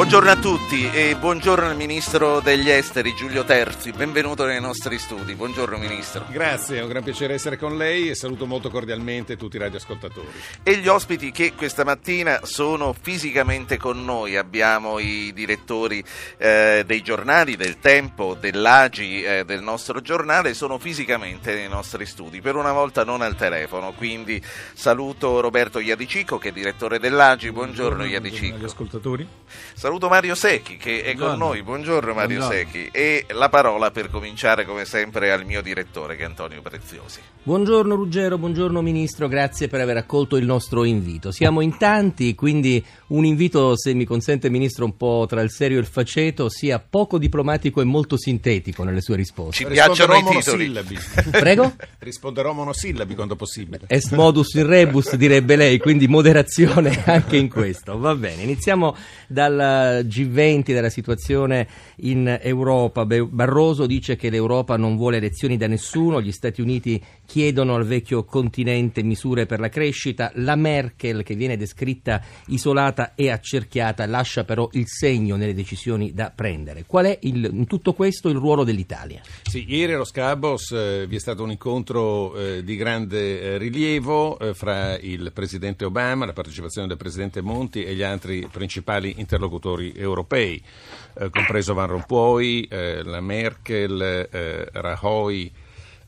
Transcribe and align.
Buongiorno 0.00 0.30
a 0.30 0.36
tutti 0.36 0.90
e 0.90 1.14
buongiorno 1.14 1.66
al 1.66 1.76
Ministro 1.76 2.40
degli 2.40 2.70
Esteri 2.70 3.14
Giulio 3.14 3.44
Terzi, 3.44 3.92
benvenuto 3.92 4.46
nei 4.46 4.58
nostri 4.58 4.98
studi. 4.98 5.34
Buongiorno 5.34 5.76
Ministro. 5.76 6.24
Grazie, 6.30 6.78
è 6.78 6.82
un 6.82 6.88
gran 6.88 7.02
piacere 7.02 7.34
essere 7.34 7.58
con 7.58 7.76
lei 7.76 8.08
e 8.08 8.14
saluto 8.14 8.46
molto 8.46 8.70
cordialmente 8.70 9.36
tutti 9.36 9.56
i 9.56 9.58
radioascoltatori. 9.58 10.26
E 10.62 10.78
gli 10.78 10.88
ospiti 10.88 11.30
che 11.30 11.52
questa 11.52 11.84
mattina 11.84 12.40
sono 12.44 12.94
fisicamente 12.98 13.76
con 13.76 14.02
noi, 14.02 14.38
abbiamo 14.38 14.98
i 14.98 15.32
direttori 15.34 16.02
eh, 16.38 16.82
dei 16.86 17.02
giornali, 17.02 17.56
del 17.56 17.78
Tempo, 17.78 18.34
dell'Agi, 18.40 19.22
eh, 19.22 19.44
del 19.44 19.60
nostro 19.60 20.00
giornale, 20.00 20.54
sono 20.54 20.78
fisicamente 20.78 21.52
nei 21.52 21.68
nostri 21.68 22.06
studi, 22.06 22.40
per 22.40 22.56
una 22.56 22.72
volta 22.72 23.04
non 23.04 23.20
al 23.20 23.36
telefono, 23.36 23.92
quindi 23.92 24.42
saluto 24.72 25.40
Roberto 25.40 25.78
Iadicico 25.78 26.38
che 26.38 26.48
è 26.48 26.52
direttore 26.52 26.98
dell'Agi, 26.98 27.52
buongiorno, 27.52 27.96
buongiorno 27.96 28.10
Iadicico. 28.10 28.46
Buongiorno 28.46 28.64
agli 28.64 28.70
ascoltatori. 28.70 29.28
Saluto 29.74 29.88
Mario 29.98 30.34
Secchi 30.34 30.76
che 30.76 31.02
è 31.02 31.14
Buongiorno. 31.14 31.28
con 31.30 31.38
noi. 31.38 31.62
Buongiorno 31.62 32.14
Mario 32.14 32.38
Buongiorno. 32.38 32.70
Secchi. 32.72 32.88
E 32.92 33.26
la 33.30 33.48
parola 33.48 33.90
per 33.90 34.10
cominciare 34.10 34.64
come 34.64 34.84
sempre 34.84 35.32
al 35.32 35.44
mio 35.44 35.62
direttore 35.62 36.16
che 36.16 36.22
è 36.22 36.26
Antonio 36.26 36.62
Preziosi. 36.62 37.20
Buongiorno 37.42 37.94
Ruggero, 37.94 38.36
buongiorno 38.36 38.82
Ministro, 38.82 39.26
grazie 39.26 39.66
per 39.66 39.80
aver 39.80 39.96
accolto 39.96 40.36
il 40.36 40.44
nostro 40.44 40.84
invito. 40.84 41.32
Siamo 41.32 41.62
in 41.62 41.78
tanti, 41.78 42.34
quindi 42.34 42.84
un 43.08 43.24
invito, 43.24 43.76
se 43.78 43.94
mi 43.94 44.04
consente 44.04 44.50
Ministro, 44.50 44.84
un 44.84 44.96
po' 44.96 45.24
tra 45.26 45.40
il 45.40 45.50
serio 45.50 45.78
e 45.78 45.80
il 45.80 45.86
faceto, 45.86 46.50
sia 46.50 46.78
poco 46.78 47.16
diplomatico 47.18 47.80
e 47.80 47.84
molto 47.84 48.18
sintetico 48.18 48.84
nelle 48.84 49.00
sue 49.00 49.16
risposte. 49.16 49.64
Ci 49.64 49.70
piacciono 49.70 50.16
i 50.16 50.24
titoli. 50.36 50.70
Prego? 51.30 51.72
Risponderò 51.98 52.52
monosillabi 52.52 53.14
quando 53.14 53.36
possibile. 53.36 53.80
Est 53.86 54.12
modus 54.12 54.52
in 54.54 54.66
rebus 54.66 55.16
direbbe 55.16 55.56
lei, 55.56 55.78
quindi 55.78 56.06
moderazione 56.08 57.02
anche 57.06 57.36
in 57.38 57.48
questo. 57.48 57.98
Va 57.98 58.14
bene, 58.14 58.42
iniziamo 58.42 58.94
dal 59.26 59.69
G20 60.00 60.72
della 60.72 60.90
situazione 60.90 61.66
in 61.96 62.38
Europa. 62.40 63.04
Barroso 63.04 63.86
dice 63.86 64.16
che 64.16 64.30
l'Europa 64.30 64.76
non 64.76 64.96
vuole 64.96 65.18
elezioni 65.18 65.56
da 65.56 65.66
nessuno, 65.66 66.20
gli 66.20 66.32
Stati 66.32 66.60
Uniti 66.60 67.02
chiedono 67.30 67.76
al 67.76 67.86
vecchio 67.86 68.24
continente 68.24 69.04
misure 69.04 69.46
per 69.46 69.60
la 69.60 69.68
crescita, 69.68 70.32
la 70.34 70.56
Merkel 70.56 71.22
che 71.22 71.36
viene 71.36 71.56
descritta 71.56 72.20
isolata 72.46 73.14
e 73.14 73.30
accerchiata 73.30 74.04
lascia 74.06 74.42
però 74.42 74.68
il 74.72 74.88
segno 74.88 75.36
nelle 75.36 75.54
decisioni 75.54 76.12
da 76.12 76.32
prendere. 76.34 76.86
Qual 76.88 77.04
è 77.04 77.16
il, 77.22 77.48
in 77.52 77.68
tutto 77.68 77.92
questo 77.92 78.30
il 78.30 78.34
ruolo 78.34 78.64
dell'Italia? 78.64 79.20
Sì, 79.44 79.64
ieri 79.68 79.92
a 79.92 79.98
Los 79.98 80.10
Cabos 80.10 80.72
eh, 80.72 81.06
vi 81.06 81.14
è 81.14 81.18
stato 81.20 81.44
un 81.44 81.52
incontro 81.52 82.34
eh, 82.34 82.64
di 82.64 82.74
grande 82.74 83.40
eh, 83.40 83.58
rilievo 83.58 84.36
eh, 84.36 84.52
fra 84.52 84.98
il 84.98 85.30
Presidente 85.32 85.84
Obama, 85.84 86.26
la 86.26 86.32
partecipazione 86.32 86.88
del 86.88 86.96
Presidente 86.96 87.42
Monti 87.42 87.84
e 87.84 87.94
gli 87.94 88.02
altri 88.02 88.48
principali 88.50 89.14
interlocutori 89.18 89.92
europei, 89.94 90.60
eh, 91.14 91.30
compreso 91.30 91.74
Van 91.74 91.90
Rompuy, 91.90 92.66
eh, 92.68 93.04
la 93.04 93.20
Merkel, 93.20 94.28
Rajoy, 94.72 95.52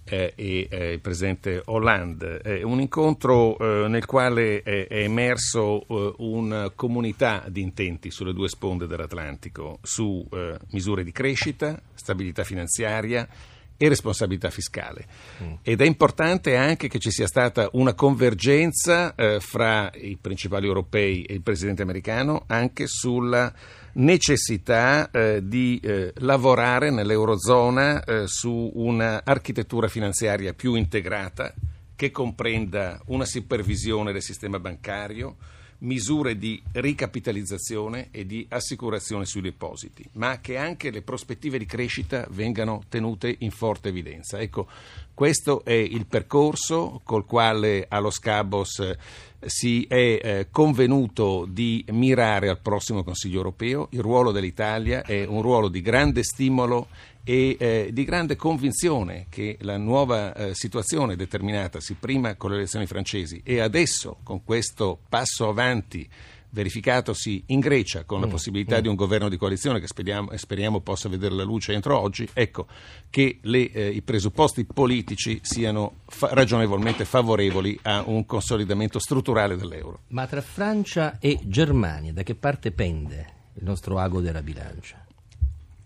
eh, 0.05 0.33
e 0.35 0.69
eh, 0.71 0.93
il 0.93 1.01
presidente 1.01 1.63
Hollande. 1.67 2.39
È 2.39 2.63
un 2.63 2.81
incontro 2.81 3.59
eh, 3.59 3.89
nel 3.89 4.05
quale 4.05 4.63
è, 4.63 4.87
emerso 4.91 5.87
eh, 5.87 6.15
una 6.19 6.71
comunità 6.71 7.45
di 7.49 7.61
intenti 7.61 8.11
sulle 8.11 8.33
due 8.33 8.49
sponde 8.49 8.87
dell'Atlantico 8.87 9.79
su 9.83 10.27
eh, 10.33 10.57
misure 10.71 11.05
di 11.05 11.13
crescita, 11.13 11.81
stabilità 11.95 12.45
finanziaria 12.45 13.29
e 13.77 13.89
responsabilità 13.89 14.51
fiscale. 14.51 15.07
Mm. 15.43 15.53
Ed 15.63 15.81
è 15.81 15.85
importante 15.85 16.57
anche 16.57 16.89
che 16.89 16.99
ci 16.99 17.11
sia 17.11 17.27
stata 17.27 17.69
una 17.73 17.95
convergenza 17.95 19.15
eh, 19.15 19.41
fra 19.41 19.91
i 19.95 20.17
principali 20.21 20.67
europei 20.67 21.25
e 21.25 21.35
il 21.35 21.43
presidente 21.43 21.83
americano 21.83 22.45
anche 22.47 22.87
sulla 22.87 23.53
necessità 23.95 25.11
eh, 25.11 25.41
di 25.43 25.79
eh, 25.83 26.13
lavorare 26.17 26.91
nell'Eurozona 26.91 28.05
eh, 28.05 28.27
su 28.27 28.71
un'architettura 28.75 29.89
finanziaria 29.89 30.55
più 30.55 30.75
integrata 30.75 31.55
che 31.95 32.11
comprenda 32.11 33.01
una 33.07 33.25
supervisione 33.25 34.13
del 34.13 34.23
sistema 34.23 34.59
bancario, 34.59 35.37
misure 35.83 36.37
di 36.37 36.61
ricapitalizzazione 36.73 38.09
e 38.11 38.25
di 38.25 38.47
assicurazione 38.49 39.25
sui 39.25 39.41
depositi, 39.41 40.05
ma 40.13 40.41
che 40.41 40.57
anche 40.57 40.91
le 40.91 41.03
prospettive 41.03 41.59
di 41.59 41.67
crescita 41.67 42.27
vengano 42.31 42.83
tenute 42.89 43.35
in 43.41 43.51
forte 43.51 43.89
evidenza. 43.89 44.41
Ecco, 44.41 44.69
questo 45.15 45.65
è 45.65 45.73
il 45.73 46.07
percorso 46.07 47.01
col 47.05 47.25
quale 47.25 47.87
allo 47.89 48.11
Scabos 48.11 48.79
eh, 48.81 48.99
si 49.47 49.85
è 49.89 49.95
eh, 49.95 50.47
convenuto 50.51 51.47
di 51.49 51.85
mirare 51.91 52.49
al 52.49 52.61
prossimo 52.61 53.03
Consiglio 53.03 53.39
europeo. 53.39 53.89
Il 53.91 54.01
ruolo 54.01 54.33
dell'Italia 54.33 55.03
è 55.03 55.25
un 55.25 55.43
ruolo 55.43 55.69
di 55.69 55.81
grande 55.81 56.23
stimolo 56.23 56.89
e 57.25 57.57
eh, 57.59 57.91
di 57.93 58.05
grande 58.05 58.37
convinzione 58.37 59.27
che 59.29 59.57
la 59.61 59.77
nuova 59.77 60.35
eh, 60.35 60.55
situazione 60.55 61.15
determinatasi 61.15 61.95
prima 61.95 62.35
con 62.35 62.51
le 62.51 62.57
elezioni 62.57 62.87
francesi 62.87 63.41
e 63.45 63.61
adesso 63.61 64.19
con 64.25 64.43
questo 64.45 64.99
passo 65.09 65.49
avanti 65.49 66.09
verificatosi 66.53 67.45
in 67.47 67.61
Grecia 67.61 68.05
con 68.05 68.21
la 68.21 68.27
mm, 68.27 68.31
possibilità 68.31 68.79
mm. 68.79 68.81
di 68.81 68.89
un 68.89 68.95
governo 68.95 69.29
di 69.29 69.37
coalizione 69.37 69.81
che 69.81 69.87
speriamo, 69.87 70.37
speriamo, 70.37 70.81
possa 70.81 71.09
vedere 71.09 71.35
la 71.35 71.43
luce 71.43 71.73
entro 71.73 71.99
oggi, 71.99 72.29
ecco 72.33 72.67
che 73.11 73.39
le, 73.43 73.71
eh, 73.71 73.89
i 73.89 74.03
presupposti 74.03 74.65
politici 74.65 75.41
siano 75.43 76.01
fa- 76.07 76.31
ragionevolmente 76.33 77.05
favorevoli 77.05 77.79
a 77.83 78.03
un 78.07 78.25
consolidamento 78.27 78.99
strutturale 78.99 79.57
dell'euro. 79.57 80.01
Ma 80.09 80.27
tra 80.27 80.41
Francia 80.41 81.19
e 81.19 81.39
Germania 81.43 82.13
da 82.13 82.23
che 82.23 82.35
parte 82.35 82.71
pende 82.71 83.27
il 83.55 83.65
nostro 83.65 83.99
ago 83.99 84.21
della 84.21 84.43
bilancia? 84.43 85.05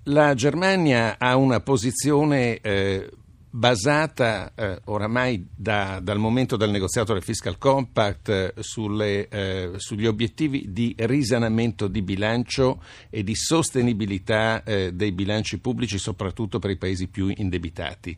La 0.08 0.34
Germania 0.34 1.16
ha 1.18 1.36
una 1.36 1.60
posizione 1.60 2.60
eh, 2.60 3.10
basata 3.56 4.52
eh, 4.54 4.80
oramai 4.84 5.48
da, 5.56 5.98
dal 6.02 6.18
momento 6.18 6.58
del 6.58 6.68
negoziato 6.68 7.14
del 7.14 7.22
Fiscal 7.22 7.56
Compact 7.56 8.28
eh, 8.28 8.52
sulle, 8.58 9.28
eh, 9.28 9.70
sugli 9.76 10.04
obiettivi 10.04 10.66
di 10.68 10.94
risanamento 10.98 11.88
di 11.88 12.02
bilancio 12.02 12.82
e 13.08 13.24
di 13.24 13.34
sostenibilità 13.34 14.62
eh, 14.62 14.92
dei 14.92 15.10
bilanci 15.12 15.58
pubblici, 15.58 15.96
soprattutto 15.96 16.58
per 16.58 16.68
i 16.68 16.76
paesi 16.76 17.08
più 17.08 17.32
indebitati. 17.34 18.14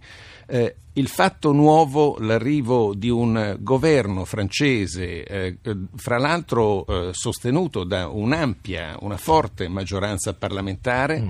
Eh, 0.48 0.74
il 0.94 1.06
fatto 1.06 1.52
nuovo, 1.52 2.16
l'arrivo 2.18 2.92
di 2.92 3.08
un 3.08 3.58
governo 3.60 4.24
francese, 4.24 5.60
fra 5.94 6.18
l'altro 6.18 7.12
sostenuto 7.12 7.84
da 7.84 8.08
un'ampia, 8.08 8.96
una 9.02 9.16
forte 9.16 9.68
maggioranza 9.68 10.34
parlamentare, 10.34 11.20
mm 11.20 11.28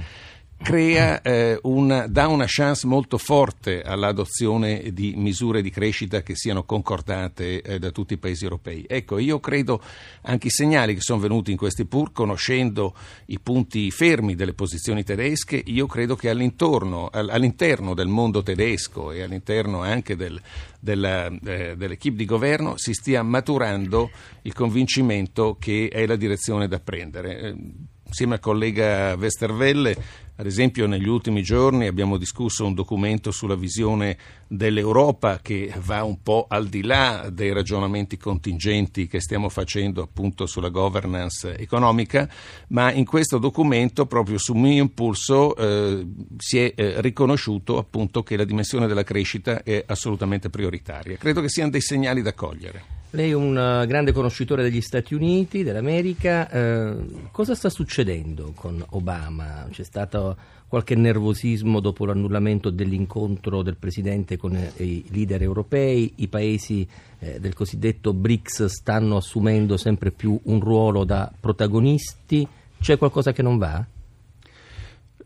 crea, 0.61 1.23
eh, 1.23 1.59
una, 1.63 2.07
dà 2.09 2.27
una 2.27 2.45
chance 2.47 2.87
molto 2.87 3.17
forte 3.17 3.83
all'adozione 3.83 4.93
di 4.93 5.15
misure 5.17 5.63
di 5.63 5.71
crescita 5.71 6.23
che 6.23 6.35
siano 6.35 6.65
concordate 6.65 7.63
eh, 7.63 7.79
da 7.79 7.91
tutti 7.91 8.15
i 8.15 8.19
paesi 8.19 8.45
europei. 8.45 8.85
Ecco, 8.87 9.19
io 9.19 9.41
credo 9.41 9.81
anche 10.23 10.49
i 10.49 10.51
segnali 10.51 10.95
che 10.95 11.01
sono 11.01 11.21
venuti 11.21 11.53
in 11.53 11.57
questi 11.57 11.85
pur, 11.85 12.13
conoscendo 12.13 12.95
i 13.27 13.39
punti 13.39 13.91
fermi 13.91 14.35
delle 14.35 14.53
posizioni 14.53 15.05
tedesche, 15.05 15.63
io 15.65 15.87
credo 15.87 16.17
che 16.17 16.29
all'interno, 16.29 17.09
all'interno 17.11 17.95
del 17.95 18.09
mondo 18.09 18.43
tedesco 18.43 19.13
e 19.13 19.23
all'interno 19.23 19.83
anche 19.83 20.17
del, 20.17 20.41
della, 20.81 21.27
eh, 21.27 21.77
dell'equipe 21.77 22.17
di 22.17 22.25
governo 22.25 22.77
si 22.77 22.93
stia 22.93 23.23
maturando 23.23 24.11
il 24.43 24.53
convincimento 24.53 25.57
che 25.59 25.89
è 25.91 26.05
la 26.05 26.17
direzione 26.17 26.67
da 26.67 26.81
prendere. 26.81 27.39
Eh, 27.39 27.57
insieme 28.09 28.35
al 28.35 28.41
collega 28.41 29.15
Westerwelle 29.19 30.27
ad 30.41 30.47
esempio, 30.47 30.87
negli 30.87 31.09
ultimi 31.09 31.43
giorni 31.43 31.89
abbiamo 31.89 32.17
discusso 32.17 32.65
un 32.65 32.73
documento 32.73 33.33
sulla 33.33 33.57
visione 33.57 34.17
dell'Europa 34.47 35.41
che 35.43 35.75
va 35.83 36.05
un 36.05 36.23
po' 36.23 36.47
al 36.49 36.69
di 36.69 36.85
là 36.85 37.29
dei 37.29 37.53
ragionamenti 37.53 38.17
contingenti 38.17 39.09
che 39.09 39.21
stiamo 39.21 39.49
facendo 39.49 40.01
appunto 40.01 40.47
sulla 40.47 40.69
governance 40.69 41.57
economica, 41.59 42.31
ma 42.69 42.93
in 42.93 43.05
questo 43.05 43.39
documento, 43.39 44.07
proprio 44.07 44.39
su 44.39 44.55
mio 44.55 44.81
impulso, 44.81 45.57
eh, 45.57 46.07
si 46.37 46.61
è 46.61 46.73
eh, 46.73 47.01
riconosciuto 47.01 47.77
appunto 47.77 48.23
che 48.23 48.37
la 48.37 48.45
dimensione 48.45 48.87
della 48.87 49.03
crescita 49.03 49.65
è 49.65 49.83
assolutamente 49.89 50.51
prioritaria. 50.51 51.17
Credo 51.17 51.41
che 51.41 51.49
siano 51.49 51.71
dei 51.71 51.81
segnali 51.81 52.23
da 52.23 52.33
cogliere. 52.33 52.98
Lei 53.13 53.31
è 53.31 53.35
un 53.35 53.57
uh, 53.57 53.87
grande 53.87 54.13
conoscitore 54.13 54.63
degli 54.63 54.83
Stati 54.83 55.15
Uniti, 55.15 55.63
dell'America. 55.63 56.51
Eh, 56.51 56.97
cosa 57.33 57.55
sta 57.55 57.71
succedendo 57.71 58.53
con 58.55 58.85
Obama? 58.91 59.67
C'è 59.71 59.83
stato 59.83 60.37
qualche 60.69 60.95
nervosismo 60.95 61.81
dopo 61.81 62.05
l'annullamento 62.05 62.69
dell'incontro 62.69 63.63
del 63.63 63.77
Presidente 63.77 64.37
con 64.37 64.55
eh, 64.55 64.73
i 64.85 65.07
leader 65.09 65.41
europei? 65.41 66.13
I 66.17 66.29
paesi 66.29 66.87
eh, 67.21 67.41
del 67.41 67.55
cosiddetto 67.55 68.13
BRICS 68.13 68.67
stanno 68.67 69.17
assumendo 69.17 69.79
sempre 69.79 70.11
più 70.11 70.39
un 70.43 70.61
ruolo 70.61 71.05
da 71.05 71.33
protagonisti? 71.41 72.47
C'è 72.79 72.99
qualcosa 72.99 73.33
che 73.33 73.41
non 73.41 73.57
va? 73.57 73.87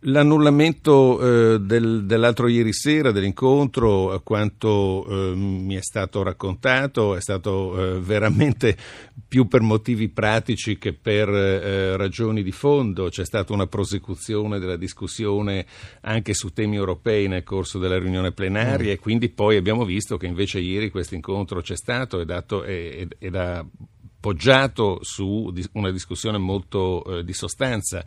L'annullamento 0.07 1.55
eh, 1.55 1.61
del, 1.61 2.05
dell'altro 2.07 2.49
ieri 2.49 2.73
sera 2.73 3.13
dell'incontro, 3.13 4.11
a 4.11 4.21
quanto 4.21 5.07
eh, 5.07 5.37
mi 5.37 5.77
è 5.77 5.81
stato 5.81 6.25
raccontato, 6.25 7.15
è 7.15 7.21
stato 7.21 7.79
eh, 7.79 8.01
veramente 8.01 8.77
più 9.29 9.47
per 9.47 9.61
motivi 9.61 10.09
pratici 10.09 10.77
che 10.77 10.93
per 10.93 11.29
eh, 11.29 11.97
ragioni 11.97 12.43
di 12.43 12.51
fondo. 12.51 13.11
C'è 13.11 13.25
stata 13.25 13.53
una 13.53 13.69
prosecuzione 13.69 14.59
della 14.59 14.77
discussione 14.77 15.67
anche 16.01 16.35
su 16.35 16.53
temi 16.53 16.75
europei 16.75 17.29
nel 17.29 17.45
corso 17.45 17.79
della 17.79 17.99
riunione 17.99 18.33
plenaria 18.33 18.91
mm. 18.91 18.95
e 18.95 18.99
quindi 18.99 19.29
poi 19.29 19.57
abbiamo 19.57 19.85
visto 19.85 20.17
che 20.17 20.27
invece 20.27 20.59
ieri 20.59 20.91
questo 20.91 21.15
incontro 21.15 21.61
c'è 21.61 21.77
stato 21.77 22.21
ed, 22.21 23.35
ha 23.37 23.65
poggiato 24.19 24.99
su 25.03 25.53
una 25.73 25.91
discussione 25.93 26.39
molto 26.39 27.05
eh, 27.05 27.25
di 27.25 27.33
sostanza. 27.33 28.05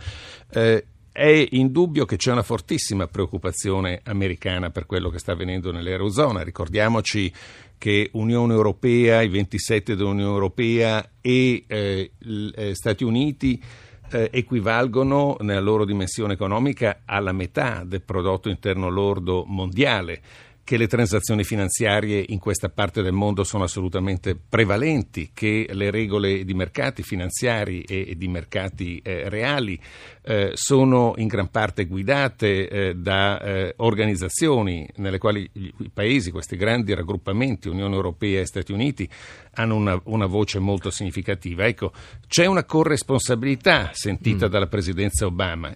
Eh, 0.50 0.88
è 1.16 1.48
indubbio 1.52 2.04
che 2.04 2.18
c'è 2.18 2.34
una 2.34 2.44
fortissima 2.44 3.08
preoccupazione 3.08 4.02
americana 4.04 4.70
per 4.70 4.86
quello 4.86 5.10
che 5.10 5.18
sta 5.18 5.32
avvenendo 5.32 5.72
nell'Eurozona. 5.72 6.44
Ricordiamoci 6.44 7.32
che 7.78 8.10
Unione 8.12 8.54
Europea, 8.54 9.22
i 9.22 9.30
27 9.30 9.96
dell'Unione 9.96 10.30
Europea 10.30 11.12
e 11.22 11.64
eh, 11.68 12.12
eh, 12.20 12.76
Stati 12.76 13.06
Uniti 13.06 13.64
eh, 14.12 14.30
equivalgono 14.30 15.38
nella 15.40 15.62
loro 15.62 15.86
dimensione 15.86 16.34
economica 16.34 17.04
alla 17.06 17.32
metà 17.32 17.84
del 17.86 18.02
prodotto 18.02 18.50
interno 18.50 18.90
lordo 18.90 19.46
mondiale 19.48 20.22
che 20.66 20.78
le 20.78 20.88
transazioni 20.88 21.44
finanziarie 21.44 22.26
in 22.30 22.40
questa 22.40 22.70
parte 22.70 23.04
del 23.04 23.14
mondo 23.14 23.44
sono 23.44 23.66
assolutamente 23.66 24.36
prevalenti, 24.36 25.30
che 25.32 25.68
le 25.72 25.92
regole 25.92 26.44
di 26.44 26.56
mercati 26.56 27.04
finanziari 27.04 27.84
e 27.84 28.16
di 28.18 28.28
mercati 28.28 29.00
eh, 29.04 29.30
reali 29.30 29.80
eh, 30.24 30.54
sono 30.56 31.14
in 31.18 31.28
gran 31.28 31.52
parte 31.52 31.86
guidate 31.86 32.68
eh, 32.68 32.96
da 32.96 33.40
eh, 33.40 33.74
organizzazioni 33.78 34.90
nelle 34.96 35.20
quali 35.20 35.48
i 35.54 35.92
paesi, 35.94 36.32
questi 36.32 36.58
grandi 36.58 36.96
raggruppamenti, 36.96 37.70
Unione 37.70 37.94
Europea 37.94 38.42
e 38.42 38.48
Stati 38.48 38.72
Uniti, 38.72 39.08
hanno 39.54 39.76
una, 39.76 40.02
una 40.06 40.26
voce 40.26 40.58
molto 40.58 40.90
significativa. 40.90 41.68
Ecco, 41.68 41.92
c'è 42.28 42.48
una 42.48 42.64
corresponsabilità 42.64 43.92
sentita 43.94 44.48
mm. 44.48 44.50
dalla 44.50 44.68
presidenza 44.68 45.28
Obama, 45.28 45.72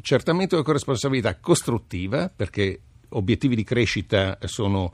certamente 0.00 0.56
una 0.56 0.64
corresponsabilità 0.64 1.38
costruttiva 1.38 2.28
perché 2.28 2.80
obiettivi 3.16 3.56
di 3.56 3.64
crescita 3.64 4.38
sono 4.44 4.92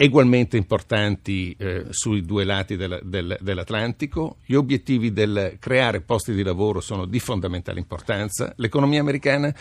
egualmente 0.00 0.56
importanti 0.56 1.56
eh, 1.58 1.86
sui 1.90 2.22
due 2.22 2.44
lati 2.44 2.76
del, 2.76 3.00
del, 3.02 3.36
dell'Atlantico, 3.40 4.36
gli 4.46 4.54
obiettivi 4.54 5.12
del 5.12 5.56
creare 5.58 6.00
posti 6.02 6.32
di 6.34 6.44
lavoro 6.44 6.80
sono 6.80 7.04
di 7.04 7.18
fondamentale 7.18 7.80
importanza, 7.80 8.52
l'economia 8.58 9.00
americana 9.00 9.52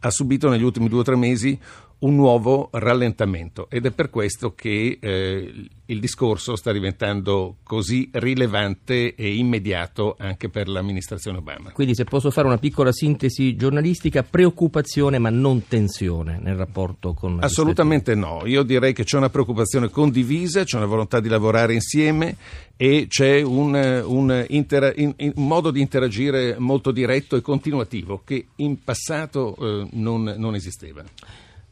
ha 0.00 0.10
subito 0.10 0.50
negli 0.50 0.62
ultimi 0.62 0.88
due 0.88 1.00
o 1.00 1.02
tre 1.02 1.16
mesi 1.16 1.58
un 1.98 2.14
nuovo 2.14 2.68
rallentamento 2.72 3.68
ed 3.70 3.86
è 3.86 3.90
per 3.90 4.10
questo 4.10 4.54
che 4.54 4.98
eh, 5.00 5.68
il 5.86 6.00
discorso 6.00 6.54
sta 6.56 6.72
diventando 6.72 7.56
così 7.62 8.10
rilevante 8.12 9.14
e 9.14 9.34
immediato 9.34 10.14
anche 10.18 10.50
per 10.50 10.68
l'amministrazione 10.68 11.38
Obama. 11.38 11.70
Quindi 11.70 11.94
se 11.94 12.04
posso 12.04 12.30
fare 12.30 12.48
una 12.48 12.58
piccola 12.58 12.92
sintesi 12.92 13.56
giornalistica, 13.56 14.22
preoccupazione 14.22 15.18
ma 15.18 15.30
non 15.30 15.66
tensione 15.68 16.38
nel 16.38 16.56
rapporto 16.56 17.14
con... 17.14 17.38
Assolutamente 17.40 18.14
no, 18.14 18.42
io 18.44 18.62
direi 18.62 18.92
che 18.92 19.04
c'è 19.04 19.16
una 19.16 19.30
preoccupazione 19.30 19.88
condivisa, 19.88 20.64
c'è 20.64 20.76
una 20.76 20.86
volontà 20.86 21.20
di 21.20 21.28
lavorare 21.28 21.72
insieme 21.72 22.36
e 22.76 23.06
c'è 23.08 23.40
un, 23.40 24.02
un, 24.04 24.44
intera- 24.48 24.92
in, 24.96 25.14
un 25.16 25.46
modo 25.46 25.70
di 25.70 25.80
interagire 25.80 26.56
molto 26.58 26.90
diretto 26.90 27.36
e 27.36 27.40
continuativo 27.40 28.20
che 28.22 28.48
in 28.56 28.82
passato 28.82 29.56
eh, 29.56 29.88
non, 29.92 30.34
non 30.36 30.54
esisteva. 30.54 31.02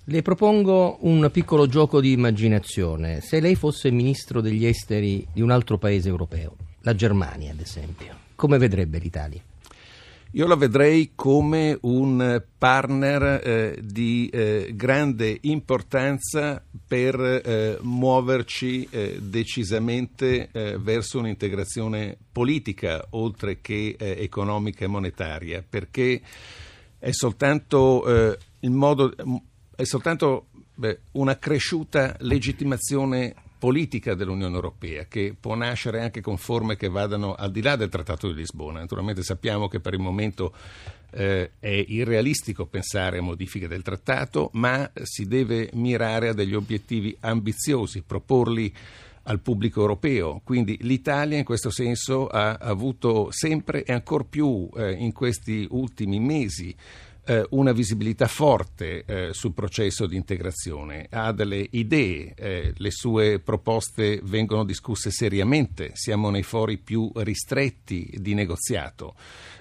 Le 0.06 0.20
propongo 0.20 0.98
un 1.06 1.30
piccolo 1.32 1.66
gioco 1.66 1.98
di 1.98 2.12
immaginazione. 2.12 3.22
Se 3.22 3.40
lei 3.40 3.54
fosse 3.54 3.90
ministro 3.90 4.42
degli 4.42 4.66
esteri 4.66 5.26
di 5.32 5.40
un 5.40 5.50
altro 5.50 5.78
paese 5.78 6.10
europeo, 6.10 6.56
la 6.82 6.94
Germania 6.94 7.52
ad 7.52 7.60
esempio, 7.60 8.14
come 8.34 8.58
vedrebbe 8.58 8.98
l'Italia? 8.98 9.40
Io 10.32 10.46
la 10.46 10.56
vedrei 10.56 11.12
come 11.14 11.78
un 11.80 12.42
partner 12.58 13.40
eh, 13.42 13.78
di 13.82 14.28
eh, 14.30 14.72
grande 14.74 15.38
importanza 15.42 16.62
per 16.86 17.18
eh, 17.18 17.78
muoverci 17.80 18.86
eh, 18.90 19.18
decisamente 19.22 20.50
eh, 20.52 20.76
verso 20.78 21.18
un'integrazione 21.18 22.18
politica 22.30 23.06
oltre 23.12 23.62
che 23.62 23.96
eh, 23.98 24.16
economica 24.18 24.84
e 24.84 24.88
monetaria, 24.88 25.64
perché 25.66 26.20
è 26.98 27.10
soltanto 27.10 28.04
il 28.60 28.70
modo 28.70 29.14
è 29.76 29.85
soltanto 29.85 30.47
beh, 30.75 31.00
una 31.12 31.38
cresciuta 31.38 32.17
legittimazione 32.21 33.35
politica 33.65 34.15
dell'Unione 34.15 34.55
Europea 34.55 35.06
che 35.06 35.35
può 35.38 35.55
nascere 35.55 36.03
anche 36.03 36.21
con 36.21 36.37
forme 36.37 36.76
che 36.76 36.88
vadano 36.88 37.35
al 37.35 37.50
di 37.50 37.62
là 37.62 37.76
del 37.76 37.88
Trattato 37.88 38.29
di 38.29 38.35
Lisbona. 38.35 38.81
Naturalmente 38.81 39.23
sappiamo 39.23 39.69
che 39.69 39.81
per 39.81 39.94
il 39.94 40.00
momento 40.00 40.53
eh, 41.12 41.53
è 41.59 41.85
irrealistico 41.88 42.67
pensare 42.67 43.19
a 43.19 43.23
modifiche 43.23 43.67
del 43.67 43.82
trattato, 43.82 44.50
ma 44.53 44.91
si 45.03 45.26
deve 45.26 45.71
mirare 45.73 46.29
a 46.29 46.35
degli 46.35 46.55
obiettivi 46.55 47.17
ambiziosi, 47.21 48.03
proporli 48.03 48.71
al 49.23 49.41
pubblico 49.41 49.81
europeo. 49.81 50.43
Quindi 50.44 50.76
l'Italia 50.82 51.38
in 51.38 51.44
questo 51.44 51.71
senso 51.71 52.26
ha 52.26 52.56
avuto 52.56 53.29
sempre 53.31 53.85
e 53.85 53.94
ancor 53.94 54.26
più 54.26 54.69
eh, 54.76 54.93
in 54.93 55.12
questi 55.12 55.67
ultimi 55.71 56.21
mesi 56.21 56.75
eh, 57.26 57.47
una 57.50 57.73
visibilità 57.73 58.26
forte 58.26 59.05
eh, 59.05 59.29
sul 59.32 59.53
processo 59.53 60.06
di 60.06 60.17
integrazione, 60.17 61.06
ha 61.11 61.32
delle 61.32 61.67
idee, 61.71 62.35
eh, 62.37 62.73
le 62.76 62.91
sue 62.91 63.38
proposte 63.38 64.21
vengono 64.23 64.65
discusse 64.65 65.11
seriamente, 65.11 65.93
siamo 65.94 66.31
nei 66.31 66.43
fori 66.43 66.79
più 66.79 67.11
ristretti 67.15 68.15
di 68.19 68.35
negoziato. 68.35 69.15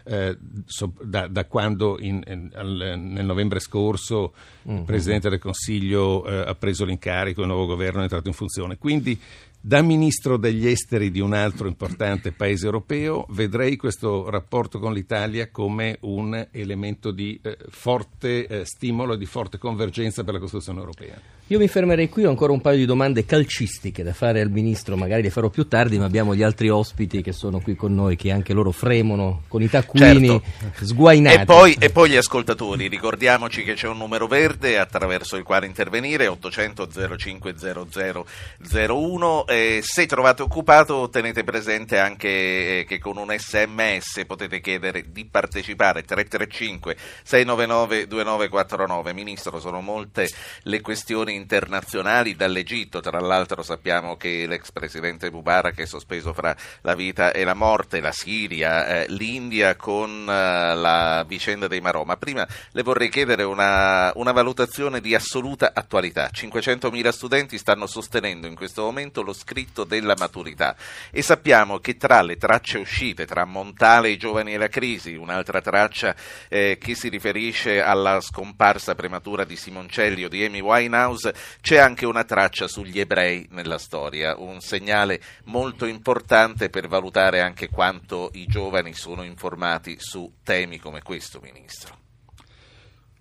Eh, 0.05 0.37
so, 0.65 0.93
da, 1.01 1.27
da, 1.27 1.45
quando 1.45 1.97
in, 1.99 2.21
in, 2.27 2.49
al, 2.53 2.99
nel 2.99 3.25
novembre 3.25 3.59
scorso 3.59 4.33
mm-hmm. 4.67 4.77
il 4.79 4.83
Presidente 4.83 5.29
del 5.29 5.39
Consiglio 5.39 6.25
eh, 6.25 6.49
ha 6.49 6.55
preso 6.55 6.83
l'incarico, 6.83 7.41
il 7.41 7.47
nuovo 7.47 7.65
governo 7.65 7.99
è 7.99 8.03
entrato 8.03 8.27
in 8.27 8.33
funzione. 8.33 8.77
Quindi 8.77 9.17
da 9.65 9.81
ministro 9.81 10.35
degli 10.35 10.67
esteri 10.67 11.09
di 11.09 11.21
un 11.21 11.31
altro 11.31 11.69
importante 11.69 12.33
paese 12.33 12.65
europeo 12.65 13.25
vedrei 13.29 13.77
questo 13.77 14.29
rapporto 14.29 14.77
con 14.77 14.91
l'Italia 14.91 15.49
come 15.51 15.99
un 16.01 16.49
elemento 16.51 17.11
di 17.11 17.39
eh, 17.41 17.57
forte 17.69 18.45
eh, 18.45 18.65
stimolo 18.65 19.13
e 19.13 19.17
di 19.17 19.25
forte 19.25 19.57
convergenza 19.57 20.25
per 20.25 20.33
la 20.33 20.41
costruzione 20.41 20.79
europea. 20.79 21.17
Io 21.47 21.59
mi 21.59 21.67
fermerei 21.67 22.07
qui, 22.07 22.23
ho 22.23 22.29
ancora 22.29 22.53
un 22.53 22.61
paio 22.61 22.77
di 22.77 22.85
domande 22.85 23.25
calcistiche 23.25 24.01
da 24.01 24.13
fare 24.13 24.39
al 24.39 24.49
Ministro, 24.49 24.95
magari 24.95 25.23
le 25.23 25.29
farò 25.29 25.49
più 25.49 25.67
tardi, 25.67 25.99
ma 25.99 26.05
abbiamo 26.05 26.33
gli 26.33 26.41
altri 26.41 26.69
ospiti 26.69 27.21
che 27.21 27.33
sono 27.33 27.59
qui 27.59 27.75
con 27.75 27.93
noi, 27.93 28.15
che 28.15 28.31
anche 28.31 28.53
loro 28.53 28.71
fremono 28.71 29.43
con 29.49 29.61
i 29.61 29.67
taccuini 29.67 30.27
certo. 30.27 30.85
sguainati. 30.85 31.41
E 31.41 31.43
poi, 31.43 31.75
e 31.77 31.89
poi, 31.89 32.11
gli 32.11 32.15
ascoltatori, 32.15 32.87
ricordiamoci 32.87 33.63
che 33.63 33.73
c'è 33.73 33.89
un 33.89 33.97
numero 33.97 34.25
verde 34.25 34.79
attraverso 34.79 35.35
il 35.35 35.43
quale 35.43 35.65
intervenire, 35.65 36.27
800 36.27 36.87
05 37.17 37.55
0001, 37.57 39.47
e 39.47 39.81
se 39.83 40.05
trovate 40.05 40.43
occupato 40.43 41.09
tenete 41.09 41.43
presente 41.43 41.99
anche 41.99 42.85
che 42.87 42.99
con 42.99 43.17
un 43.17 43.35
sms 43.37 44.23
potete 44.25 44.61
chiedere 44.61 45.07
di 45.11 45.25
partecipare, 45.25 46.03
335 46.03 46.95
699 47.23 48.07
2949. 48.07 49.13
Ministro, 49.13 49.59
sono 49.59 49.81
molte 49.81 50.29
le 50.63 50.79
questioni 50.79 51.32
internazionali 51.33 52.35
dall'Egitto, 52.35 52.99
tra 52.99 53.19
l'altro 53.19 53.63
sappiamo 53.63 54.15
che 54.17 54.45
l'ex 54.47 54.71
presidente 54.71 55.31
Mubarak 55.31 55.79
è 55.79 55.85
sospeso 55.85 56.33
fra 56.33 56.55
la 56.81 56.95
vita 56.95 57.31
e 57.31 57.43
la 57.43 57.53
morte, 57.53 57.99
la 57.99 58.11
Siria, 58.11 58.87
eh, 58.87 59.05
l'India 59.09 59.75
con 59.75 60.25
eh, 60.29 60.75
la 60.75 61.23
vicenda 61.27 61.67
dei 61.67 61.81
Marò, 61.81 62.03
ma 62.03 62.17
prima 62.17 62.47
le 62.71 62.83
vorrei 62.83 63.09
chiedere 63.09 63.43
una, 63.43 64.11
una 64.15 64.31
valutazione 64.31 65.01
di 65.01 65.15
assoluta 65.15 65.71
attualità. 65.73 66.29
500.000 66.33 67.09
studenti 67.09 67.57
stanno 67.57 67.87
sostenendo 67.87 68.47
in 68.47 68.55
questo 68.55 68.83
momento 68.83 69.21
lo 69.21 69.33
scritto 69.33 69.83
della 69.83 70.15
maturità. 70.17 70.75
E 71.11 71.21
sappiamo 71.21 71.79
che 71.79 71.97
tra 71.97 72.21
le 72.21 72.37
tracce 72.37 72.77
uscite, 72.77 73.25
tra 73.25 73.45
Montale, 73.45 74.09
i 74.09 74.17
giovani 74.17 74.53
e 74.53 74.57
la 74.57 74.67
crisi, 74.67 75.15
un'altra 75.15 75.61
traccia 75.61 76.15
eh, 76.47 76.77
che 76.79 76.95
si 76.95 77.09
riferisce 77.09 77.81
alla 77.81 78.19
scomparsa 78.21 78.95
prematura 78.95 79.43
di 79.43 79.55
Simoncelli 79.55 80.25
o 80.25 80.29
di 80.29 80.43
Amy 80.43 80.59
Winehouse, 80.59 81.22
c'è 81.61 81.77
anche 81.77 82.05
una 82.05 82.23
traccia 82.23 82.67
sugli 82.67 82.99
ebrei 82.99 83.47
nella 83.51 83.77
storia, 83.77 84.35
un 84.37 84.59
segnale 84.59 85.21
molto 85.45 85.85
importante 85.85 86.69
per 86.69 86.87
valutare 86.87 87.41
anche 87.41 87.69
quanto 87.69 88.31
i 88.33 88.45
giovani 88.45 88.93
sono 88.93 89.23
informati 89.23 89.97
su 89.99 90.33
temi 90.43 90.79
come 90.79 91.01
questo, 91.01 91.39
Ministro. 91.41 92.01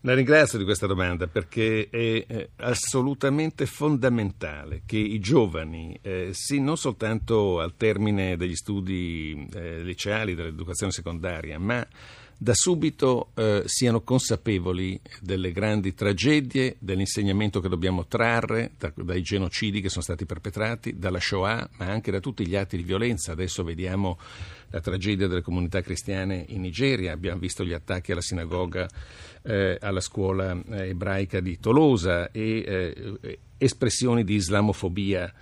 La 0.05 0.15
ringrazio 0.15 0.59
di 0.59 0.65
questa 0.65 0.89
domanda 0.89 1.29
perché 1.29 1.89
è 1.89 2.49
assolutamente 2.57 3.67
fondamentale 3.67 4.83
che 4.85 4.97
i 4.97 5.21
giovani, 5.21 5.97
eh, 6.03 6.31
sì, 6.33 6.59
non 6.59 6.77
soltanto 6.77 7.61
al 7.61 7.77
termine 7.77 8.37
degli 8.37 8.57
studi 8.57 9.49
eh, 9.55 9.81
liceali, 9.81 10.35
dell'educazione 10.35 10.91
secondaria, 10.91 11.57
ma 11.61 11.87
da 12.43 12.55
subito 12.55 13.31
eh, 13.37 13.63
siano 13.67 14.01
consapevoli 14.01 15.01
delle 15.21 15.53
grandi 15.53 15.95
tragedie, 15.95 16.75
dell'insegnamento 16.81 17.61
che 17.61 17.69
dobbiamo 17.69 18.07
trarre 18.07 18.73
da, 18.77 18.93
dai 18.97 19.23
genocidi 19.23 19.81
che 19.81 19.89
sono 19.89 20.03
stati 20.03 20.27
perpetrati, 20.27 20.99
dalla 20.99 21.21
Shoah, 21.21 21.71
ma 21.77 21.87
anche 21.87 22.11
da 22.11 22.19
tutti 22.19 22.45
gli 22.45 22.57
atti 22.57 22.77
di 22.77 22.83
violenza. 22.83 23.31
Adesso 23.31 23.63
vediamo 23.63 24.19
la 24.71 24.81
tragedia 24.81 25.29
delle 25.29 25.41
comunità 25.41 25.83
cristiane 25.83 26.45
in 26.49 26.63
Nigeria, 26.63 27.13
abbiamo 27.13 27.39
visto 27.39 27.65
gli 27.65 27.75
attacchi 27.75 28.11
alla 28.11 28.21
sinagoga, 28.21 28.89
eh, 29.43 29.79
alla 29.81 30.01
scuola 30.01 30.61
eh, 30.69 30.89
ebraica 30.89 31.39
di 31.39 31.61
Tolosa 31.61 32.33
e 32.33 32.65
eh, 32.67 33.39
espressioni 33.57 34.25
di 34.25 34.35
islamofobia 34.35 35.33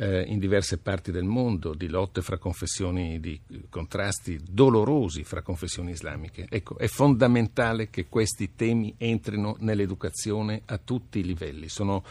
eh, 0.00 0.22
in 0.22 0.38
diverse 0.38 0.78
parti 0.78 1.10
del 1.10 1.24
mondo, 1.24 1.74
di 1.74 1.86
lotte 1.86 2.22
fra 2.22 2.38
confessioni, 2.38 3.20
di 3.20 3.38
contrasti 3.68 4.40
dolorosi 4.48 5.24
fra 5.24 5.42
confessioni 5.42 5.90
islamiche. 5.90 6.46
Ecco, 6.48 6.78
è 6.78 6.86
fondamentale 6.86 7.90
che 7.90 8.06
questi 8.08 8.54
temi 8.54 8.94
entrino 8.96 9.56
nell'educazione 9.60 10.62
a 10.64 10.78
tutti 10.78 11.18
i 11.18 11.24
livelli. 11.24 11.68
Sono, 11.68 12.02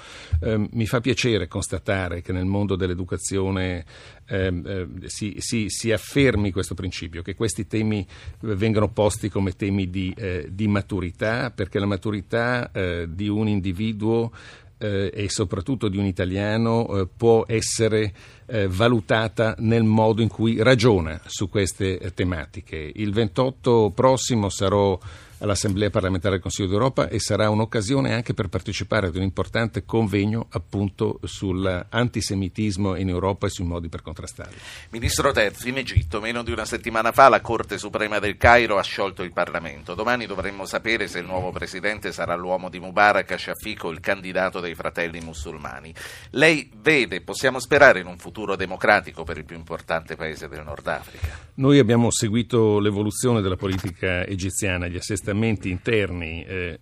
eh, 0.42 0.70
mi 0.72 0.86
fa 0.86 1.02
piacere 1.02 1.48
constatare 1.48 2.22
che 2.22 2.32
nel 2.32 2.46
mondo 2.46 2.76
dell'educazione 2.76 3.86
eh, 4.28 4.88
si, 5.06 5.38
si, 5.40 5.66
si, 5.70 5.92
affermi 5.92 6.52
questo 6.52 6.76
principio, 6.76 7.24
che 7.24 7.34
questi 7.34 7.66
temi 7.66 8.06
vengano 8.42 8.90
posti 8.90 9.30
come 9.30 9.54
temi 9.54 9.90
di, 9.90 10.14
eh, 10.16 10.48
di 10.52 10.68
maturità, 10.68 11.50
perché 11.50 11.80
la 11.80 11.88
maturità 11.88 12.72
eh, 12.72 13.08
di 13.10 13.28
un 13.28 13.48
individuo 13.48 14.32
eh, 14.80 15.12
e 15.14 15.30
soprattutto 15.30 15.88
di 15.88 15.98
un 15.98 16.06
italiano 16.06 16.88
eh, 16.88 17.08
può 17.08 17.44
essere 17.48 18.12
eh, 18.48 18.68
valutata 18.68 19.56
nel 19.60 19.84
modo 19.84 20.22
in 20.22 20.30
cui 20.30 20.64
ragiona 20.64 21.22
su 21.26 21.50
queste 21.50 22.12
tematiche. 22.16 22.92
Il 22.96 23.14
28 23.14 23.92
prossimo 23.94 24.50
sarò 24.50 24.98
all'Assemblea 25.40 25.90
parlamentare 25.90 26.36
del 26.36 26.42
Consiglio 26.42 26.70
d'Europa 26.70 27.10
e 27.10 27.20
sarà 27.20 27.50
un'occasione 27.50 28.14
anche 28.14 28.34
per 28.34 28.48
partecipare 28.48 29.08
ad 29.08 29.16
un 29.16 29.22
importante 29.22 29.86
convegno 29.86 30.48
appunto 30.52 31.20
sull'antisemitismo 31.24 32.96
in 32.96 33.10
Europa 33.10 33.48
e 33.48 33.50
sui 33.50 33.66
modi 33.66 33.90
per 33.90 34.02
contrastarlo. 34.02 34.58
Ministro 34.90 35.32
Terzi, 35.32 35.70
in 35.70 35.78
Egitto 35.78 36.20
meno 36.20 36.44
di 36.44 36.52
una 36.52 36.66
settimana 36.66 37.12
fa 37.12 37.30
la 37.30 37.42
Corte 37.42 37.78
Suprema 37.78 38.20
del 38.20 38.38
Cairo 38.38 38.78
ha 38.78 38.84
sciolto 38.84 39.24
il 39.24 39.32
Parlamento. 39.32 39.96
Domani 39.96 40.26
dovremmo 40.26 40.66
sapere 40.66 41.08
se 41.08 41.20
il 41.20 41.26
nuovo 41.26 41.52
presidente 41.52 42.12
sarà 42.12 42.36
l'uomo 42.36 42.70
di 42.70 42.80
Mubarak 42.80 43.40
Shafiq 43.40 43.86
o 43.86 43.92
il 43.92 44.00
candidato 44.00 44.60
dei 44.60 44.76
fratelli 44.76 45.22
musulmani. 45.22 45.94
Lei 46.32 46.70
vede, 46.82 47.22
possiamo 47.22 47.60
sperare 47.60 48.00
in 48.00 48.08
un 48.08 48.18
futuro 48.18 48.56
democratico 48.56 49.24
per 49.24 49.38
il 49.38 49.46
più 49.46 49.56
importante 49.56 50.16
paese 50.16 50.48
del 50.48 50.64
Nord 50.64 50.88
Africa? 50.88 51.48
Noi 51.56 51.80
abbiamo 51.80 52.12
seguito 52.12 52.80
l'evoluzione 52.80 53.42
della 53.42 53.58
politica 53.58 54.26
egiziana, 54.26 54.88
gli 54.88 54.96
assestamenti 54.96 55.28
spostamenti 55.30 55.70
interni 55.70 56.44
eh, 56.44 56.80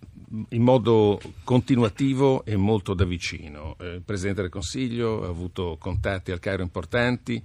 in 0.50 0.62
modo 0.62 1.20
continuativo 1.44 2.44
e 2.44 2.56
molto 2.56 2.94
da 2.94 3.04
vicino. 3.04 3.76
Eh, 3.78 3.94
il 3.96 4.02
Presidente 4.02 4.42
del 4.42 4.50
Consiglio 4.50 5.24
ha 5.24 5.28
avuto 5.28 5.76
contatti 5.78 6.32
al 6.32 6.38
Cairo 6.40 6.62
importanti, 6.62 7.42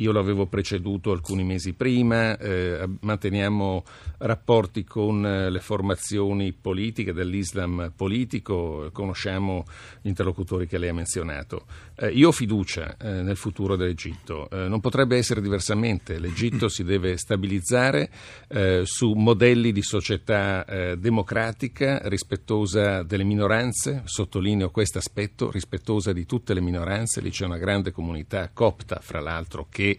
io 0.00 0.12
l'avevo 0.12 0.46
preceduto 0.46 1.12
alcuni 1.12 1.44
mesi 1.44 1.74
prima, 1.74 2.36
eh, 2.38 2.88
manteniamo 3.00 3.84
rapporti 4.18 4.84
con 4.84 5.24
eh, 5.24 5.50
le 5.50 5.60
formazioni 5.60 6.52
politiche 6.52 7.12
dell'Islam 7.12 7.92
politico, 7.94 8.88
conosciamo 8.92 9.64
gli 10.00 10.08
interlocutori 10.08 10.66
che 10.66 10.78
lei 10.78 10.88
ha 10.88 10.94
menzionato. 10.94 11.66
Eh, 11.96 12.08
io 12.08 12.28
ho 12.28 12.32
fiducia 12.32 12.96
eh, 12.96 13.22
nel 13.22 13.36
futuro 13.36 13.76
dell'Egitto, 13.76 14.48
eh, 14.50 14.68
non 14.68 14.80
potrebbe 14.80 15.16
essere 15.16 15.42
diversamente, 15.42 16.18
l'Egitto 16.18 16.68
si 16.68 16.82
deve 16.82 17.18
stabilizzare 17.18 18.10
eh, 18.48 18.82
su 18.84 19.12
modelli 19.12 19.72
di 19.72 19.82
società 19.82 20.64
democratica, 20.96 22.00
rispettosa 22.04 23.02
delle 23.02 23.24
minoranze, 23.24 24.02
sottolineo 24.04 24.70
questo 24.70 24.98
aspetto, 24.98 25.50
rispettosa 25.50 26.12
di 26.12 26.24
tutte 26.26 26.54
le 26.54 26.60
minoranze, 26.60 27.20
lì 27.20 27.30
c'è 27.30 27.44
una 27.44 27.58
grande 27.58 27.92
comunità 27.92 28.50
copta, 28.52 29.00
fra 29.02 29.20
l'altro, 29.20 29.66
che 29.68 29.89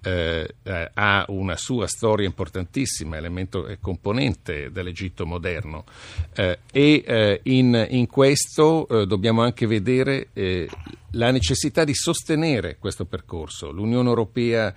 eh, 0.00 0.54
eh, 0.62 0.90
ha 0.94 1.24
una 1.28 1.56
sua 1.56 1.86
storia 1.86 2.26
importantissima, 2.26 3.16
elemento 3.16 3.66
e 3.66 3.78
componente 3.80 4.70
dell'Egitto 4.70 5.26
moderno. 5.26 5.84
Eh, 6.34 6.58
e 6.70 7.02
eh, 7.06 7.40
in, 7.44 7.86
in, 7.90 8.06
questo 8.06 8.86
eh, 8.88 9.06
dobbiamo 9.06 9.42
anche 9.42 9.66
vedere 9.66 10.28
la 11.12 11.30
necessità 11.30 11.84
di 11.84 11.94
sostenere 11.94 12.76
questo 12.78 13.04
percorso. 13.04 13.70
L'Unione 13.70 14.08
Europea 14.08 14.74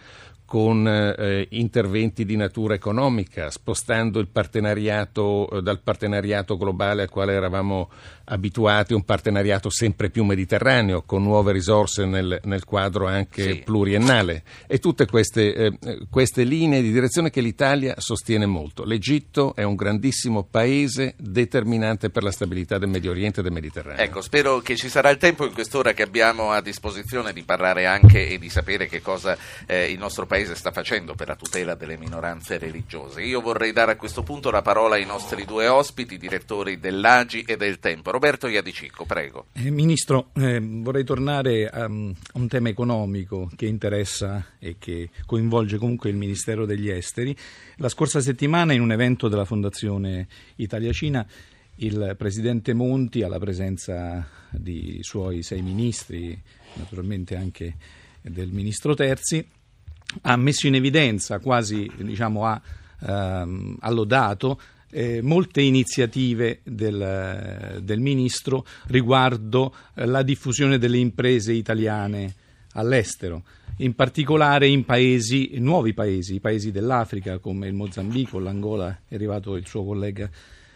con 0.52 0.86
eh, 0.86 1.48
interventi 1.52 2.26
di 2.26 2.36
natura 2.36 2.74
economica, 2.74 3.50
spostando 3.50 4.20
il 4.20 4.28
partenariato 4.28 5.50
eh, 5.50 5.62
dal 5.62 5.80
partenariato 5.80 6.58
globale 6.58 7.04
al 7.04 7.10
quale 7.10 7.32
eravamo 7.32 7.90
abituati, 8.32 8.94
un 8.94 9.04
partenariato 9.04 9.70
sempre 9.70 10.10
più 10.10 10.24
mediterraneo, 10.24 11.04
con 11.04 11.22
nuove 11.22 11.52
risorse 11.52 12.06
nel, 12.06 12.40
nel 12.44 12.64
quadro 12.64 13.08
anche 13.08 13.44
sì. 13.44 13.62
pluriennale. 13.64 14.44
E 14.68 14.80
tutte 14.80 15.06
queste, 15.06 15.54
eh, 15.54 15.78
queste 16.10 16.44
linee 16.44 16.82
di 16.82 16.92
direzione 16.92 17.30
che 17.30 17.42
l'Italia 17.42 17.96
sostiene 17.98 18.46
molto. 18.46 18.84
L'Egitto 18.84 19.54
è 19.56 19.64
un 19.64 19.76
grandissimo 19.76 20.44
paese 20.44 21.16
determinante 21.18 22.10
per 22.10 22.24
la 22.24 22.32
stabilità 22.32 22.78
del 22.78 22.90
Medio 22.90 23.12
Oriente 23.12 23.42
e 23.42 23.44
del 23.44 23.52
Mediterraneo. 23.52 24.04
Ecco, 24.04 24.22
spero 24.22 24.60
che 24.60 24.76
ci 24.76 24.90
sarà 24.90 25.10
il 25.10 25.18
tempo 25.18 25.46
in 25.46 25.54
quest'ora 25.54 25.94
che 25.94 26.04
abbiamo 26.04 26.52
a 26.52 26.62
disposizione 26.62 27.34
di 27.34 27.44
parlare 27.44 27.86
anche 27.86 28.30
e 28.30 28.40
di 28.40 28.50
sapere 28.50 28.88
che 28.88 29.02
cosa 29.02 29.38
eh, 29.66 29.92
il 29.92 30.00
nostro 30.00 30.26
Paese 30.26 30.56
sta 30.56 30.72
facendo 30.72 31.16
per 31.16 31.28
la 31.28 31.36
tutela 31.36 31.76
delle 31.76 31.98
minoranze 31.98 32.58
religiose. 32.58 33.22
Io 33.22 33.42
vorrei 33.42 33.74
dare 33.74 33.92
a 33.92 33.96
questo 33.98 34.24
punto 34.24 34.50
la 34.52 34.62
parola 34.62 34.96
ai 34.96 35.06
nostri 35.06 35.44
due 35.44 35.68
ospiti, 35.68 36.18
direttori 36.18 36.80
dell'Agi 36.80 37.42
e 37.42 37.58
del 37.58 37.80
Tempo. 37.80 38.10
Roberto 38.22 38.48
Iadicicco, 38.48 39.04
prego. 39.06 39.48
Eh, 39.54 39.72
Ministro, 39.72 40.30
eh, 40.36 40.60
vorrei 40.62 41.04
tornare 41.04 41.68
a, 41.68 41.86
a, 41.86 41.88
un 41.88 42.48
tema 42.48 42.70
economico 42.70 43.50
che 43.56 43.66
interessa 43.66 44.58
e 44.60 44.76
che 44.78 45.10
coinvolge 45.26 45.80
comunque 45.80 46.12
il 46.12 46.18
Ministero 46.18 46.68
degli 46.68 46.88
Esteri. 46.88 47.36
La 47.78 47.90
scorsa 47.90 48.20
settimana 48.20 48.74
in 48.74 48.82
un 48.82 48.92
evento 48.92 49.28
della 49.28 49.44
Fondazione 49.44 50.28
Italia-Cina 50.58 51.26
il 51.78 52.14
Presidente 52.16 52.76
Monti, 52.76 53.24
alla 53.24 53.40
presenza 53.40 54.28
di 54.52 55.00
suoi 55.02 55.42
sei 55.42 55.64
ministri, 55.64 56.40
naturalmente 56.76 57.36
anche 57.36 57.76
del 58.22 58.52
Ministro 58.52 58.94
Terzi, 58.94 59.44
ha 60.22 60.36
messo 60.36 60.68
in 60.68 60.76
evidenza, 60.76 61.40
quasi 61.40 61.90
diciamo, 61.98 62.46
ha 62.46 62.62
ehm, 63.00 63.78
allodato 63.80 64.60
eh, 64.92 65.22
molte 65.22 65.62
iniziative 65.62 66.60
del, 66.64 67.80
del, 67.82 68.00
Ministro 68.00 68.66
riguardo 68.88 69.74
la 69.96 70.22
diffusione 70.22 70.78
delle 70.78 70.98
imprese 70.98 71.54
italiane 71.54 72.34
all'estero, 72.74 73.44
in 73.78 73.96
particolare 73.96 74.68
in 74.68 74.86
paesi, 74.86 75.52
nuovi 75.56 75.94
paesi, 75.94 76.36
i 76.36 76.40
paesi 76.40 76.72
dell'Africa 76.72 77.40
come 77.40 77.68
il 77.68 77.74
Mozambico, 77.74 78.40
l'Angola, 78.40 79.02
è 79.08 79.16
arrivato 79.16 79.56
il 79.56 79.66
suo 79.66 79.84
collega 79.84 80.30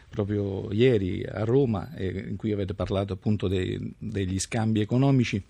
proprio 0.10 0.72
ieri 0.72 1.24
a 1.24 1.44
Roma, 1.44 1.94
eh, 1.94 2.26
in 2.30 2.38
cui 2.38 2.52
avete 2.52 2.74
parlato 2.74 3.14
appunto 3.14 3.48
dei, 3.48 3.94
degli 3.98 4.40
scambi 4.40 4.80
economici 4.80 5.44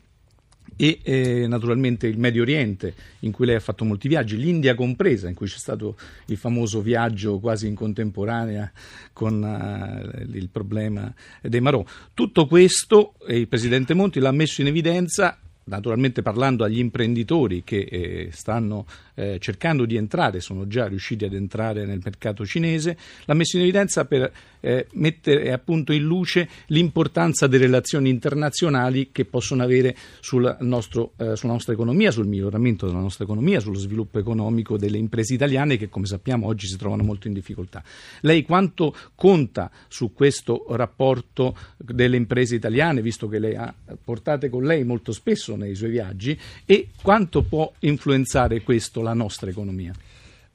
e 0.76 1.00
eh, 1.04 1.48
naturalmente 1.48 2.08
il 2.08 2.18
Medio 2.18 2.42
Oriente 2.42 2.94
in 3.20 3.32
cui 3.32 3.46
lei 3.46 3.56
ha 3.56 3.60
fatto 3.60 3.86
molti 3.86 4.08
viaggi, 4.08 4.38
l'India 4.38 4.76
compresa 4.76 5.28
in 5.28 5.36
cui 5.36 5.48
c'è 5.48 5.58
stato 5.58 5.96
il 6.28 6.38
famoso 6.38 6.82
viaggio 6.82 7.40
quasi 7.40 7.68
in 7.68 7.76
contemporanea 7.76 8.72
con 9.14 9.42
uh, 9.42 10.36
il 10.36 10.50
problema 10.50 11.14
dei 11.42 11.62
Marò. 11.62 11.84
Tutto 12.14 12.46
questo 12.48 13.14
eh, 13.28 13.38
il 13.38 13.48
Presidente 13.48 13.94
Monti 13.94 14.20
l'ha 14.20 14.32
messo 14.32 14.62
in 14.62 14.68
evidenza 14.68 15.40
naturalmente 15.66 16.22
parlando 16.22 16.64
agli 16.64 16.80
imprenditori 16.80 17.64
che 17.64 17.88
eh, 17.90 18.30
stanno 18.32 18.86
eh, 19.16 19.38
cercando 19.40 19.86
di 19.86 19.96
entrare, 19.96 20.40
sono 20.40 20.68
già 20.68 20.88
riusciti 20.88 21.26
ad 21.26 21.34
entrare 21.34 21.86
nel 21.86 22.02
mercato 22.04 22.46
cinese, 22.46 22.98
l'ha 23.26 23.34
messo 23.34 23.58
in 23.58 23.64
evidenza 23.64 24.06
per 24.06 24.32
eh, 24.60 24.88
mettere 24.94 25.52
appunto 25.52 25.94
in 25.94 26.04
luce 26.04 26.50
l'importanza 26.68 27.48
delle 27.48 27.66
relazioni 27.66 28.10
internazionali 28.10 29.10
che 29.12 29.26
possono 29.26 29.64
avere 29.64 29.96
sul 30.20 30.58
nostro, 30.62 31.14
eh, 31.18 31.36
sulla 31.36 31.54
nostra 31.54 31.74
economia, 31.74 32.12
sul 32.12 32.28
miglioramento 32.28 32.86
della 32.86 33.00
nostra 33.00 33.24
economia, 33.24 33.60
sullo 33.60 33.78
sviluppo 33.78 34.20
economico 34.20 34.78
delle 34.78 34.98
imprese 34.98 35.34
italiane 35.34 35.78
che 35.78 35.90
come 35.90 36.06
sappiamo 36.06 36.48
oggi 36.48 36.68
si 36.68 36.78
trovano 36.78 37.04
molto 37.04 37.28
in 37.28 37.34
difficoltà. 37.34 37.84
Lei 38.22 38.44
quanto 38.44 38.96
conta 39.16 39.72
su 39.88 40.14
questo 40.14 40.66
rapporto 40.70 41.56
delle 41.78 42.18
imprese 42.18 42.56
italiane, 42.56 43.02
visto 43.02 43.28
che 43.28 43.40
lei 43.40 43.56
ha 43.56 43.74
portate 44.04 44.50
con 44.50 44.64
lei 44.64 44.84
molto 44.84 45.12
spesso 45.12 45.56
nei 45.56 45.76
suoi 45.76 45.92
viaggi, 45.92 46.38
e 46.66 46.90
quanto 47.02 47.44
può 47.44 47.72
influenzare 47.80 48.62
questo 48.62 49.02
la 49.06 49.14
nostra 49.14 49.50
economia? 49.50 49.94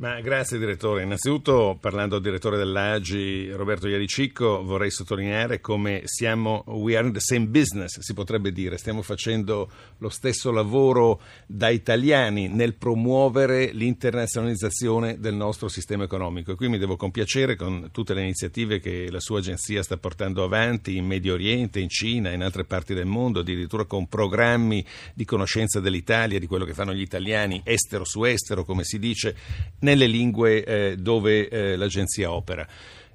Ma 0.00 0.18
grazie 0.22 0.58
direttore. 0.58 1.02
Innanzitutto 1.02 1.76
parlando 1.78 2.16
al 2.16 2.22
direttore 2.22 2.56
dell'AGI 2.56 3.50
Roberto 3.50 3.86
Iaricicco 3.86 4.62
vorrei 4.62 4.90
sottolineare 4.90 5.60
come 5.60 6.00
siamo 6.06 6.64
we 6.68 6.96
are 6.96 7.06
in 7.06 7.12
the 7.12 7.20
same 7.20 7.48
business, 7.48 7.98
si 7.98 8.14
potrebbe 8.14 8.50
dire, 8.50 8.78
stiamo 8.78 9.02
facendo 9.02 9.70
lo 9.98 10.08
stesso 10.08 10.52
lavoro 10.52 11.20
da 11.46 11.68
italiani 11.68 12.48
nel 12.48 12.76
promuovere 12.76 13.72
l'internazionalizzazione 13.72 15.20
del 15.20 15.34
nostro 15.34 15.68
sistema 15.68 16.04
economico 16.04 16.52
e 16.52 16.54
qui 16.54 16.70
mi 16.70 16.78
devo 16.78 16.96
compiacere 16.96 17.54
con 17.54 17.90
tutte 17.92 18.14
le 18.14 18.22
iniziative 18.22 18.80
che 18.80 19.10
la 19.10 19.20
sua 19.20 19.40
agenzia 19.40 19.82
sta 19.82 19.98
portando 19.98 20.42
avanti 20.42 20.96
in 20.96 21.04
Medio 21.04 21.34
Oriente, 21.34 21.78
in 21.78 21.90
Cina, 21.90 22.30
in 22.30 22.42
altre 22.42 22.64
parti 22.64 22.94
del 22.94 23.04
mondo, 23.04 23.40
addirittura 23.40 23.84
con 23.84 24.08
programmi 24.08 24.82
di 25.12 25.26
conoscenza 25.26 25.78
dell'Italia, 25.78 26.38
di 26.38 26.46
quello 26.46 26.64
che 26.64 26.72
fanno 26.72 26.94
gli 26.94 27.02
italiani 27.02 27.60
estero 27.64 28.06
su 28.06 28.24
estero, 28.24 28.64
come 28.64 28.82
si 28.82 28.98
dice 28.98 29.36
nelle 29.90 30.06
lingue 30.06 30.64
eh, 30.64 30.96
dove 30.96 31.48
eh, 31.48 31.76
l'agenzia 31.76 32.30
opera. 32.32 32.66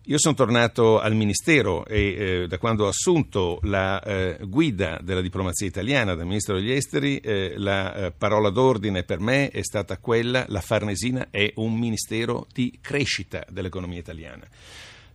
Io 0.08 0.20
sono 0.20 0.36
tornato 0.36 1.00
al 1.00 1.16
Ministero 1.16 1.84
e 1.86 2.00
eh, 2.44 2.48
da 2.48 2.60
quando 2.60 2.86
ho 2.86 2.90
assunto 2.90 3.60
la 3.64 4.00
eh, 4.04 4.38
guida 4.44 5.00
della 5.02 5.22
diplomazia 5.22 5.66
italiana 5.66 6.14
dal 6.14 6.28
Ministro 6.28 6.58
degli 6.58 6.72
Esteri, 6.72 7.18
eh, 7.18 7.56
la 7.58 7.96
eh, 7.96 8.12
parola 8.12 8.50
d'ordine 8.52 9.04
per 9.04 9.20
me 9.20 9.50
è 9.50 9.64
stata 9.64 9.98
quella, 9.98 10.46
la 10.50 10.62
Farnesina 10.62 11.30
è 11.32 11.52
un 11.56 11.74
Ministero 11.74 12.46
di 12.54 12.78
crescita 12.82 13.44
dell'economia 13.50 13.98
italiana. 13.98 14.46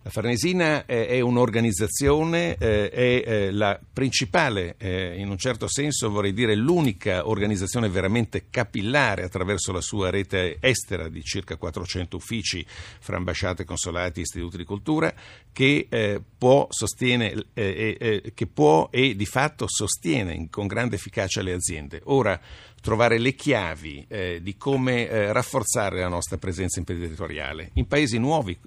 La 0.03 0.09
Farnesina 0.09 0.87
è 0.87 1.21
un'organizzazione, 1.21 2.57
è 2.57 2.89
eh, 2.91 3.51
la 3.51 3.79
principale, 3.93 4.77
eh, 4.79 5.19
in 5.19 5.29
un 5.29 5.37
certo 5.37 5.69
senso 5.69 6.09
vorrei 6.09 6.33
dire 6.33 6.55
l'unica 6.55 7.29
organizzazione 7.29 7.91
veramente 7.91 8.47
capillare 8.49 9.25
attraverso 9.25 9.73
la 9.73 9.83
sua 9.83 10.09
rete 10.09 10.57
estera 10.59 11.11
di 11.11 11.23
circa 11.23 11.57
400 11.57 12.17
uffici 12.17 12.65
fra 12.67 13.19
ambasciate, 13.19 13.65
consolati 13.65 14.21
e 14.21 14.23
istituti 14.23 14.57
di 14.57 14.65
cultura 14.65 15.13
che 15.53 15.87
eh, 15.91 16.23
può, 16.39 16.67
sostiene, 16.71 17.49
che 17.53 18.47
può 18.47 18.89
e 18.91 19.15
di 19.15 19.27
fatto 19.27 19.67
sostiene 19.69 20.49
con 20.49 20.67
grande 20.67 20.97
efficacia 20.97 21.43
le 21.43 21.53
aziende. 21.53 22.01
Ora, 22.05 22.41
trovare 22.81 23.19
le 23.19 23.35
chiavi 23.35 24.07
eh, 24.09 24.41
di 24.43 24.57
come 24.57 25.09
eh, 25.09 25.33
rafforzare 25.33 26.01
la 26.01 26.09
nostra 26.09 26.39
presenza 26.39 26.79
imprenditoriale. 26.79 27.71
In 27.75 27.87
paesi 27.87 28.19
nuovi 28.19 28.59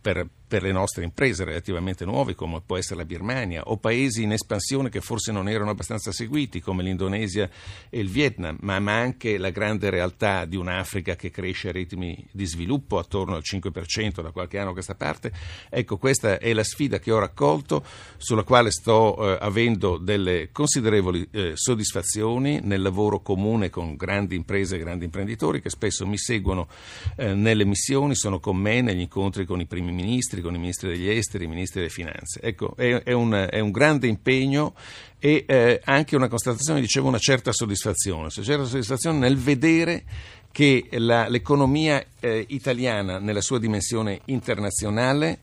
per, 0.00 0.28
per, 0.46 0.62
le 0.62 0.72
nostre 0.72 1.04
imprese 1.04 1.44
relativamente 1.44 2.04
nuovi 2.04 2.34
come 2.34 2.60
può 2.64 2.76
essere 2.76 2.96
la 2.96 3.04
Birmania 3.06 3.62
o 3.64 3.78
paesi 3.78 4.22
in 4.22 4.32
espansione 4.32 4.90
che 4.90 5.00
forse 5.00 5.32
non 5.32 5.48
erano 5.48 5.70
abbastanza 5.70 6.12
seguiti 6.12 6.60
come 6.60 6.82
l'Indonesia 6.82 7.48
e 7.88 7.98
il 7.98 8.08
Vietnam 8.08 8.58
ma, 8.60 8.78
ma 8.78 8.98
anche 8.98 9.38
la 9.38 9.50
grande 9.50 9.88
realtà 9.88 10.44
di 10.44 10.56
un'Africa 10.56 11.16
che 11.16 11.30
cresce 11.30 11.70
a 11.70 11.72
ritmi 11.72 12.26
di 12.30 12.44
sviluppo 12.44 12.98
attorno 12.98 13.36
al 13.36 13.42
5% 13.42 14.20
da 14.20 14.30
qualche 14.30 14.58
anno 14.58 14.70
a 14.70 14.74
questa 14.74 14.94
parte. 14.94 15.32
Ecco 15.70 15.96
questa 15.96 16.38
è 16.38 16.52
la 16.52 16.64
sfida 16.64 16.98
che 16.98 17.10
ho 17.10 17.18
raccolto 17.18 17.84
sulla 18.18 18.42
quale 18.42 18.70
sto 18.70 19.16
eh, 19.16 19.38
avendo 19.40 19.96
delle 19.96 20.50
considerevoli 20.52 21.26
eh, 21.30 21.52
soddisfazioni 21.54 22.60
nel 22.62 22.82
lavoro 22.82 23.20
comune 23.20 23.61
comune 23.62 23.70
con 23.70 23.96
grandi 23.96 24.34
imprese 24.34 24.76
e 24.76 24.78
grandi 24.78 25.04
imprenditori 25.04 25.60
che 25.60 25.70
spesso 25.70 26.06
mi 26.06 26.18
seguono 26.18 26.68
eh, 27.16 27.34
nelle 27.34 27.64
missioni, 27.64 28.14
sono 28.14 28.40
con 28.40 28.56
me 28.56 28.80
negli 28.80 29.00
incontri 29.00 29.44
con 29.44 29.60
i 29.60 29.66
primi 29.66 29.92
ministri, 29.92 30.40
con 30.40 30.54
i 30.54 30.58
ministri 30.58 30.88
degli 30.88 31.08
esteri, 31.08 31.44
i 31.44 31.48
ministri 31.48 31.80
delle 31.80 31.92
finanze. 31.92 32.40
Ecco, 32.40 32.74
è, 32.76 33.02
è, 33.02 33.12
un, 33.12 33.46
è 33.50 33.60
un, 33.60 33.70
grande 33.70 34.06
impegno 34.06 34.74
e 35.18 35.44
eh, 35.46 35.80
anche 35.84 36.16
una 36.16 36.28
constatazione, 36.28 36.80
dicevo, 36.80 37.08
una 37.08 37.18
certa 37.18 37.52
soddisfazione, 37.52 38.22
una 38.22 38.30
certa 38.30 38.64
soddisfazione 38.64 39.18
nel 39.18 39.36
vedere 39.36 40.04
che 40.50 40.86
la, 40.92 41.28
l'economia 41.28 42.04
eh, 42.20 42.44
italiana 42.48 43.18
nella 43.18 43.40
sua 43.40 43.58
dimensione 43.58 44.20
internazionale 44.26 45.40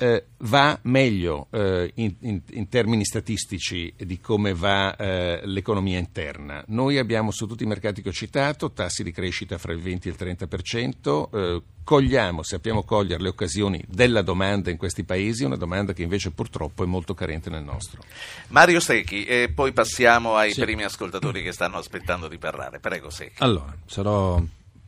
eh, 0.00 0.24
va 0.38 0.78
meglio 0.84 1.48
eh, 1.50 1.92
in, 1.96 2.14
in, 2.20 2.40
in, 2.52 2.68
termini 2.70 3.04
statistici 3.04 3.92
di 3.98 4.18
come 4.18 4.54
va 4.54 4.96
eh, 4.96 5.42
l'economia 5.44 5.98
interna. 5.98 6.64
Noi 6.68 6.96
abbiamo 6.96 7.30
su 7.30 7.46
tutti 7.46 7.64
i 7.64 7.66
mercati 7.66 8.00
che 8.00 8.08
ho 8.08 8.12
citato 8.12 8.70
tassi 8.72 9.02
di 9.02 9.12
crescita 9.12 9.58
fra 9.58 9.74
il 9.74 9.80
20 9.80 10.08
e 10.08 10.10
il 10.12 10.16
30 10.16 10.46
per 10.46 10.62
cento, 10.62 11.30
eh, 11.34 11.62
cogliamo, 11.84 12.42
sappiamo 12.42 12.82
cogliere 12.82 13.22
le 13.22 13.28
occasioni 13.28 13.84
della 13.86 14.22
domanda 14.22 14.70
in 14.70 14.78
questi 14.78 15.04
paesi, 15.04 15.44
una 15.44 15.56
domanda 15.56 15.92
che 15.92 16.02
invece 16.02 16.30
purtroppo 16.30 16.82
è 16.82 16.86
molto 16.86 17.12
carente 17.12 17.50
nel 17.50 17.62
nostro. 17.62 18.02
Mario 18.48 18.80
Secchi, 18.80 19.26
e 19.26 19.52
poi 19.54 19.72
passiamo 19.72 20.34
ai 20.34 20.52
sì. 20.52 20.62
primi 20.62 20.82
ascoltatori 20.82 21.42
che 21.42 21.52
stanno 21.52 21.76
aspettando 21.76 22.26
di 22.26 22.38
parlare. 22.38 22.80
Prego 22.80 23.10
Secchi. 23.10 23.42
Allora, 23.42 23.76
sarò 23.84 24.42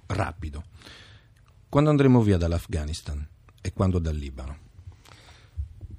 rapido. 0.06 0.64
Quando 1.68 1.90
andremo 1.90 2.22
via 2.22 2.38
dall'Afghanistan 2.38 3.26
e 3.60 3.72
quando 3.74 3.98
dal 3.98 4.16
Libano? 4.16 4.70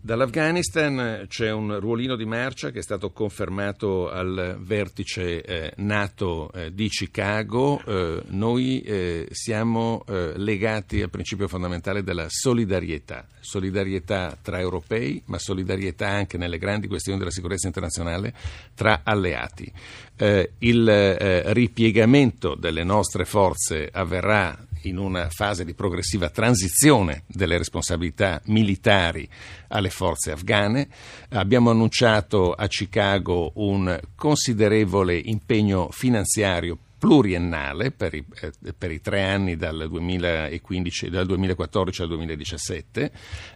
Dall'Afghanistan 0.05 1.23
c'è 1.29 1.49
un 1.49 1.79
ruolino 1.79 2.17
di 2.17 2.25
marcia 2.25 2.71
che 2.71 2.79
è 2.79 2.81
stato 2.81 3.11
confermato 3.11 4.09
al 4.09 4.57
vertice 4.59 5.41
eh, 5.41 5.73
NATO 5.77 6.51
eh, 6.51 6.73
di 6.73 6.89
Chicago. 6.89 7.81
Eh, 7.85 8.21
noi 8.31 8.81
eh, 8.81 9.29
siamo 9.31 10.03
eh, 10.05 10.33
legati 10.35 11.01
al 11.01 11.09
principio 11.09 11.47
fondamentale 11.47 12.03
della 12.03 12.25
solidarietà, 12.27 13.25
solidarietà 13.39 14.37
tra 14.41 14.59
europei, 14.59 15.23
ma 15.27 15.39
solidarietà 15.39 16.09
anche 16.09 16.37
nelle 16.37 16.57
grandi 16.57 16.89
questioni 16.89 17.17
della 17.17 17.31
sicurezza 17.31 17.67
internazionale 17.67 18.33
tra 18.75 19.03
alleati. 19.05 19.71
Eh, 20.17 20.51
il 20.57 21.43
ripiegamento 21.45 22.55
delle 22.55 22.83
nostre 22.83 23.23
forze 23.23 23.87
avverrà 23.89 24.67
in 24.83 24.97
una 24.97 25.29
fase 25.29 25.65
di 25.65 25.73
progressiva 25.73 26.29
transizione 26.29 27.23
delle 27.27 27.57
responsabilità 27.57 28.41
militari 28.45 29.27
alle 29.69 29.89
forze 29.93 30.31
afghane. 30.31 30.87
Abbiamo 31.29 31.69
annunciato 31.69 32.51
a 32.51 32.67
Chicago 32.67 33.51
un 33.55 33.97
considerevole 34.15 35.15
impegno 35.15 35.89
finanziario 35.91 36.77
pluriennale 37.03 37.91
per 37.91 38.13
i, 38.13 38.25
eh, 38.39 38.73
per 38.77 38.89
i, 38.89 39.01
tre 39.01 39.23
anni 39.23 39.57
dal, 39.57 39.89
2015, 39.89 41.09
dal 41.09 41.25
2014 41.25 42.01
al 42.01 42.07
2017 42.07 43.11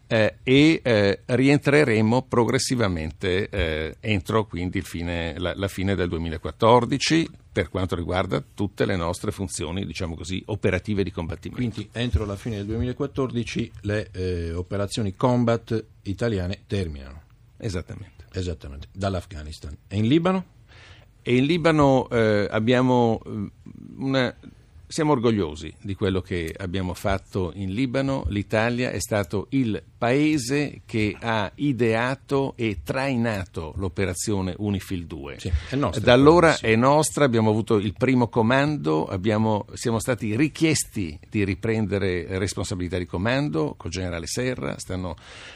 eh, 0.06 0.36
e 0.44 0.82
eh, 0.84 1.22
rientreremo 1.24 2.24
progressivamente 2.24 3.48
eh, 3.48 3.96
entro 4.02 4.46
quindi 4.48 4.82
fine, 4.82 5.36
la, 5.38 5.54
la, 5.56 5.70
fine 5.70 5.96
del 5.96 6.10
2014 6.10 7.30
per 7.58 7.70
quanto 7.70 7.96
riguarda 7.96 8.44
tutte 8.54 8.86
le 8.86 8.96
nostre 8.96 9.32
funzioni 9.32 9.84
diciamo 9.84 10.14
così, 10.14 10.44
operative 10.46 11.02
di 11.02 11.10
combattimento. 11.10 11.74
Quindi 11.74 11.90
entro 11.92 12.24
la 12.24 12.36
fine 12.36 12.58
del 12.58 12.68
2014 12.68 13.72
le 13.82 14.10
eh, 14.12 14.54
operazioni 14.54 15.16
combat 15.16 15.84
italiane 16.04 16.66
terminano. 16.68 17.24
Esattamente. 17.58 18.26
Esattamente, 18.32 18.90
dall'Afghanistan. 18.92 19.76
E 19.88 19.98
in 19.98 20.06
Libano? 20.06 20.46
E 21.24 21.36
in 21.36 21.46
Libano 21.46 22.08
eh, 22.10 22.48
abbiamo 22.48 23.22
eh, 23.26 23.50
una, 23.98 24.36
siamo 24.88 25.12
orgogliosi 25.12 25.74
di 25.82 25.96
quello 25.96 26.22
che 26.22 26.56
abbiamo 26.58 26.94
fatto 26.94 27.52
in 27.56 27.74
Libano. 27.74 28.26
L'Italia 28.30 28.90
è 28.90 29.00
stato 29.00 29.48
il 29.50 29.84
paese 29.98 30.82
che 30.86 31.16
ha 31.20 31.52
ideato 31.56 32.54
e 32.56 32.80
trainato 32.84 33.74
l'operazione 33.76 34.54
Unifil 34.58 35.06
2. 35.06 35.40
Sì, 35.40 35.52
è 35.70 35.76
nostra, 35.76 36.04
da 36.04 36.14
allora 36.14 36.58
è 36.60 36.76
nostra, 36.76 37.26
abbiamo 37.26 37.50
avuto 37.50 37.76
il 37.76 37.94
primo 37.98 38.30
comando, 38.30 39.06
abbiamo, 39.06 39.66
siamo 39.74 40.00
stati 40.00 40.36
richiesti 40.38 41.20
di 41.30 41.44
riprendere 41.44 42.40
responsabilità 42.40 42.98
di 42.98 43.06
comando 43.06 43.76
col 43.78 43.92
generale 43.92 44.26
Serra, 44.26 44.78
stanno 44.78 45.16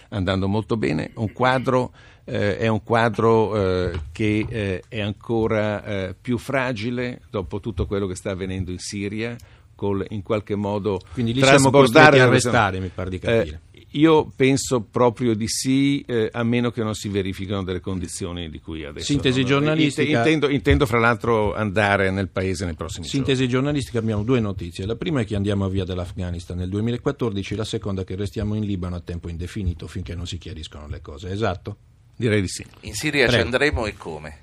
andando 0.09 0.49
molto 0.49 0.75
bene. 0.75 1.11
Un 1.15 1.31
quadro 1.31 1.93
eh, 2.25 2.57
è 2.57 2.67
un 2.67 2.83
quadro 2.83 3.55
eh, 3.55 3.99
che 4.11 4.45
eh, 4.49 4.83
è 4.87 5.01
ancora 5.01 5.83
eh, 5.83 6.15
più 6.19 6.37
fragile 6.37 7.21
dopo 7.29 7.59
tutto 7.59 7.85
quello 7.85 8.07
che 8.07 8.15
sta 8.15 8.31
avvenendo 8.31 8.71
in 8.71 8.79
Siria, 8.79 9.35
col, 9.81 10.05
in 10.09 10.21
qualche 10.21 10.55
modo 10.55 11.01
Quindi 11.13 11.33
lì 11.33 11.41
siamo 11.41 11.71
costretti 11.71 12.19
a 12.19 12.25
arrestare, 12.25 12.79
mi 12.79 12.91
pare 12.93 13.09
di 13.09 13.17
capire. 13.17 13.61
Eh, 13.71 13.71
io 13.93 14.31
penso 14.33 14.81
proprio 14.81 15.33
di 15.33 15.47
sì, 15.47 16.01
eh, 16.07 16.29
a 16.31 16.43
meno 16.43 16.71
che 16.71 16.81
non 16.81 16.93
si 16.93 17.09
verificano 17.09 17.63
delle 17.63 17.81
condizioni 17.81 18.49
di 18.49 18.61
cui 18.61 18.85
adesso. 18.85 19.07
Sintesi 19.07 19.43
giornalistica. 19.43 20.19
Intendo, 20.19 20.47
intendo, 20.47 20.85
fra 20.85 20.99
l'altro 20.99 21.53
andare 21.53 22.09
nel 22.11 22.29
paese 22.29 22.63
nei 22.63 22.75
prossimi 22.75 23.05
Sintesi 23.05 23.39
giorni. 23.39 23.51
giornalistica 23.51 23.99
abbiamo 23.99 24.23
due 24.23 24.39
notizie. 24.39 24.85
La 24.85 24.95
prima 24.95 25.21
è 25.21 25.25
che 25.25 25.35
andiamo 25.35 25.67
via 25.67 25.83
dall'Afghanistan 25.83 26.57
nel 26.57 26.69
2014, 26.69 27.55
la 27.55 27.65
seconda 27.65 28.03
è 28.03 28.05
che 28.05 28.15
restiamo 28.15 28.55
in 28.55 28.63
Libano 28.63 28.95
a 28.95 29.01
tempo 29.01 29.27
indefinito 29.27 29.87
finché 29.87 30.15
non 30.15 30.25
si 30.25 30.37
chiariscono 30.37 30.87
le 30.87 31.01
cose. 31.01 31.29
Esatto? 31.29 31.77
Direi 32.21 32.41
di 32.41 32.47
sì. 32.47 32.63
In 32.81 32.93
Siria 32.93 33.25
Prego. 33.25 33.41
ci 33.41 33.45
andremo 33.45 33.85
e 33.87 33.95
come? 33.97 34.37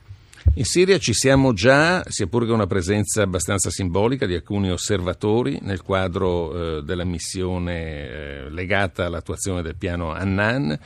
In 0.54 0.64
Siria 0.64 0.98
ci 0.98 1.14
siamo 1.14 1.52
già, 1.52 2.02
sia 2.08 2.26
pure 2.26 2.44
con 2.44 2.56
una 2.56 2.66
presenza 2.66 3.22
abbastanza 3.22 3.70
simbolica 3.70 4.26
di 4.26 4.34
alcuni 4.34 4.68
osservatori 4.72 5.60
nel 5.62 5.82
quadro 5.82 6.78
eh, 6.78 6.82
della 6.82 7.04
missione 7.04 8.08
eh, 8.08 8.50
legata 8.50 9.04
all'attuazione 9.04 9.62
del 9.62 9.76
piano 9.76 10.10
Annan. 10.10 10.76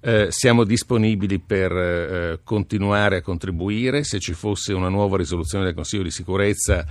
Eh, 0.00 0.26
siamo 0.30 0.64
disponibili 0.64 1.38
per 1.38 1.70
eh, 1.70 2.40
continuare 2.42 3.18
a 3.18 3.22
contribuire 3.22 4.02
se 4.02 4.18
ci 4.18 4.32
fosse 4.32 4.72
una 4.72 4.88
nuova 4.88 5.16
risoluzione 5.16 5.62
del 5.64 5.74
Consiglio 5.74 6.02
di 6.02 6.10
sicurezza 6.10 6.84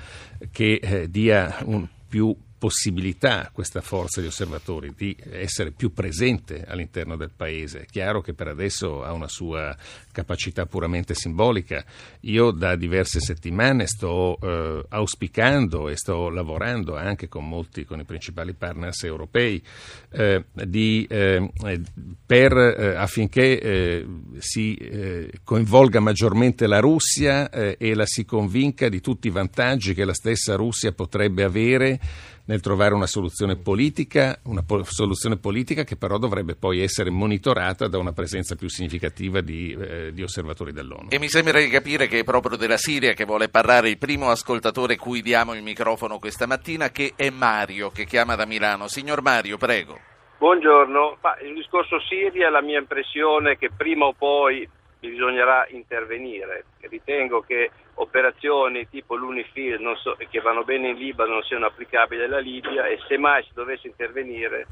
che 0.50 0.80
eh, 0.82 1.10
dia 1.10 1.58
un 1.66 1.86
più 2.08 2.34
possibilità 2.62 3.50
questa 3.52 3.82
forza 3.82 4.22
di 4.22 4.28
osservatori 4.28 4.94
di 4.96 5.18
essere 5.32 5.72
più 5.72 5.94
presente 5.94 6.64
all'interno 6.68 7.16
del 7.16 7.32
paese. 7.36 7.82
È 7.82 7.86
chiaro 7.86 8.22
che 8.22 8.36
per 8.36 8.50
adesso 8.50 9.04
ha 9.04 9.12
una 9.14 9.28
sua 9.28 9.76
capacità 10.12 10.68
puramente 10.68 11.16
simbolica. 11.16 11.84
Io 12.20 12.52
da 12.52 12.76
diverse 12.76 13.20
settimane 13.20 13.88
sto 13.88 14.38
eh, 14.40 14.86
auspicando 14.90 15.90
e 15.90 15.98
sto 15.98 16.30
lavorando 16.30 16.96
anche 16.96 17.28
con 17.28 17.48
molti, 17.50 17.84
con 17.84 18.00
i 18.00 18.04
principali 18.04 18.54
partners 18.54 19.06
europei, 19.06 19.60
eh, 20.12 20.46
di, 20.54 21.08
eh, 21.10 21.50
per, 22.24 22.56
eh, 22.56 22.96
affinché 22.96 23.60
eh, 23.60 24.08
si 24.38 24.76
eh, 24.76 25.32
coinvolga 25.44 26.00
maggiormente 26.00 26.68
la 26.68 26.80
Russia 26.80 27.50
e 27.50 27.96
la 27.96 28.06
si 28.06 28.24
convinca 28.24 28.88
di 28.88 29.02
tutti 29.02 29.30
i 29.30 29.32
vantaggi 29.32 29.96
che 29.96 30.06
la 30.06 30.14
stessa 30.14 30.54
Russia 30.54 30.92
potrebbe 30.92 31.44
avere 31.44 32.00
nel 32.46 32.62
trovare 32.62 32.94
una 32.94 33.08
soluzione 33.08 33.56
politica, 33.58 34.40
una 34.44 34.64
po- 34.66 34.84
soluzione 34.84 35.38
politica 35.38 35.84
che 35.84 35.96
però 35.96 36.18
dovrebbe 36.18 36.56
poi 36.56 36.82
essere 36.82 37.10
monitorata 37.10 37.88
da 37.88 37.98
una 37.98 38.12
presenza 38.12 38.56
più 38.56 38.70
significativa 38.70 39.42
di, 39.42 39.76
eh, 39.80 40.12
di, 40.14 40.24
osservatori 40.24 40.72
dell'ONU. 40.72 41.08
E 41.10 41.20
mi 41.20 41.28
sembra 41.28 41.60
di 41.60 41.70
capire 41.70 42.08
che 42.08 42.20
è 42.20 42.24
proprio 42.24 42.58
della 42.58 42.78
Siria 42.78 43.14
che 43.14 43.26
vuole 43.26 43.50
parlare 43.50 43.90
il 43.90 43.98
primo 43.98 44.30
ascoltatore 44.30 44.96
cui 44.96 45.22
diamo 45.22 45.54
il 45.54 45.64
microfono 45.64 46.20
questa 46.20 46.46
mattina, 46.46 46.90
che 46.90 47.14
è 47.16 47.30
Mario, 47.30 47.90
che 47.92 48.06
chiama 48.06 48.36
da 48.36 48.46
Milano. 48.46 48.88
Signor 48.88 49.22
Mario, 49.22 49.58
prego. 49.58 50.00
Buongiorno, 50.38 51.18
Ma 51.22 51.38
il 51.42 51.54
discorso 51.54 52.00
Siria, 52.02 52.50
la 52.50 52.64
mia 52.64 52.80
impressione 52.80 53.52
è 53.52 53.58
che 53.58 53.70
prima 53.70 54.06
o 54.06 54.14
poi 54.14 54.68
bisognerà 55.00 55.68
intervenire. 55.70 56.66
Ritengo 56.80 57.42
che 57.42 57.70
operazioni 57.96 58.88
tipo 58.90 59.16
l'UNIFIL 59.16 59.80
so, 59.98 60.16
che 60.30 60.40
vanno 60.40 60.64
bene 60.64 60.90
in 60.90 60.98
Libano 60.98 61.34
non 61.34 61.44
siano 61.44 61.66
applicabili 61.66 62.24
alla 62.24 62.40
Libia 62.40 62.86
e 62.86 63.00
se 63.08 63.18
mai 63.18 63.44
si 63.44 63.52
dovesse 63.54 63.88
intervenire 63.88 64.68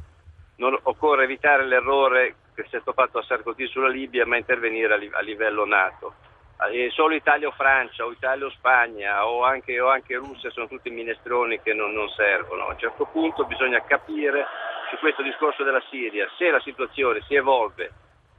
non, 0.58 0.78
occorre 0.84 1.24
evitare 1.24 1.66
l'errore 1.66 2.36
che 2.54 2.64
è 2.64 2.68
stato 2.68 2.94
fatto 2.94 3.20
a 3.20 3.24
Sarkozy 3.24 3.68
sulla 3.68 3.90
Libia 3.90 4.26
ma 4.26 4.38
intervenire 4.38 4.94
a, 4.94 5.18
a 5.18 5.22
livello 5.22 5.66
NATO. 5.66 6.14
E 6.72 6.90
solo 6.92 7.16
Italia 7.16 7.48
o 7.48 7.52
Francia 7.52 8.06
o 8.06 8.12
Italia 8.12 8.46
o 8.46 8.50
Spagna 8.50 9.26
o 9.26 9.44
anche, 9.44 9.80
o 9.80 9.88
anche 9.88 10.18
Russia 10.18 10.50
sono 10.50 10.68
tutti 10.68 10.90
minestroni 10.90 11.62
che 11.62 11.74
non, 11.74 11.94
non 11.94 12.10
servono. 12.10 12.66
A 12.66 12.72
un 12.72 12.78
certo 12.78 13.06
punto 13.06 13.46
bisogna 13.46 13.82
capire 13.86 14.46
su 14.90 14.98
questo 14.98 15.22
discorso 15.22 15.64
della 15.64 15.82
Siria 15.90 16.28
se 16.38 16.50
la 16.50 16.60
situazione 16.60 17.22
si 17.28 17.36
evolve 17.36 17.92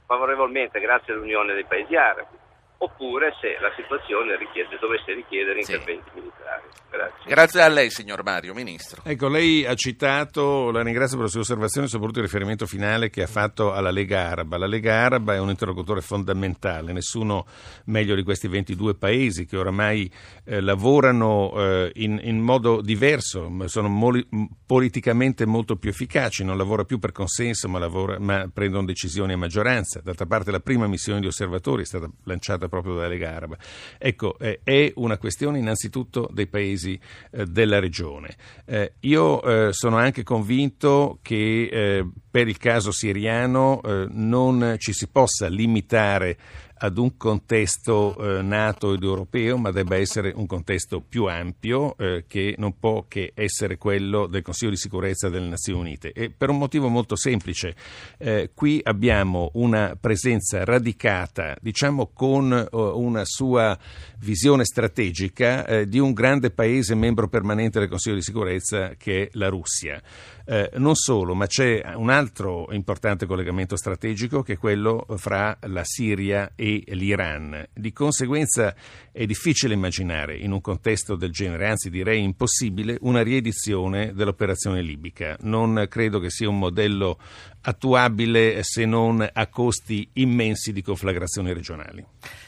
favorevolmente 0.05 0.79
grazie 0.79 1.13
all'unione 1.13 1.53
dei 1.53 1.65
paesi 1.65 1.95
arabi 1.95 2.40
oppure 2.83 3.35
se 3.39 3.57
la 3.61 3.71
situazione 3.75 4.35
richiede, 4.37 4.77
dovesse 4.79 5.13
richiedere 5.13 5.59
interventi 5.59 6.09
sì. 6.13 6.19
militari. 6.19 6.63
Grazie. 6.89 7.29
Grazie 7.29 7.61
a 7.61 7.67
lei, 7.69 7.89
signor 7.89 8.23
Mario, 8.23 8.53
Ministro. 8.53 9.01
Ecco, 9.05 9.29
lei 9.29 9.65
ha 9.65 9.75
citato, 9.75 10.71
la 10.71 10.81
ringrazio 10.81 11.15
per 11.15 11.25
le 11.27 11.31
sue 11.31 11.41
osservazioni, 11.41 11.87
soprattutto 11.87 12.19
il 12.19 12.25
riferimento 12.25 12.65
finale 12.65 13.09
che 13.09 13.21
ha 13.21 13.27
fatto 13.27 13.71
alla 13.71 13.91
Lega 13.91 14.27
Araba. 14.27 14.57
La 14.57 14.65
Lega 14.65 14.95
Araba 14.95 15.35
è 15.35 15.39
un 15.39 15.49
interlocutore 15.49 16.01
fondamentale, 16.01 16.91
nessuno 16.91 17.45
meglio 17.85 18.15
di 18.15 18.23
questi 18.23 18.47
22 18.47 18.95
paesi 18.95 19.45
che 19.45 19.57
oramai 19.57 20.11
eh, 20.43 20.59
lavorano 20.59 21.53
eh, 21.55 21.91
in, 21.95 22.19
in, 22.23 22.39
modo 22.39 22.81
diverso, 22.81 23.49
sono 23.67 23.87
moli, 23.87 24.27
politicamente 24.65 25.45
molto 25.45 25.77
più 25.77 25.91
efficaci, 25.91 26.43
non 26.43 26.57
lavora 26.57 26.83
più 26.83 26.97
per 26.97 27.11
consenso 27.11 27.69
ma, 27.69 27.79
lavora, 27.79 28.19
ma 28.19 28.49
prendono 28.51 28.85
decisioni 28.85 29.33
a 29.33 29.37
maggioranza. 29.37 30.01
D'altra 30.01 30.25
parte 30.25 30.51
la 30.51 30.59
prima 30.59 30.87
missione 30.87 31.21
di 31.21 31.27
osservatori 31.27 31.83
è 31.83 31.85
stata 31.85 32.09
lanciata 32.23 32.67
proprio 32.71 32.95
dalla 32.95 33.09
Lega 33.09 33.35
Araba. 33.35 33.57
Ecco, 33.97 34.39
eh, 34.39 34.61
è 34.63 34.91
una 34.95 35.17
questione 35.17 35.59
innanzitutto 35.59 36.29
dei 36.31 36.47
paesi 36.47 36.99
eh, 37.31 37.45
della 37.45 37.79
regione. 37.79 38.35
Eh, 38.65 38.93
io 39.01 39.41
eh, 39.43 39.73
sono 39.73 39.97
anche 39.97 40.23
convinto 40.23 41.19
che 41.21 41.69
eh, 41.71 42.09
per 42.31 42.47
il 42.47 42.57
caso 42.57 42.91
siriano 42.91 43.81
eh, 43.83 44.07
non 44.09 44.75
ci 44.77 44.93
si 44.93 45.07
possa 45.09 45.47
limitare 45.47 46.37
ad 46.83 46.97
un 46.97 47.15
contesto 47.15 48.17
eh, 48.17 48.41
NATO 48.41 48.93
ed 48.93 49.03
europeo, 49.03 49.57
ma 49.57 49.71
debba 49.71 49.97
essere 49.97 50.31
un 50.35 50.47
contesto 50.47 50.99
più 50.99 51.25
ampio 51.25 51.95
eh, 51.97 52.25
che 52.27 52.55
non 52.57 52.79
può 52.79 53.05
che 53.07 53.33
essere 53.35 53.77
quello 53.77 54.25
del 54.25 54.41
Consiglio 54.41 54.71
di 54.71 54.77
sicurezza 54.77 55.29
delle 55.29 55.47
Nazioni 55.47 55.79
Unite. 55.79 56.11
E 56.11 56.31
per 56.31 56.49
un 56.49 56.57
motivo 56.57 56.87
molto 56.87 57.15
semplice, 57.15 57.75
eh, 58.17 58.49
qui 58.55 58.79
abbiamo 58.83 59.51
una 59.53 59.95
presenza 59.99 60.63
radicata, 60.65 61.55
diciamo 61.61 62.09
con 62.13 62.51
eh, 62.51 62.67
una 62.75 63.25
sua 63.25 63.77
visione 64.19 64.65
strategica 64.65 65.65
eh, 65.65 65.87
di 65.87 65.99
un 65.99 66.13
grande 66.13 66.49
paese 66.49 66.95
membro 66.95 67.27
permanente 67.27 67.77
del 67.77 67.89
Consiglio 67.89 68.15
di 68.15 68.23
sicurezza 68.23 68.95
che 68.97 69.23
è 69.23 69.29
la 69.33 69.49
Russia. 69.49 70.01
Eh, 70.45 70.71
non 70.75 70.95
solo, 70.95 71.33
ma 71.35 71.45
c'è 71.47 71.93
un 71.95 72.09
altro 72.09 72.71
importante 72.71 73.25
collegamento 73.25 73.75
strategico 73.75 74.41
che 74.41 74.53
è 74.53 74.57
quello 74.57 75.05
fra 75.17 75.57
la 75.61 75.83
Siria 75.83 76.53
e 76.55 76.83
l'Iran. 76.87 77.67
Di 77.73 77.91
conseguenza 77.93 78.73
è 79.11 79.25
difficile 79.25 79.73
immaginare 79.73 80.37
in 80.37 80.51
un 80.51 80.61
contesto 80.61 81.15
del 81.15 81.31
genere, 81.31 81.69
anzi 81.69 81.89
direi 81.89 82.23
impossibile, 82.23 82.97
una 83.01 83.21
riedizione 83.21 84.13
dell'operazione 84.13 84.81
libica. 84.81 85.35
Non 85.41 85.85
credo 85.89 86.19
che 86.19 86.29
sia 86.29 86.47
un 86.47 86.57
modello 86.57 87.17
attuabile 87.63 88.63
se 88.63 88.85
non 88.85 89.27
a 89.31 89.47
costi 89.47 90.09
immensi 90.13 90.71
di 90.71 90.81
conflagrazioni 90.81 91.53
regionali. 91.53 92.03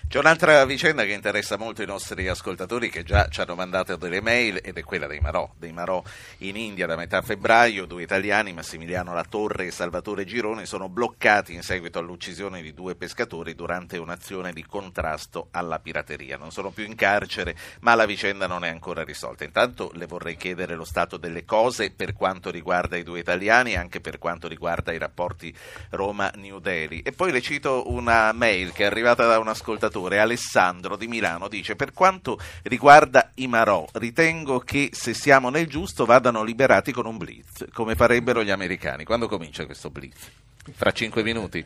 C'è 0.07 0.19
un'altra 0.19 0.63
vicenda 0.65 1.05
che 1.05 1.13
interessa 1.13 1.57
molto 1.57 1.81
i 1.81 1.87
nostri 1.87 2.27
ascoltatori 2.27 2.89
che 2.89 3.03
già 3.03 3.27
ci 3.29 3.41
hanno 3.41 3.55
mandato 3.55 3.95
delle 3.95 4.21
mail 4.21 4.59
ed 4.61 4.77
è 4.77 4.83
quella 4.83 5.07
dei 5.07 5.19
Marò. 5.19 5.51
Dei 5.57 5.71
Marò 5.71 6.03
in 6.39 6.55
India 6.55 6.85
da 6.85 6.95
metà 6.95 7.21
febbraio, 7.21 7.85
due 7.85 8.03
italiani, 8.03 8.53
Massimiliano 8.53 9.13
Latorre 9.13 9.65
e 9.65 9.71
Salvatore 9.71 10.23
Girone, 10.23 10.65
sono 10.65 10.87
bloccati 10.87 11.53
in 11.53 11.63
seguito 11.63 11.99
all'uccisione 11.99 12.61
di 12.61 12.73
due 12.73 12.95
pescatori 12.95 13.55
durante 13.55 13.97
un'azione 13.97 14.53
di 14.53 14.63
contrasto 14.63 15.47
alla 15.51 15.79
pirateria. 15.79 16.37
Non 16.37 16.51
sono 16.53 16.69
più 16.69 16.85
in 16.85 16.95
carcere, 16.95 17.57
ma 17.81 17.95
la 17.95 18.05
vicenda 18.05 18.47
non 18.47 18.63
è 18.63 18.69
ancora 18.69 19.03
risolta. 19.03 19.43
Intanto 19.43 19.91
le 19.95 20.05
vorrei 20.05 20.37
chiedere 20.37 20.75
lo 20.75 20.85
stato 20.85 21.17
delle 21.17 21.43
cose 21.43 21.91
per 21.91 22.13
quanto 22.13 22.49
riguarda 22.49 22.95
i 22.95 23.03
due 23.03 23.19
italiani 23.19 23.73
e 23.73 23.77
anche 23.77 23.99
per 23.99 24.19
quanto 24.19 24.47
riguarda 24.47 24.93
i 24.93 24.97
rapporti 24.97 25.53
Roma-New 25.89 26.59
Delhi. 26.59 27.01
E 27.01 27.11
poi 27.11 27.31
le 27.31 27.41
cito 27.41 27.91
una 27.91 28.31
mail 28.31 28.71
che 28.71 28.83
è 28.83 28.85
arrivata 28.85 29.25
da 29.25 29.39
un 29.39 29.47
ascoltatore, 29.47 30.19
Alessandro 30.19 30.95
di 30.95 31.07
Milano, 31.07 31.47
dice 31.49 31.75
per 31.75 31.91
quanto 31.91 32.39
riguarda 32.63 33.31
i 33.35 33.47
Marò, 33.47 33.85
ritengo 33.93 34.59
che 34.59 34.91
se 34.93 35.13
siamo 35.13 35.49
nel 35.49 35.67
giusto 35.67 36.05
vadano 36.05 36.43
liberati 36.43 36.91
con 36.91 37.07
un 37.07 37.17
blitz, 37.17 37.65
come 37.73 37.95
farebbero 37.95 38.43
gli 38.43 38.51
americani. 38.51 39.03
Quando 39.03 39.27
comincia 39.27 39.65
questo 39.65 39.89
blitz? 39.89 40.29
Fra 40.75 40.91
cinque 40.91 41.23
minuti? 41.23 41.65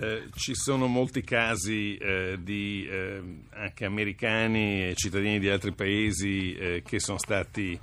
Eh, 0.00 0.28
ci 0.36 0.54
sono 0.54 0.86
molti 0.86 1.22
casi 1.22 1.96
eh, 1.96 2.38
di 2.40 2.86
eh, 2.88 3.20
anche 3.50 3.84
americani 3.84 4.86
e 4.86 4.94
cittadini 4.94 5.40
di 5.40 5.48
altri 5.48 5.72
paesi 5.72 6.54
eh, 6.54 6.82
che 6.86 7.00
sono 7.00 7.18
stati 7.18 7.76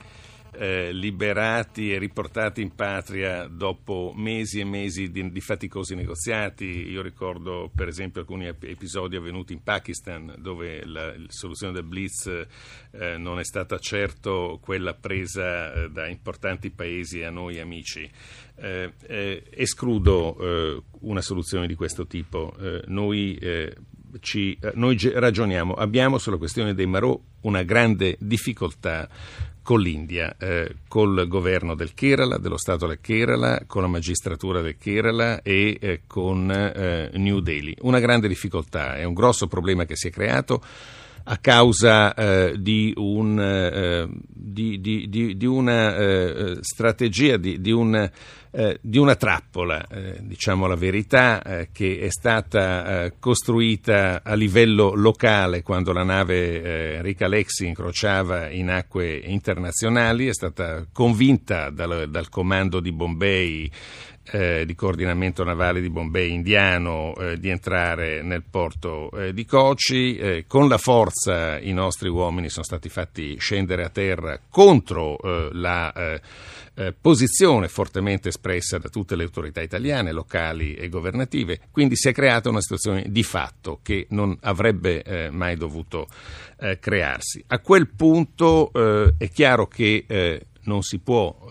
eh, 0.57 0.93
liberati 0.93 1.91
e 1.91 1.97
riportati 1.97 2.61
in 2.61 2.73
patria 2.73 3.47
dopo 3.47 4.13
mesi 4.15 4.61
e 4.61 4.63
mesi 4.63 5.11
di, 5.11 5.29
di, 5.29 5.41
faticosi 5.41 5.93
negoziati. 5.93 6.89
Io 6.89 7.01
ricordo 7.01 7.69
per 7.75 7.89
esempio 7.89 8.21
alcuni 8.21 8.47
episodi 8.47 9.17
avvenuti 9.17 9.51
in 9.51 9.61
Pakistan 9.61 10.35
dove 10.37 10.85
la, 10.85 11.07
la 11.07 11.25
soluzione 11.27 11.73
del 11.73 11.83
Blitz 11.83 12.31
non 13.17 13.39
è 13.39 13.43
stata 13.43 13.77
certo 13.77 14.57
quella 14.61 14.93
presa 14.93 15.89
da 15.89 16.07
importanti 16.07 16.69
paesi 16.69 17.23
a 17.23 17.29
noi 17.29 17.59
amici. 17.59 18.09
Eh, 18.57 18.93
eh, 19.07 19.43
escludo 19.51 20.37
eh, 20.39 20.81
una 21.01 21.21
soluzione 21.21 21.67
di 21.67 21.75
questo 21.75 22.07
tipo. 22.07 22.53
noi 22.87 23.37
ci, 24.21 24.57
noi 24.75 24.97
ragioniamo, 25.13 25.73
abbiamo 25.73 26.17
sulla 26.17 26.37
questione 26.37 26.73
dei 26.73 26.85
Marò 26.85 27.19
una 27.41 27.63
grande 27.63 28.15
difficoltà 28.19 29.09
con 29.65 29.81
l'India, 29.81 30.35
eh, 30.37 30.75
col 30.87 31.27
governo 31.27 31.73
del 31.73 31.95
Kerala, 31.95 32.37
dello 32.37 32.55
Stato 32.55 32.85
del 32.85 33.01
Kerala, 33.01 33.63
con 33.65 33.81
la 33.81 33.87
magistratura 33.87 34.61
del 34.61 34.77
Kerala 34.77 35.41
e 35.41 35.79
eh, 35.81 36.01
con 36.05 36.51
eh, 36.51 37.09
New 37.15 37.39
Delhi. 37.39 37.75
Una 37.81 37.99
grande 37.99 38.27
difficoltà, 38.27 38.95
è 38.95 39.03
un 39.03 39.15
grosso 39.15 39.47
problema 39.47 39.85
che 39.85 39.95
si 39.95 40.09
è 40.09 40.11
creato 40.11 40.61
a 41.27 41.37
causa 41.37 42.13
eh, 42.13 42.55
di, 42.59 42.93
un, 42.95 43.39
eh, 43.39 44.07
di, 44.27 44.79
di, 44.79 45.35
di, 45.35 45.45
una 45.47 45.97
eh, 45.97 46.57
strategia, 46.61 47.37
di, 47.37 47.71
un, 47.71 48.07
eh, 48.57 48.79
di, 48.81 48.97
una 48.97 49.15
trappola, 49.15 49.85
eh, 49.87 50.17
diciamo 50.21 50.65
la 50.65 50.75
verità, 50.75 51.41
eh, 51.41 51.69
che 51.73 51.99
è 51.99 52.09
stata 52.09 53.11
costruita 53.19 54.21
a 54.23 54.33
livello 54.33 54.93
locale 54.93 55.61
quando 55.61 55.91
la 55.91 56.03
nave 56.03 56.95
Enrica 56.95 57.27
Lexi 57.27 57.67
incrociava 57.67 58.49
in 58.49 58.69
acque 58.69 59.17
internazionali, 59.17 60.27
è 60.27 60.33
stata 60.33 60.85
convinta 60.91 61.69
dal, 61.69 62.09
dal 62.09 62.29
comando 62.29 62.79
di 62.79 62.91
Bombay 62.91 63.69
eh, 64.31 64.65
di 64.65 64.73
coordinamento 64.75 65.43
navale 65.43 65.81
di 65.81 65.89
Bombay 65.89 66.31
indiano 66.31 67.15
eh, 67.15 67.39
di 67.39 67.49
entrare 67.49 68.23
nel 68.23 68.43
porto 68.49 69.11
eh, 69.11 69.33
di 69.33 69.45
Kochi. 69.45 70.17
Eh, 70.17 70.45
con 70.47 70.67
la 70.67 70.77
forza 70.77 71.59
i 71.59 71.73
nostri 71.73 72.09
uomini 72.09 72.49
sono 72.49 72.65
stati 72.65 72.89
fatti 72.89 73.37
scendere 73.37 73.83
a 73.83 73.89
terra 73.89 74.39
contro 74.49 75.19
eh, 75.19 75.49
la 75.53 75.93
eh, 76.75 76.93
posizione 76.93 77.67
fortemente 77.67 78.29
espressa 78.29 78.77
da 78.77 78.89
tutte 78.89 79.15
le 79.15 79.23
autorità 79.23 79.61
italiane, 79.61 80.11
locali 80.11 80.75
e 80.75 80.89
governative. 80.89 81.61
Quindi 81.71 81.95
si 81.95 82.09
è 82.09 82.13
creata 82.13 82.49
una 82.49 82.61
situazione 82.61 83.05
di 83.07 83.23
fatto 83.23 83.79
che 83.81 84.07
non 84.09 84.37
avrebbe 84.41 85.29
mai 85.31 85.55
dovuto 85.55 86.07
crearsi. 86.79 87.43
A 87.47 87.59
quel 87.59 87.87
punto 87.89 88.71
è 89.17 89.29
chiaro 89.29 89.67
che 89.67 90.05
non 90.63 90.81
si 90.81 90.99
può 90.99 91.47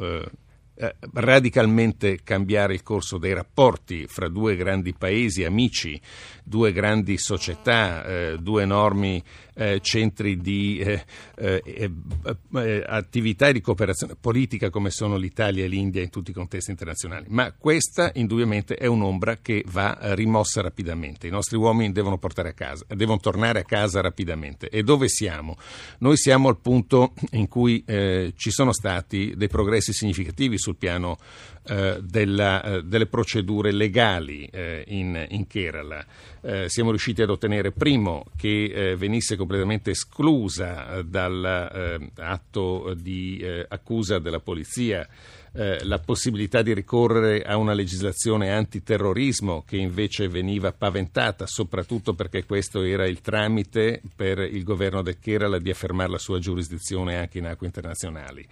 eh, 0.76 0.96
radicalmente 1.12 2.18
cambiare 2.24 2.74
il 2.74 2.82
corso 2.82 3.16
dei 3.16 3.32
rapporti 3.32 4.06
fra 4.08 4.28
due 4.28 4.56
grandi 4.56 4.92
paesi 4.92 5.44
amici, 5.44 6.00
due 6.42 6.72
grandi 6.72 7.16
società, 7.16 8.04
eh, 8.04 8.38
due 8.40 8.64
enormi 8.64 9.22
eh, 9.54 9.80
centri 9.80 10.36
di 10.36 10.78
eh, 10.78 11.04
eh, 11.36 11.90
eh, 12.54 12.84
attività 12.86 13.48
e 13.48 13.52
di 13.52 13.60
cooperazione 13.60 14.16
politica 14.20 14.70
come 14.70 14.90
sono 14.90 15.16
l'Italia 15.16 15.64
e 15.64 15.68
l'India 15.68 16.02
in 16.02 16.10
tutti 16.10 16.30
i 16.30 16.34
contesti 16.34 16.70
internazionali. 16.70 17.26
Ma 17.28 17.52
questa 17.52 18.10
indubbiamente 18.14 18.74
è 18.74 18.86
un'ombra 18.86 19.38
che 19.38 19.64
va 19.68 19.96
rimossa 20.14 20.60
rapidamente. 20.60 21.26
I 21.26 21.30
nostri 21.30 21.56
uomini 21.56 21.92
devono, 21.92 22.18
a 22.20 22.52
casa, 22.52 22.84
devono 22.88 23.18
tornare 23.18 23.60
a 23.60 23.64
casa 23.64 24.00
rapidamente. 24.00 24.68
E 24.68 24.82
dove 24.82 25.08
siamo? 25.08 25.56
Noi 25.98 26.16
siamo 26.16 26.48
al 26.48 26.58
punto 26.58 27.12
in 27.32 27.48
cui 27.48 27.84
ci 27.84 28.50
sono 28.50 28.72
stati 28.72 29.34
dei 29.36 29.48
progressi 29.48 29.92
significativi 29.92 30.58
sul 30.58 30.76
piano 30.76 31.18
eh, 31.66 31.98
della, 32.02 32.62
eh, 32.62 32.82
delle 32.82 33.06
procedure 33.06 33.72
legali 33.72 34.44
eh, 34.52 34.84
in, 34.88 35.26
in, 35.30 35.46
Kerala. 35.46 36.04
Eh, 36.42 36.68
siamo 36.68 36.90
riusciti 36.90 37.22
ad 37.22 37.30
ottenere, 37.30 37.72
primo, 37.72 38.26
che 38.36 38.64
eh, 38.64 38.96
venisse 38.96 39.36
completamente 39.36 39.92
esclusa 39.92 41.02
dall'atto 41.02 42.92
di 42.94 43.42
accusa 43.68 44.18
della 44.18 44.40
polizia 44.40 45.08
eh, 45.54 45.84
la 45.84 45.98
possibilità 45.98 46.62
di 46.62 46.74
ricorrere 46.74 47.42
a 47.42 47.56
una 47.56 47.74
legislazione 47.74 48.50
antiterrorismo 48.50 49.62
che 49.66 49.76
invece 49.76 50.28
veniva 50.28 50.72
paventata 50.72 51.46
soprattutto 51.46 52.14
perché 52.14 52.44
questo 52.44 52.82
era 52.82 53.06
il 53.06 53.20
tramite 53.20 54.02
per 54.16 54.38
il 54.38 54.64
governo 54.64 55.02
del 55.02 55.18
Kerala 55.18 55.58
di 55.58 55.70
affermare 55.70 56.10
la 56.10 56.18
sua 56.18 56.38
giurisdizione 56.38 57.16
anche 57.16 57.38
in 57.38 57.46
acque 57.46 57.66
internazionali. 57.66 58.46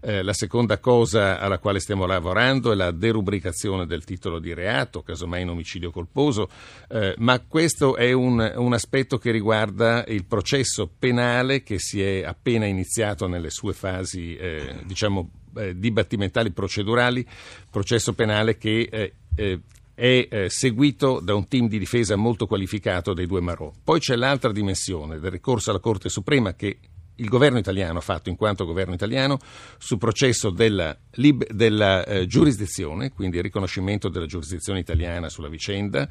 Eh, 0.00 0.22
la 0.22 0.32
seconda 0.32 0.78
cosa 0.78 1.38
alla 1.38 1.58
quale 1.58 1.78
stiamo 1.78 2.06
lavorando 2.06 2.72
è 2.72 2.74
la 2.74 2.90
derubricazione 2.90 3.86
del 3.86 4.04
titolo 4.04 4.38
di 4.38 4.52
reato, 4.52 5.02
casomai 5.02 5.42
in 5.42 5.50
omicidio 5.50 5.90
colposo, 5.90 6.48
eh, 6.88 7.14
ma 7.18 7.38
questo 7.40 7.96
è 7.96 8.12
un, 8.12 8.52
un 8.56 8.72
aspetto 8.72 9.18
che 9.18 9.30
riguarda 9.30 10.04
il 10.08 10.24
processo 10.24 10.90
penale 10.98 11.62
che 11.62 11.78
si 11.78 12.02
è 12.02 12.24
appena 12.24 12.66
iniziato 12.66 13.28
nelle 13.28 13.50
sue 13.50 13.72
fasi, 13.72 14.34
eh, 14.36 14.74
diciamo, 14.84 15.30
eh, 15.56 15.78
dibattimentali 15.78 16.50
procedurali, 16.50 17.26
processo 17.70 18.12
penale 18.12 18.56
che 18.56 18.88
eh, 18.90 19.12
eh, 19.34 19.60
è 19.94 20.28
eh, 20.30 20.48
seguito 20.48 21.18
da 21.20 21.34
un 21.34 21.48
team 21.48 21.66
di 21.66 21.78
difesa 21.78 22.14
molto 22.14 22.46
qualificato 22.46 23.14
dei 23.14 23.26
due 23.26 23.40
Marò. 23.40 23.72
Poi 23.82 23.98
c'è 23.98 24.14
l'altra 24.14 24.52
dimensione 24.52 25.18
del 25.18 25.30
ricorso 25.32 25.70
alla 25.70 25.80
Corte 25.80 26.08
Suprema 26.08 26.54
che 26.54 26.78
il 27.18 27.28
governo 27.28 27.58
italiano 27.58 27.98
ha 27.98 28.02
fatto 28.02 28.28
in 28.28 28.36
quanto 28.36 28.64
governo 28.64 28.94
italiano 28.94 29.38
sul 29.76 29.98
processo 29.98 30.50
della, 30.50 30.96
della 31.10 32.04
eh, 32.04 32.26
giurisdizione, 32.26 33.10
quindi 33.10 33.38
il 33.38 33.42
riconoscimento 33.42 34.08
della 34.08 34.26
giurisdizione 34.26 34.78
italiana 34.78 35.28
sulla 35.28 35.48
vicenda 35.48 36.08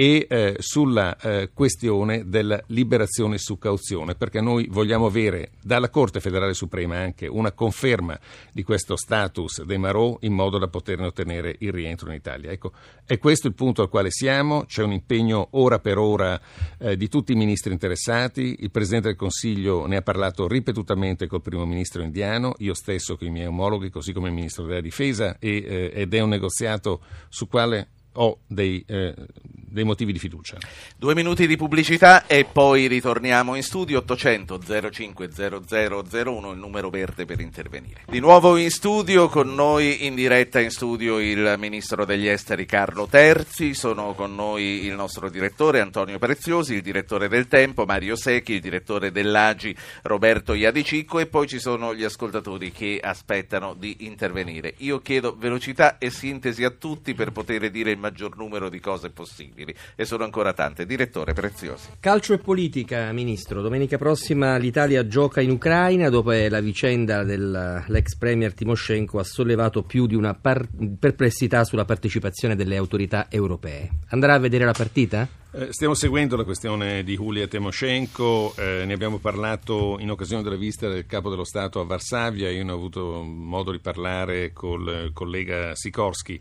e 0.00 0.28
eh, 0.30 0.54
sulla 0.60 1.16
eh, 1.16 1.50
questione 1.52 2.28
della 2.28 2.62
liberazione 2.66 3.36
su 3.36 3.58
cauzione, 3.58 4.14
perché 4.14 4.40
noi 4.40 4.68
vogliamo 4.70 5.06
avere 5.06 5.50
dalla 5.60 5.90
Corte 5.90 6.20
federale 6.20 6.54
suprema 6.54 6.98
anche 6.98 7.26
una 7.26 7.50
conferma 7.50 8.16
di 8.52 8.62
questo 8.62 8.96
status 8.96 9.64
dei 9.64 9.76
Marò 9.76 10.16
in 10.20 10.34
modo 10.34 10.56
da 10.58 10.68
poterne 10.68 11.06
ottenere 11.06 11.56
il 11.58 11.72
rientro 11.72 12.10
in 12.10 12.14
Italia. 12.14 12.52
Ecco, 12.52 12.70
è 13.04 13.18
questo 13.18 13.48
il 13.48 13.54
punto 13.54 13.82
al 13.82 13.88
quale 13.88 14.12
siamo, 14.12 14.66
c'è 14.66 14.84
un 14.84 14.92
impegno 14.92 15.48
ora 15.54 15.80
per 15.80 15.98
ora 15.98 16.40
eh, 16.78 16.96
di 16.96 17.08
tutti 17.08 17.32
i 17.32 17.34
ministri 17.34 17.72
interessati, 17.72 18.58
il 18.60 18.70
Presidente 18.70 19.08
del 19.08 19.16
Consiglio 19.16 19.84
ne 19.86 19.96
ha 19.96 20.02
parlato 20.02 20.46
ripetutamente 20.46 21.26
col 21.26 21.42
Primo 21.42 21.66
Ministro 21.66 22.02
indiano, 22.02 22.54
io 22.58 22.74
stesso 22.74 23.16
con 23.16 23.26
i 23.26 23.30
miei 23.32 23.46
omologhi, 23.46 23.90
così 23.90 24.12
come 24.12 24.28
il 24.28 24.34
Ministro 24.34 24.64
della 24.64 24.80
Difesa, 24.80 25.38
e, 25.40 25.56
eh, 25.56 25.90
ed 25.92 26.14
è 26.14 26.20
un 26.20 26.28
negoziato 26.28 27.00
su 27.28 27.48
quale 27.48 27.88
ho 28.20 28.38
dei, 28.46 28.84
eh, 28.86 29.14
dei 29.32 29.84
motivi 29.84 30.12
di 30.12 30.18
fiducia. 30.18 30.58
Due 30.96 31.14
minuti 31.14 31.46
di 31.46 31.56
pubblicità 31.56 32.26
e 32.26 32.44
poi 32.44 32.86
ritorniamo 32.88 33.54
in 33.54 33.62
studio 33.62 33.98
800 33.98 34.90
05 34.90 35.28
0001 35.30 36.50
il 36.50 36.58
numero 36.58 36.90
verde 36.90 37.24
per 37.24 37.40
intervenire. 37.40 38.02
Di 38.06 38.18
nuovo 38.18 38.56
in 38.56 38.70
studio 38.70 39.28
con 39.28 39.54
noi 39.54 40.06
in 40.06 40.14
diretta 40.14 40.60
in 40.60 40.70
studio 40.70 41.18
il 41.18 41.54
ministro 41.58 42.04
degli 42.04 42.26
esteri 42.26 42.66
Carlo 42.66 43.06
Terzi, 43.06 43.74
sono 43.74 44.14
con 44.14 44.34
noi 44.34 44.84
il 44.84 44.94
nostro 44.94 45.30
direttore 45.30 45.80
Antonio 45.80 46.18
Preziosi, 46.18 46.74
il 46.74 46.82
direttore 46.82 47.28
del 47.28 47.46
Tempo 47.46 47.84
Mario 47.84 48.16
Secchi, 48.16 48.54
il 48.54 48.60
direttore 48.60 49.12
dell'Agi 49.12 49.74
Roberto 50.02 50.54
Iadicicco 50.54 51.20
e 51.20 51.26
poi 51.26 51.46
ci 51.46 51.60
sono 51.60 51.94
gli 51.94 52.04
ascoltatori 52.04 52.72
che 52.72 52.98
aspettano 53.00 53.74
di 53.74 53.98
intervenire. 54.00 54.74
Io 54.78 55.00
chiedo 55.00 55.36
velocità 55.38 55.98
e 55.98 56.10
sintesi 56.10 56.64
a 56.64 56.70
tutti 56.70 57.14
per 57.14 57.30
poter 57.30 57.70
dire 57.70 57.92
il 57.92 57.98
maggior 58.08 58.36
numero 58.36 58.70
di 58.70 58.80
cose 58.80 59.10
possibili 59.10 59.74
e 59.94 60.04
sono 60.04 60.24
ancora 60.24 60.52
tante. 60.52 60.86
Direttore 60.86 61.34
Preziosi. 61.34 61.88
Calcio 62.00 62.32
e 62.32 62.38
politica, 62.38 63.12
Ministro. 63.12 63.60
Domenica 63.60 63.98
prossima 63.98 64.56
l'Italia 64.56 65.06
gioca 65.06 65.40
in 65.40 65.50
Ucraina 65.50 66.08
dopo 66.08 66.32
la 66.32 66.60
vicenda 66.60 67.22
dell'ex 67.22 68.16
premier 68.16 68.54
Timoshenko 68.54 69.18
ha 69.18 69.24
sollevato 69.24 69.82
più 69.82 70.06
di 70.06 70.14
una 70.14 70.34
par- 70.34 70.68
perplessità 70.98 71.64
sulla 71.64 71.84
partecipazione 71.84 72.56
delle 72.56 72.76
autorità 72.76 73.26
europee. 73.30 73.90
Andrà 74.08 74.34
a 74.34 74.38
vedere 74.38 74.64
la 74.64 74.72
partita? 74.72 75.28
Eh, 75.50 75.68
stiamo 75.70 75.94
seguendo 75.94 76.36
la 76.36 76.44
questione 76.44 77.02
di 77.02 77.16
Julia 77.16 77.46
Timoshenko, 77.46 78.54
eh, 78.56 78.84
ne 78.84 78.92
abbiamo 78.92 79.16
parlato 79.16 79.96
in 79.98 80.10
occasione 80.10 80.42
della 80.42 80.56
visita 80.56 80.88
del 80.88 81.06
Capo 81.06 81.30
dello 81.30 81.44
Stato 81.44 81.80
a 81.80 81.84
Varsavia, 81.84 82.50
io 82.50 82.64
ne 82.64 82.72
ho 82.72 82.74
avuto 82.74 83.22
modo 83.22 83.72
di 83.72 83.78
parlare 83.78 84.52
col 84.52 85.10
collega 85.14 85.74
Sikorski. 85.74 86.38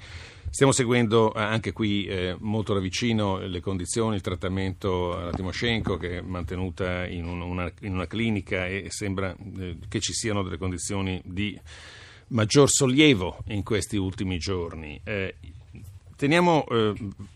Stiamo 0.50 0.72
seguendo 0.72 1.34
eh, 1.34 1.42
anche 1.42 1.72
qui 1.72 2.06
eh, 2.06 2.36
molto 2.40 2.74
da 2.74 2.80
vicino 2.80 3.38
le 3.38 3.60
condizioni, 3.60 4.16
il 4.16 4.22
trattamento 4.22 5.16
alla 5.16 5.32
Timoshenko 5.32 5.98
che 5.98 6.18
è 6.18 6.22
mantenuta 6.22 7.06
in, 7.06 7.26
un, 7.26 7.42
una, 7.42 7.72
in 7.82 7.94
una, 7.94 8.08
clinica 8.08 8.66
e 8.66 8.88
sembra 8.90 9.36
eh, 9.60 9.78
che 9.88 10.00
ci 10.00 10.14
siano 10.14 10.44
delle 10.44 10.58
condizioni 10.58 11.22
di 11.24 11.60
maggior 12.30 12.70
sollievo 12.70 13.40
in 13.48 13.64
questi 13.64 13.98
ultimi 13.98 14.38
giorni. 14.38 15.00
Eh, 15.04 15.36
teniamo 16.16 16.66
eh, 16.66 16.94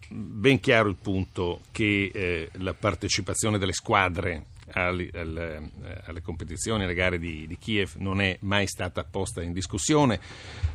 ben 0.10 0.60
chiaro 0.60 0.90
il 0.90 0.98
punto 1.00 1.62
che 1.72 2.12
eh, 2.14 2.50
la 2.54 2.74
partecipazione 2.74 3.58
delle 3.58 3.74
squadre 3.74 4.46
alle, 4.74 5.10
alle, 5.14 5.72
alle 6.06 6.22
competizioni, 6.22 6.84
alle 6.84 6.94
gare 6.94 7.20
di, 7.20 7.46
di, 7.48 7.58
Kiev 7.58 7.96
non 7.98 8.22
è 8.22 8.38
mai 8.42 8.68
stata 8.68 9.04
posta 9.04 9.42
in 9.42 9.54
discussione. 9.54 10.20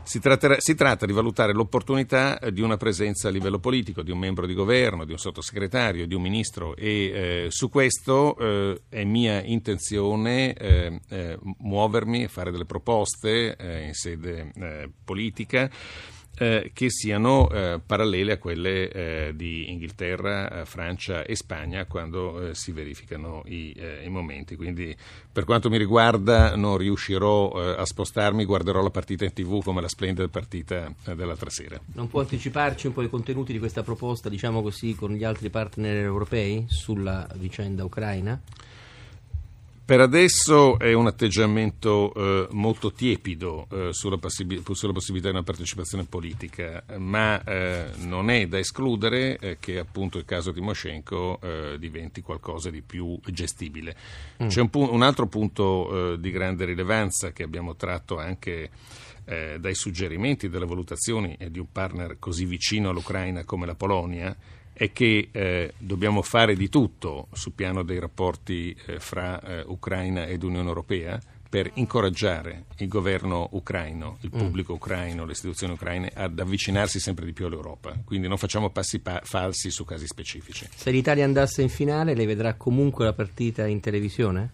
Si, 0.03 0.21
si, 0.59 0.75
tratta 0.75 1.07
di 1.07 1.13
valutare 1.13 1.53
l'opportunità 1.53 2.39
di 2.51 2.61
una 2.61 2.77
presenza 2.77 3.29
a 3.29 3.31
livello 3.31 3.59
politico, 3.59 4.03
di 4.03 4.11
un 4.11 4.19
membro 4.19 4.47
di 4.47 4.55
governo, 4.55 5.05
di 5.05 5.13
un 5.13 5.19
sottosegretario, 5.19 6.07
di 6.07 6.15
un 6.15 6.23
ministro 6.23 6.77
e 6.77 6.89
eh, 6.89 7.47
su 7.49 7.69
questo 7.69 8.37
eh, 8.39 8.83
è 8.89 9.05
mia 9.05 9.43
intenzione 9.43 10.55
eh, 10.55 11.01
eh 11.09 11.39
muovermi 11.59 12.25
e 12.25 12.29
fare 12.29 12.51
delle 12.51 12.65
proposte 12.65 13.57
eh, 13.57 13.87
in 13.87 13.95
sede 13.95 14.53
eh, 14.55 14.91
politica 15.05 15.71
eh, 16.39 16.71
che 16.73 16.91
siano 16.91 17.49
eh, 17.51 17.81
parallele 17.85 18.33
a 18.33 18.39
quelle 18.39 18.91
eh, 18.91 19.33
di 19.35 19.71
Inghilterra, 19.71 20.61
eh, 20.61 20.65
Francia 20.65 21.25
e 21.25 21.35
Spagna 21.35 21.87
quando 21.87 22.49
eh, 22.49 22.55
si 22.55 22.73
verificano 22.73 23.43
i, 23.47 23.75
eh, 23.77 24.05
i, 24.05 24.09
momenti. 24.09 24.57
Quindi 24.57 24.95
per 25.33 25.45
quanto 25.45 25.71
mi 25.71 25.79
riguarda 25.79 26.55
non 26.57 26.77
riuscirò 26.77 27.51
a 27.51 27.85
spostarmi, 27.85 28.45
guarderò 28.45 28.83
la 28.83 28.91
partita 28.91 29.25
in 29.25 29.33
tv 29.33 29.63
come 29.63 29.81
la 29.81 29.89
splendida 29.89 30.29
partita 30.29 30.93
dell'altra 31.15 31.51
sera. 31.51 31.81
Non 31.95 32.09
può 32.09 32.21
anticiparci 32.21 32.87
un 32.87 32.93
po' 32.93 33.03
i 33.03 33.11
contenuti 33.11 33.53
di 33.53 33.59
questa 33.59 33.83
proposta, 33.83 34.29
diciamo 34.29 34.63
così, 34.63 34.95
con 34.95 35.13
gli 35.13 35.25
altri 35.25 35.51
partner 35.51 35.97
europei 35.97 36.65
sulla 36.69 37.27
vicenda 37.37 37.85
ucraina? 37.85 38.41
Per 39.87 40.01
adesso 40.01 40.81
è 40.81 40.93
un 40.95 41.07
atteggiamento 41.07 42.13
eh, 42.13 42.49
molto 42.51 42.91
tiepido 42.91 43.69
eh, 43.71 43.93
sulla, 43.93 44.17
possib- 44.17 44.73
sulla, 44.73 44.93
possibilità 44.93 45.29
di 45.29 45.37
una 45.37 45.45
partecipazione 45.45 46.03
politica, 46.03 46.83
ma 46.97 47.41
eh, 47.45 47.93
non 47.99 48.29
è 48.29 48.49
da 48.49 48.59
escludere 48.59 49.39
eh, 49.39 49.59
che 49.61 49.79
appunto 49.79 50.19
il 50.19 50.25
caso 50.25 50.53
Timoshenko 50.53 51.39
eh, 51.41 51.77
diventi 51.79 52.21
qualcosa 52.21 52.69
di 52.69 52.83
più 52.83 53.17
gestibile. 53.27 53.95
Mm. 54.43 54.49
C'è 54.49 54.61
un, 54.61 54.71
pu- 54.71 54.93
un, 54.93 55.03
altro 55.03 55.29
punto 55.29 56.15
eh, 56.15 56.19
di 56.19 56.33
grande 56.33 56.65
rilevanza 56.65 57.31
che 57.31 57.45
abbiamo 57.45 57.77
tratto 57.77 58.19
anche 58.19 58.71
dai 59.27 59.75
suggerimenti, 59.75 60.49
dalle 60.49 60.67
valutazioni 60.67 61.37
di 61.51 61.59
un 61.59 61.73
partner 61.73 62.17
così 62.21 62.45
vicino 62.45 62.91
all'Ucraina 62.91 63.43
come 63.43 63.67
la 63.67 63.75
Polonia, 63.75 64.37
è 64.77 64.93
che 64.93 65.31
eh, 65.33 65.73
dobbiamo 65.79 66.21
fare 66.21 66.55
di 66.55 66.69
tutto 66.69 67.29
sul 67.33 67.53
piano 67.53 67.83
dei 67.83 67.99
rapporti 67.99 68.77
eh, 68.85 69.01
fra 69.01 69.41
eh, 69.41 69.65
Ucraina 69.67 70.27
ed 70.27 70.43
Unione 70.43 70.69
Europea 70.69 71.19
per 71.49 71.71
incoraggiare 71.75 72.65
il 72.79 72.89
governo 72.89 73.49
ucraino, 73.53 74.19
il 74.21 74.31
mm. 74.35 74.39
pubblico 74.39 74.75
ucraino, 74.75 75.25
le 75.25 75.33
istituzioni 75.33 75.73
ucraine 75.73 76.11
ad 76.13 76.39
avvicinarsi 76.39 77.01
sempre 77.01 77.25
di 77.25 77.33
più 77.33 77.47
all'Europa. 77.47 77.99
Quindi 78.05 78.29
non 78.29 78.37
facciamo 78.37 78.69
passi 78.69 78.99
pa- 78.99 79.23
falsi 79.25 79.71
su 79.71 79.87
casi 79.87 80.07
specifici. 80.07 80.69
Se 80.75 80.91
l'Italia 80.91 81.25
andasse 81.25 81.63
in 81.63 81.71
finale, 81.71 82.15
lei 82.15 82.27
vedrà 82.27 82.55
comunque 82.55 83.07
la 83.07 83.15
partita 83.15 83.67
in 83.67 83.81
televisione? 83.81 84.51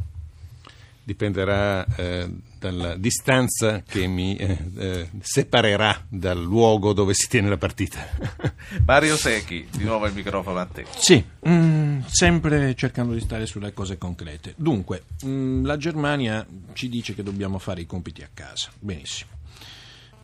Dipenderà 1.05 1.85
eh, 1.97 2.31
dalla 2.59 2.97
distanza 2.97 3.83
che 3.83 4.07
mi 4.07 4.37
eh, 4.37 4.59
eh, 4.79 5.11
separerà 5.21 6.05
dal 6.09 6.41
luogo 6.41 6.93
dove 6.93 7.15
si 7.15 7.29
tiene 7.29 7.49
la 7.49 7.57
partita. 7.57 8.07
Mario 8.87 9.17
Secchi, 9.17 9.67
di 9.71 9.85
nuovo 9.85 10.07
il 10.07 10.15
microfono 10.15 10.59
a 10.59 10.67
te. 10.67 10.87
Sì, 10.97 11.25
mm, 11.49 12.01
sempre 12.07 12.75
cercando 12.75 13.15
di 13.15 13.21
stare 13.21 13.47
sulle 13.47 13.73
cose 13.73 13.99
concrete. 13.99 14.55
Dunque, 14.57 15.05
mm, 15.25 15.65
la 15.65 15.77
Germania 15.77 16.47
ci 16.73 16.88
dice 16.88 17.15
che 17.15 17.23
dobbiamo 17.23 17.59
fare 17.59 17.81
i 17.81 17.87
compiti 17.87 18.23
a 18.23 18.29
casa. 18.33 18.71
Benissimo. 18.79 19.31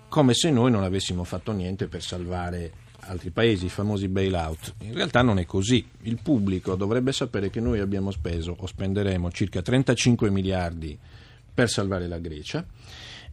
Come 0.09 0.33
se 0.33 0.51
noi 0.51 0.71
non 0.71 0.85
avessimo 0.85 1.25
fatto 1.25 1.53
niente 1.53 1.87
per 1.87 2.03
salvare 2.03 2.73
altri 3.09 3.31
paesi, 3.31 3.67
i 3.67 3.71
famosi 3.71 4.09
bailout. 4.09 4.75
In 4.83 4.95
realtà 4.95 5.23
non 5.23 5.39
è 5.39 5.45
così. 5.45 5.87
Il 6.03 6.19
pubblico 6.23 6.75
dovrebbe 6.75 7.13
sapere 7.13 7.51
che 7.51 7.61
noi 7.61 7.81
abbiamo 7.81 8.11
speso 8.11 8.57
o 8.59 8.67
spenderemo 8.67 9.31
circa 9.31 9.63
35 9.63 10.31
miliardi 10.31 10.99
per 11.53 11.69
salvare 11.69 12.07
la 12.07 12.19
Grecia 12.19 12.65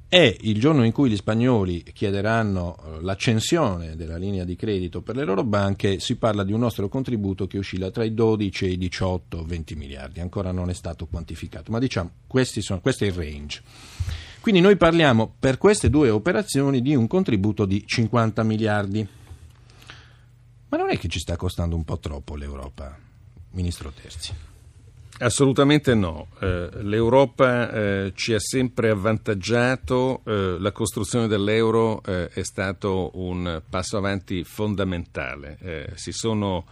e 0.08 0.38
il 0.42 0.60
giorno 0.60 0.84
in 0.84 0.92
cui 0.92 1.10
gli 1.10 1.16
spagnoli 1.16 1.84
chiederanno 1.84 2.78
eh, 2.78 3.02
l'accensione 3.02 3.96
della 3.96 4.18
linea 4.18 4.44
di 4.44 4.56
credito 4.56 5.02
per 5.02 5.16
le 5.16 5.26
loro 5.26 5.44
banche 5.44 6.00
si 6.00 6.16
parla 6.16 6.44
di 6.44 6.54
un 6.54 6.60
nostro 6.60 6.88
contributo 6.88 7.48
che 7.48 7.58
oscilla 7.58 7.90
tra 7.90 8.04
i 8.04 8.14
12 8.14 8.66
e 8.66 8.70
i 8.70 8.78
18 8.78 9.44
20 9.44 9.76
miliardi, 9.76 10.20
ancora 10.20 10.52
non 10.52 10.70
è 10.70 10.74
stato 10.74 11.08
quantificato, 11.08 11.72
ma 11.72 11.80
diciamo 11.80 12.12
sono, 12.44 12.82
questo 12.82 13.04
è 13.04 13.08
il 13.08 13.14
range. 13.14 13.62
Quindi 14.42 14.62
noi 14.62 14.78
parliamo 14.78 15.34
per 15.40 15.58
queste 15.58 15.90
due 15.90 16.12
operazioni 16.12 16.82
di 16.82 16.94
un 16.94 17.08
contributo 17.08 17.66
di 17.66 17.84
50 17.84 18.44
miliardi. 18.44 19.08
Ma 20.70 20.78
non 20.78 20.90
è 20.90 20.98
che 20.98 21.08
ci 21.08 21.20
sta 21.20 21.36
costando 21.36 21.76
un 21.76 21.84
po' 21.84 22.00
troppo 22.00 22.36
l'Europa, 22.36 22.98
Ministro 23.52 23.92
Terzi? 23.92 24.34
Assolutamente 25.18 25.94
no. 25.94 26.28
Eh, 26.42 26.70
L'Europa 26.82 27.72
eh, 27.72 28.12
ci 28.16 28.34
ha 28.34 28.40
sempre 28.40 28.90
avvantaggiato, 28.90 30.22
eh, 30.26 30.58
la 30.60 30.72
costruzione 30.74 31.28
dell'euro 31.28 32.02
eh, 32.04 32.28
è 32.28 32.44
stato 32.44 33.12
un 33.14 33.62
passo 33.70 33.96
avanti 33.96 34.44
fondamentale. 34.44 35.58
Eh, 35.62 35.90
si 35.94 36.12
sono, 36.12 36.66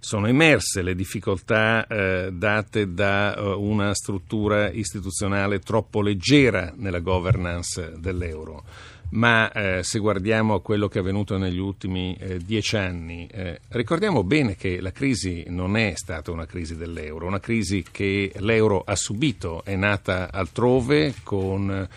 sono, 0.00 0.26
emerse 0.26 0.82
le 0.82 0.96
difficoltà 0.96 1.86
eh, 1.86 2.30
date 2.32 2.92
da 2.92 3.54
una 3.56 3.94
struttura 3.94 4.68
istituzionale 4.68 5.60
troppo 5.60 6.02
leggera 6.02 6.72
nella 6.74 6.98
governance 6.98 7.92
dell'euro 7.98 8.64
ma 9.10 9.50
eh, 9.52 9.82
se 9.82 9.98
guardiamo 9.98 10.54
a 10.54 10.60
quello 10.60 10.88
che 10.88 10.98
è 10.98 11.00
avvenuto 11.00 11.38
negli 11.38 11.58
ultimi 11.58 12.16
eh, 12.18 12.38
dieci 12.38 12.76
anni, 12.76 13.26
eh, 13.30 13.60
ricordiamo 13.68 14.24
bene 14.24 14.56
che 14.56 14.80
la 14.80 14.92
crisi 14.92 15.44
non 15.48 15.76
è 15.76 15.92
stata 15.94 16.30
una 16.30 16.46
crisi 16.46 16.76
dell'euro, 16.76 17.26
una 17.26 17.40
crisi 17.40 17.84
che 17.90 18.32
l'euro 18.38 18.82
ha 18.84 18.96
subito, 18.96 19.64
è 19.64 19.76
nata 19.76 20.30
altrove 20.32 21.14
con 21.22 21.88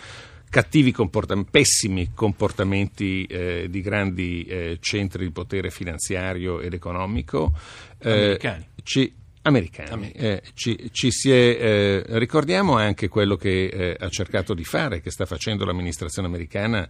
cattivi 0.50 0.92
comportamenti, 0.92 1.52
pessimi 1.52 2.12
comportamenti 2.14 3.26
eh, 3.26 3.68
di 3.70 3.82
grandi 3.82 4.44
eh, 4.44 4.78
centri 4.82 5.26
di 5.26 5.32
potere 5.32 5.70
finanziario 5.70 6.60
ed 6.60 6.74
economico. 6.74 7.54
Eh. 8.00 8.40
Ci, 8.82 9.14
americani. 9.42 10.12
Eh, 10.12 10.42
ci, 10.54 10.90
ci 10.92 11.10
è, 11.30 11.32
eh, 11.32 12.04
ricordiamo 12.18 12.78
anche 12.78 13.08
quello 13.08 13.36
che 13.36 13.66
eh, 13.66 13.96
ha 14.00 14.10
cercato 14.10 14.54
di 14.54 14.64
fare, 14.64 15.02
che 15.02 15.12
sta 15.12 15.26
facendo 15.26 15.66
l'amministrazione 15.66 16.28
americana, 16.28 16.88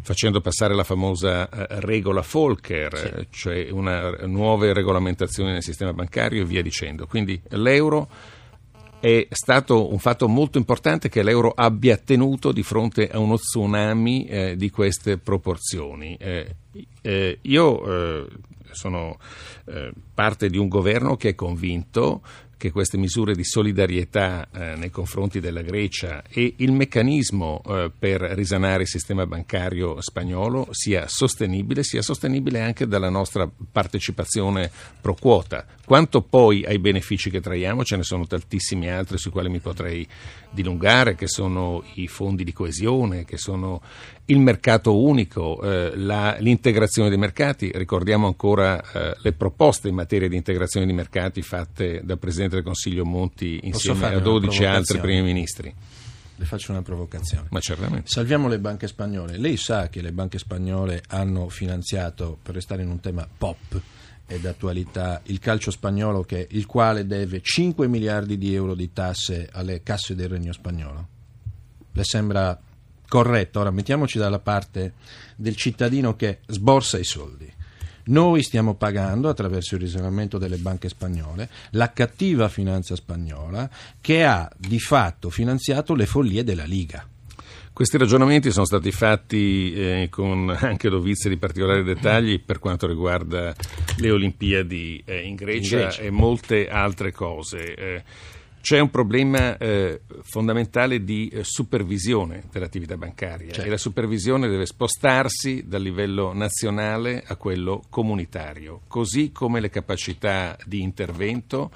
facendo 0.00 0.40
passare 0.40 0.74
la 0.74 0.84
famosa 0.84 1.48
eh, 1.48 1.80
regola 1.80 2.24
Volcker, 2.28 2.96
sì. 2.96 3.26
cioè 3.30 3.68
una, 3.70 4.10
nuove 4.26 4.72
regolamentazioni 4.72 5.52
nel 5.52 5.62
sistema 5.62 5.92
bancario 5.92 6.42
e 6.42 6.46
via 6.46 6.62
dicendo. 6.62 7.06
Quindi 7.06 7.40
l'euro 7.50 8.08
è 9.00 9.26
stato 9.30 9.90
un 9.90 9.98
fatto 9.98 10.28
molto 10.28 10.58
importante 10.58 11.08
che 11.08 11.22
l'euro 11.22 11.52
abbia 11.54 11.96
tenuto 11.96 12.52
di 12.52 12.62
fronte 12.62 13.08
a 13.08 13.18
uno 13.18 13.38
tsunami 13.38 14.26
eh, 14.26 14.56
di 14.56 14.68
queste 14.70 15.16
proporzioni. 15.16 16.16
Eh, 16.20 16.54
eh, 17.00 17.38
io 17.40 18.28
sono 18.72 19.18
eh, 19.66 19.92
parte 20.14 20.48
di 20.48 20.58
un 20.58 20.68
governo 20.68 21.16
che 21.16 21.30
è 21.30 21.34
convinto 21.34 22.22
che 22.60 22.72
queste 22.72 22.98
misure 22.98 23.34
di 23.34 23.42
solidarietà 23.42 24.46
eh, 24.52 24.76
nei 24.76 24.90
confronti 24.90 25.40
della 25.40 25.62
Grecia 25.62 26.22
e 26.28 26.56
il 26.58 26.72
meccanismo 26.72 27.62
eh, 27.66 27.90
per 27.98 28.20
risanare 28.20 28.82
il 28.82 28.88
sistema 28.88 29.26
bancario 29.26 29.98
spagnolo 30.02 30.68
sia 30.72 31.06
sostenibile, 31.08 31.82
sia 31.82 32.02
sostenibile 32.02 32.60
anche 32.60 32.86
dalla 32.86 33.08
nostra 33.08 33.50
partecipazione 33.72 34.70
pro 35.00 35.14
quota. 35.14 35.64
Quanto 35.86 36.20
poi 36.20 36.62
ai 36.66 36.78
benefici 36.78 37.30
che 37.30 37.40
traiamo, 37.40 37.82
ce 37.82 37.96
ne 37.96 38.02
sono 38.02 38.26
tantissimi 38.26 38.90
altri 38.90 39.16
sui 39.16 39.30
quali 39.30 39.48
mi 39.48 39.60
potrei 39.60 40.06
dilungare, 40.50 41.14
che 41.14 41.28
sono 41.28 41.82
i 41.94 42.08
fondi 42.08 42.44
di 42.44 42.52
coesione, 42.52 43.24
che 43.24 43.38
sono 43.38 43.80
il 44.26 44.38
mercato 44.38 45.00
unico, 45.00 45.60
eh, 45.62 45.96
la, 45.96 46.36
l'integrazione 46.38 47.08
dei 47.08 47.18
mercati. 47.18 47.70
Ricordiamo 47.74 48.26
ancora 48.26 48.80
eh, 48.80 49.16
le 49.20 49.32
proposte 49.32 49.88
in 49.88 49.94
materia 49.94 50.28
di 50.28 50.36
integrazione 50.36 50.86
dei 50.86 50.94
mercati 50.94 51.42
fatte 51.42 52.00
dal 52.04 52.18
Presidente 52.18 52.56
del 52.56 52.64
Consiglio 52.64 53.04
Monti 53.04 53.60
insieme 53.62 54.06
a 54.06 54.18
12 54.18 54.64
altri 54.64 54.98
primi 54.98 55.22
ministri. 55.22 55.74
Le 56.36 56.46
faccio 56.46 56.72
una 56.72 56.80
provocazione. 56.80 57.48
Ma 57.50 57.60
certamente. 57.60 58.08
Salviamo 58.08 58.48
le 58.48 58.58
banche 58.58 58.86
spagnole. 58.86 59.36
Lei 59.36 59.58
sa 59.58 59.90
che 59.90 60.00
le 60.00 60.10
banche 60.10 60.38
spagnole 60.38 61.02
hanno 61.08 61.50
finanziato, 61.50 62.38
per 62.42 62.54
restare 62.54 62.82
in 62.82 62.88
un 62.88 62.98
tema 62.98 63.28
pop, 63.36 63.78
e 64.30 64.38
d'attualità 64.38 65.20
il 65.24 65.40
calcio 65.40 65.72
spagnolo 65.72 66.22
che, 66.22 66.46
il 66.52 66.64
quale 66.64 67.04
deve 67.04 67.40
5 67.42 67.88
miliardi 67.88 68.38
di 68.38 68.54
euro 68.54 68.76
di 68.76 68.92
tasse 68.92 69.48
alle 69.50 69.82
casse 69.82 70.14
del 70.14 70.28
regno 70.28 70.52
spagnolo? 70.52 71.08
Le 71.90 72.04
sembra 72.04 72.56
corretto? 73.08 73.58
Ora 73.58 73.72
mettiamoci 73.72 74.18
dalla 74.18 74.38
parte 74.38 74.94
del 75.34 75.56
cittadino 75.56 76.14
che 76.14 76.38
sborsa 76.46 76.96
i 76.96 77.04
soldi. 77.04 77.52
Noi 78.04 78.44
stiamo 78.44 78.74
pagando 78.74 79.28
attraverso 79.28 79.74
il 79.74 79.80
risanamento 79.80 80.38
delle 80.38 80.58
banche 80.58 80.88
spagnole 80.88 81.48
la 81.70 81.92
cattiva 81.92 82.48
finanza 82.48 82.94
spagnola 82.94 83.68
che 84.00 84.24
ha 84.24 84.48
di 84.56 84.78
fatto 84.78 85.28
finanziato 85.28 85.94
le 85.94 86.06
follie 86.06 86.44
della 86.44 86.64
Liga. 86.64 87.04
Questi 87.80 87.96
ragionamenti 87.96 88.50
sono 88.50 88.66
stati 88.66 88.92
fatti 88.92 89.72
eh, 89.72 90.08
con 90.10 90.54
anche 90.54 90.90
dovizie 90.90 91.30
di 91.30 91.38
particolari 91.38 91.82
dettagli 91.82 92.38
per 92.38 92.58
quanto 92.58 92.86
riguarda 92.86 93.54
le 93.96 94.10
Olimpiadi 94.10 95.02
eh, 95.06 95.22
in, 95.22 95.34
Grecia 95.34 95.76
in, 95.76 95.82
Grecia 95.84 96.02
e 96.02 96.10
molte 96.10 96.68
altre 96.68 97.10
cose. 97.10 97.74
Eh, 97.74 98.02
c'è 98.60 98.78
un 98.78 98.90
problema 98.90 99.56
eh, 99.56 100.02
fondamentale 100.24 101.02
di 101.02 101.28
eh, 101.28 101.42
supervisione 101.42 102.42
dell'attività 102.52 102.98
bancaria 102.98 103.52
certo. 103.52 103.66
e 103.66 103.70
la 103.70 103.78
supervisione 103.78 104.46
deve 104.46 104.66
spostarsi 104.66 105.64
dal 105.66 105.80
livello 105.80 106.34
nazionale 106.34 107.24
a 107.26 107.36
quello 107.36 107.84
comunitario, 107.88 108.82
così 108.88 109.32
come 109.32 109.58
le 109.58 109.70
capacità 109.70 110.54
di 110.66 110.82
intervento 110.82 111.70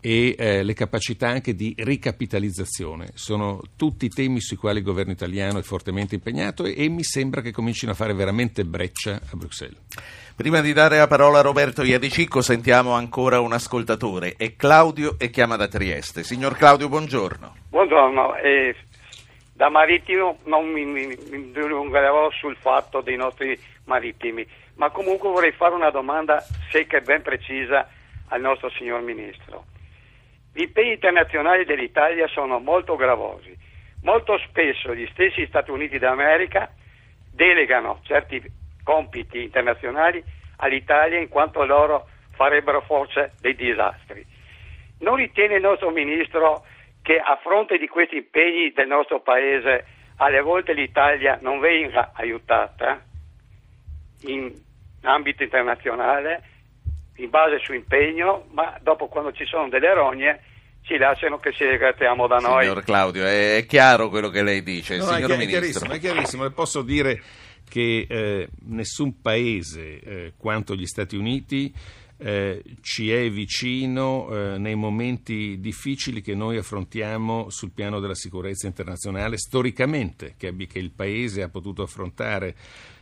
e 0.00 0.34
eh, 0.38 0.62
le 0.62 0.74
capacità 0.74 1.28
anche 1.28 1.54
di 1.54 1.74
ricapitalizzazione. 1.78 3.10
Sono 3.14 3.60
tutti 3.76 4.08
temi 4.08 4.40
sui 4.40 4.56
quali 4.56 4.78
il 4.78 4.84
governo 4.84 5.12
italiano 5.12 5.58
è 5.58 5.62
fortemente 5.62 6.14
impegnato 6.14 6.64
e, 6.64 6.74
e 6.76 6.88
mi 6.88 7.02
sembra 7.02 7.40
che 7.40 7.52
comincino 7.52 7.92
a 7.92 7.94
fare 7.94 8.14
veramente 8.14 8.64
breccia 8.64 9.14
a 9.14 9.36
Bruxelles. 9.36 9.78
Prima 10.34 10.60
di 10.62 10.72
dare 10.72 10.96
la 10.96 11.06
parola 11.06 11.40
a 11.40 11.42
Roberto 11.42 11.82
Iadicicco 11.82 12.40
sentiamo 12.40 12.92
ancora 12.92 13.40
un 13.40 13.52
ascoltatore, 13.52 14.34
è 14.36 14.56
Claudio 14.56 15.16
e 15.18 15.28
chiama 15.28 15.56
da 15.56 15.68
Trieste. 15.68 16.22
Signor 16.22 16.56
Claudio, 16.56 16.88
buongiorno. 16.88 17.56
Buongiorno, 17.68 18.36
eh, 18.36 18.74
da 19.52 19.68
marittimo 19.68 20.38
non 20.44 20.66
mi, 20.70 20.86
mi, 20.86 21.06
mi 21.06 21.52
dilungherò 21.52 22.30
sul 22.30 22.56
fatto 22.56 23.02
dei 23.02 23.16
nostri 23.16 23.58
marittimi, 23.84 24.46
ma 24.76 24.88
comunque 24.88 25.28
vorrei 25.28 25.52
fare 25.52 25.74
una 25.74 25.90
domanda 25.90 26.42
secca 26.70 26.96
e 26.96 27.02
ben 27.02 27.20
precisa 27.20 27.86
al 28.28 28.40
nostro 28.40 28.70
signor 28.70 29.02
Ministro. 29.02 29.64
Gli 30.52 30.62
impegni 30.62 30.92
internazionali 30.92 31.64
dell'Italia 31.64 32.26
sono 32.28 32.58
molto 32.58 32.96
gravosi. 32.96 33.56
Molto 34.02 34.38
spesso 34.48 34.94
gli 34.94 35.06
stessi 35.12 35.46
Stati 35.46 35.70
Uniti 35.70 35.98
d'America 35.98 36.70
delegano 37.30 38.00
certi 38.02 38.42
compiti 38.82 39.42
internazionali 39.42 40.24
all'Italia 40.56 41.18
in 41.18 41.28
quanto 41.28 41.64
loro 41.64 42.08
farebbero 42.32 42.80
forse 42.82 43.32
dei 43.40 43.54
disastri. 43.54 44.24
Non 45.00 45.16
ritiene 45.16 45.56
il 45.56 45.62
nostro 45.62 45.90
Ministro 45.90 46.64
che 47.02 47.18
a 47.18 47.36
fronte 47.36 47.78
di 47.78 47.88
questi 47.88 48.16
impegni 48.16 48.72
del 48.72 48.88
nostro 48.88 49.20
Paese 49.20 49.86
alle 50.16 50.40
volte 50.40 50.72
l'Italia 50.72 51.38
non 51.40 51.60
venga 51.60 52.10
aiutata 52.14 53.02
in 54.22 54.52
ambito 55.02 55.42
internazionale 55.42 56.42
in 57.22 57.30
base 57.30 57.54
al 57.54 57.60
suo 57.60 57.74
impegno, 57.74 58.46
ma 58.52 58.78
dopo 58.82 59.08
quando 59.08 59.32
ci 59.32 59.44
sono 59.44 59.68
delle 59.68 59.92
rogne 59.94 60.40
ci 60.82 60.96
lasciano 60.96 61.38
che 61.38 61.52
ci 61.52 61.64
rigratiamo 61.66 62.26
da 62.26 62.38
noi. 62.38 62.64
Signor 62.64 62.82
Claudio, 62.82 63.24
è 63.24 63.64
chiaro 63.68 64.08
quello 64.08 64.28
che 64.28 64.42
lei 64.42 64.62
dice, 64.62 64.96
no, 64.96 65.04
signor 65.04 65.30
è, 65.32 65.36
Ministro. 65.36 65.46
È 65.46 65.60
chiarissimo, 65.60 65.92
è 65.92 65.98
chiarissimo, 65.98 66.42
le 66.44 66.50
posso 66.50 66.82
dire 66.82 67.22
che 67.68 68.06
eh, 68.08 68.48
nessun 68.66 69.20
paese 69.20 70.00
eh, 70.00 70.32
quanto 70.36 70.74
gli 70.74 70.86
Stati 70.86 71.16
Uniti 71.16 71.72
eh, 72.22 72.62
ci 72.82 73.10
è 73.10 73.30
vicino 73.30 74.28
eh, 74.30 74.58
nei 74.58 74.74
momenti 74.74 75.58
difficili 75.58 76.20
che 76.20 76.34
noi 76.34 76.58
affrontiamo 76.58 77.48
sul 77.48 77.70
piano 77.72 78.00
della 78.00 78.14
sicurezza 78.14 78.66
internazionale 78.66 79.38
storicamente, 79.38 80.34
che, 80.36 80.54
che 80.66 80.78
il 80.78 80.90
Paese 80.90 81.42
ha 81.42 81.48
potuto 81.48 81.82
affrontare 81.82 82.54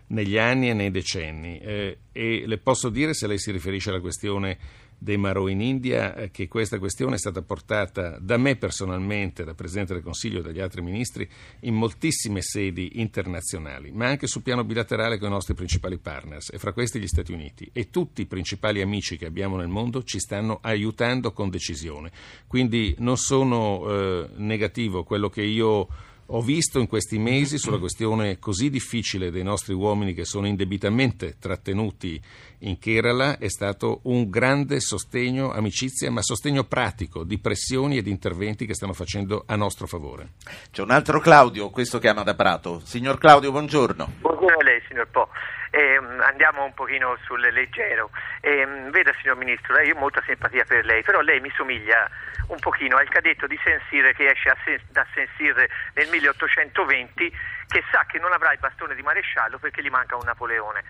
negli 0.09 0.39
anni 0.39 0.69
e 0.71 0.75
nei 0.75 0.91
decenni. 0.91 1.59
Eh, 1.59 1.99
e 2.13 2.45
le 2.47 2.59
posso 2.59 2.89
dire, 2.89 3.15
se 3.15 3.27
lei 3.27 3.39
si 3.39 3.51
riferisce 3.51 3.91
alla 3.91 4.01
questione 4.01 4.87
dei 4.99 5.17
Marò 5.17 5.47
in 5.47 5.61
India, 5.61 6.15
eh, 6.17 6.31
che 6.31 6.49
questa 6.49 6.79
questione 6.79 7.15
è 7.15 7.19
stata 7.19 7.41
portata 7.43 8.19
da 8.19 8.37
me 8.37 8.57
personalmente, 8.57 9.45
da 9.45 9.55
Presidente 9.55 9.95
del 9.95 10.03
Consiglio 10.03 10.41
e 10.41 10.43
dagli 10.43 10.59
altri 10.59 10.83
ministri, 10.83 11.29
in 11.61 11.75
moltissime 11.75 12.43
sedi 12.43 13.01
internazionali, 13.01 13.93
ma 13.93 14.07
anche 14.07 14.27
sul 14.27 14.43
piano 14.43 14.65
bilaterale 14.65 15.19
con 15.19 15.29
i 15.29 15.33
nostri 15.33 15.55
principali 15.55 15.99
partners, 15.99 16.51
e 16.53 16.59
fra 16.59 16.73
questi 16.73 16.99
gli 16.99 17.07
Stati 17.07 17.33
Uniti. 17.33 17.71
E 17.73 17.91
tutti 17.91 18.23
i 18.23 18.27
principali 18.27 18.81
amici 18.81 19.17
che 19.17 19.27
abbiamo 19.27 19.57
nel 19.57 19.69
mondo 19.69 20.03
ci 20.03 20.19
stanno 20.19 20.59
aiutando 20.63 21.33
con 21.33 21.49
decisione. 21.49 22.11
Quindi 22.49 22.97
non 22.99 23.17
sono 23.17 23.89
eh, 23.89 24.31
negativo 24.35 25.05
quello 25.05 25.29
che 25.29 25.43
io 25.43 25.89
ho 26.31 26.43
visto 26.43 26.79
in 26.79 26.87
questi 26.87 27.19
mesi 27.19 27.57
sulla 27.59 27.79
questione 27.79 28.39
così 28.39 28.69
difficile 28.69 29.31
dei 29.31 29.43
nostri 29.43 29.73
uomini 29.73 30.13
che 30.13 30.25
sono 30.25 30.47
indebitamente 30.47 31.37
trattenuti 31.39 32.21
in 32.61 32.79
Kerala 32.79 33.39
è 33.39 33.49
stato 33.49 34.01
un 34.05 34.29
grande 34.29 34.81
sostegno, 34.81 35.53
amicizia, 35.53 36.11
ma 36.11 36.21
sostegno 36.23 36.65
pratico 36.65 37.25
di 37.25 37.39
pressioni 37.39 37.97
e 37.97 38.03
di 38.03 38.11
interventi 38.11 38.67
che 38.67 38.75
stanno 38.75 38.93
facendo 38.93 39.45
a 39.47 39.57
nostro 39.57 39.87
favore. 39.87 40.33
C'è 40.71 40.83
un 40.83 40.91
altro 40.91 41.21
Claudio, 41.21 41.71
questo 41.71 41.99
chiama 41.99 42.25
da 42.25 42.35
Prato. 42.35 42.81
Signor 42.85 43.19
Claudio, 43.19 43.51
buongiorno. 43.51 44.13
Buongiorno 44.21 44.59
a 44.59 44.65
lei, 44.65 44.83
signor 44.89 45.09
Po. 45.09 45.29
Eh, 45.71 45.97
andiamo 45.97 46.65
un 46.65 46.75
pochino 46.75 47.17
sul 47.25 47.41
leggero. 47.41 48.11
Eh, 48.41 48.67
veda, 48.91 49.13
signor 49.21 49.37
Ministro, 49.37 49.79
io 49.81 49.95
ho 49.95 49.99
molta 49.99 50.23
simpatia 50.25 50.65
per 50.65 50.85
lei, 50.85 51.03
però 51.03 51.21
lei 51.21 51.41
mi 51.41 51.53
somiglia 51.55 52.09
un 52.49 52.59
pochino 52.59 52.97
al 52.97 53.09
cadetto 53.09 53.47
di 53.47 53.59
Sensire 53.63 54.15
che 54.15 54.31
esce 54.31 54.55
Sen- 54.65 54.81
da 54.89 55.07
Sensire 55.13 55.69
nel 55.95 56.09
1820 56.09 57.37
che 57.69 57.85
sa 57.93 58.05
che 58.07 58.19
non 58.19 58.33
avrà 58.33 58.53
il 58.53 58.59
bastone 58.59 58.95
di 58.95 59.03
maresciallo 59.03 59.59
perché 59.59 59.83
gli 59.83 59.91
manca 59.91 60.17
un 60.17 60.25
Napoleone. 60.25 60.83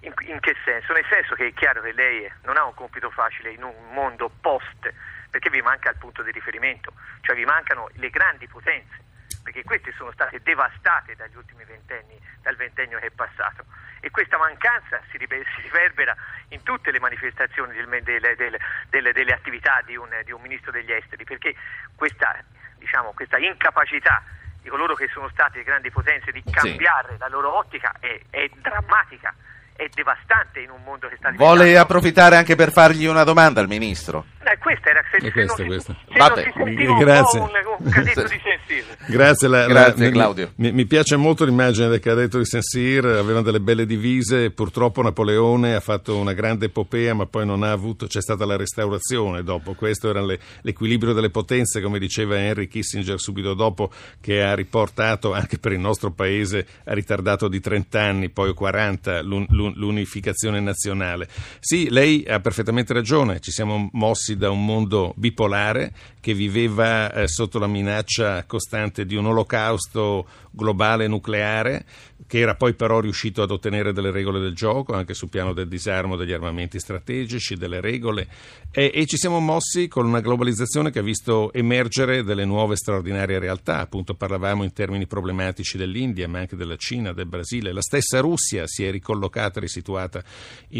In, 0.00 0.12
in, 0.20 0.40
che 0.40 0.56
senso? 0.64 0.92
Nel 0.92 1.06
senso 1.08 1.34
che 1.34 1.48
è 1.48 1.54
chiaro 1.54 1.80
che 1.80 1.92
lei 1.92 2.30
non 2.42 2.56
ha 2.56 2.64
un 2.64 2.74
compito 2.74 3.10
facile 3.10 3.50
in 3.50 3.62
un 3.62 3.74
mondo 3.92 4.30
post, 4.40 4.92
perché 5.30 5.50
vi 5.50 5.60
manca 5.60 5.90
il 5.90 5.96
punto 5.98 6.22
di 6.22 6.30
riferimento, 6.30 6.92
cioè 7.20 7.34
vi 7.34 7.44
mancano 7.44 7.88
le 7.94 8.10
grandi 8.10 8.46
potenze, 8.46 9.04
perché 9.46 9.62
queste 9.62 9.92
sono 9.92 10.10
state 10.10 10.42
devastate 10.42 11.14
dagli 11.14 11.36
ultimi 11.36 11.62
ventenni, 11.62 12.20
dal 12.42 12.56
ventennio 12.56 12.98
che 12.98 13.06
è 13.06 13.10
passato. 13.10 13.64
E 14.00 14.10
questa 14.10 14.36
mancanza 14.38 15.00
si, 15.10 15.18
riverbera 15.18 16.16
in 16.48 16.64
tutte 16.64 16.90
le 16.90 16.98
manifestazioni 16.98 17.72
del, 17.72 18.02
delle, 18.02 18.34
delle, 18.34 18.58
delle, 18.90 19.12
delle, 19.12 19.32
attività 19.32 19.80
di 19.86 19.94
un, 19.94 20.08
di 20.24 20.32
un, 20.32 20.40
ministro 20.40 20.72
degli 20.72 20.90
esteri, 20.90 21.22
perché 21.22 21.54
questa, 21.94 22.42
diciamo, 22.76 23.12
questa 23.12 23.38
incapacità 23.38 24.20
di 24.60 24.68
coloro 24.68 24.96
che 24.96 25.06
sono 25.12 25.28
state 25.28 25.62
grandi 25.62 25.92
potenze 25.92 26.32
di 26.32 26.42
cambiare 26.50 27.12
sì. 27.12 27.18
la 27.18 27.28
loro 27.28 27.56
ottica 27.56 27.94
è, 28.00 28.20
è 28.28 28.48
drammatica 28.48 29.32
è 29.76 29.88
devastante 29.94 30.60
in 30.60 30.70
un 30.70 30.80
mondo 30.84 31.08
che 31.08 31.16
sta 31.16 31.30
diventando... 31.30 31.62
Vuole 31.62 31.78
approfittare 31.78 32.36
anche 32.36 32.54
per 32.56 32.72
fargli 32.72 33.06
una 33.06 33.24
domanda 33.24 33.60
al 33.60 33.68
Ministro? 33.68 34.24
Eh, 34.48 34.58
questa 34.58 34.90
era 34.90 35.02
se, 35.10 35.20
se 35.20 35.32
questa, 35.32 35.54
non 35.58 35.66
questa. 35.66 35.92
Si, 35.92 36.12
se 36.12 36.18
non 36.18 36.98
si 36.98 37.04
Grazie. 37.04 37.40
un, 37.40 37.50
un 37.78 37.90
cadetto 37.90 38.22
di. 38.22 38.40
Grazie, 39.08 39.48
la, 39.48 39.66
Grazie 39.66 40.06
la, 40.06 40.10
Claudio. 40.12 40.52
Mi, 40.56 40.70
mi, 40.72 40.86
piace 40.86 41.16
molto 41.16 41.44
l'immagine 41.44 41.88
del 41.88 41.98
cadetto 41.98 42.38
di 42.38 42.44
Sensire, 42.44 43.18
avevano 43.18 43.42
delle 43.42 43.60
belle 43.60 43.86
divise, 43.86 44.50
purtroppo 44.50 45.02
Napoleone 45.02 45.74
ha 45.74 45.80
fatto 45.80 46.16
una 46.16 46.32
grande 46.32 46.66
epopea 46.66 47.14
ma 47.14 47.26
poi 47.26 47.44
non 47.44 47.64
ha 47.64 47.72
avuto, 47.72 48.06
c'è 48.06 48.20
stata 48.20 48.44
la 48.46 48.56
restaurazione 48.56 49.42
dopo, 49.42 49.74
questo 49.74 50.10
era 50.10 50.20
le, 50.20 50.38
l'equilibrio 50.62 51.12
delle 51.12 51.30
potenze 51.30 51.80
come 51.80 51.98
diceva 51.98 52.38
Henry 52.38 52.68
Kissinger 52.68 53.18
subito 53.18 53.54
dopo 53.54 53.90
che 54.20 54.42
ha 54.42 54.54
riportato 54.54 55.32
anche 55.32 55.58
per 55.58 55.72
il 55.72 55.80
nostro 55.80 56.12
paese, 56.12 56.66
ha 56.84 56.94
ritardato 56.94 57.48
di 57.48 57.60
30 57.60 58.00
anni, 58.00 58.28
poi 58.28 58.54
40 58.54 59.22
l'un, 59.22 59.44
l'un, 59.50 59.65
l'unificazione 59.74 60.60
nazionale. 60.60 61.28
Sì, 61.60 61.88
lei 61.90 62.24
ha 62.26 62.40
perfettamente 62.40 62.92
ragione, 62.92 63.40
ci 63.40 63.50
siamo 63.50 63.88
mossi 63.92 64.36
da 64.36 64.50
un 64.50 64.64
mondo 64.64 65.12
bipolare 65.16 65.92
che 66.20 66.34
viveva 66.34 67.12
eh, 67.12 67.28
sotto 67.28 67.58
la 67.58 67.66
minaccia 67.66 68.44
costante 68.46 69.06
di 69.06 69.14
un 69.14 69.26
olocausto 69.26 70.26
globale 70.50 71.06
nucleare 71.06 71.84
che 72.26 72.38
era 72.38 72.54
poi 72.54 72.74
però 72.74 73.00
riuscito 73.00 73.42
ad 73.42 73.50
ottenere 73.50 73.92
delle 73.92 74.10
regole 74.10 74.40
del 74.40 74.54
gioco 74.54 74.94
anche 74.94 75.14
sul 75.14 75.28
piano 75.28 75.52
del 75.52 75.68
disarmo 75.68 76.16
degli 76.16 76.32
armamenti 76.32 76.78
strategici, 76.78 77.56
delle 77.56 77.80
regole. 77.80 78.26
E, 78.70 78.90
e 78.94 79.06
ci 79.06 79.16
siamo 79.16 79.38
mossi 79.40 79.88
con 79.88 80.06
una 80.06 80.20
globalizzazione 80.20 80.90
che 80.90 80.98
ha 80.98 81.02
visto 81.02 81.52
emergere 81.52 82.24
delle 82.24 82.44
nuove 82.44 82.76
straordinarie 82.76 83.38
realtà, 83.38 83.80
appunto 83.80 84.14
parlavamo 84.14 84.64
in 84.64 84.72
termini 84.72 85.06
problematici 85.06 85.76
dell'India 85.76 86.28
ma 86.28 86.40
anche 86.40 86.56
della 86.56 86.76
Cina, 86.76 87.12
del 87.12 87.26
Brasile, 87.26 87.72
la 87.72 87.82
stessa 87.82 88.20
Russia 88.20 88.66
si 88.66 88.84
è 88.84 88.90
ricollocata, 88.90 89.60
risituata 89.60 90.22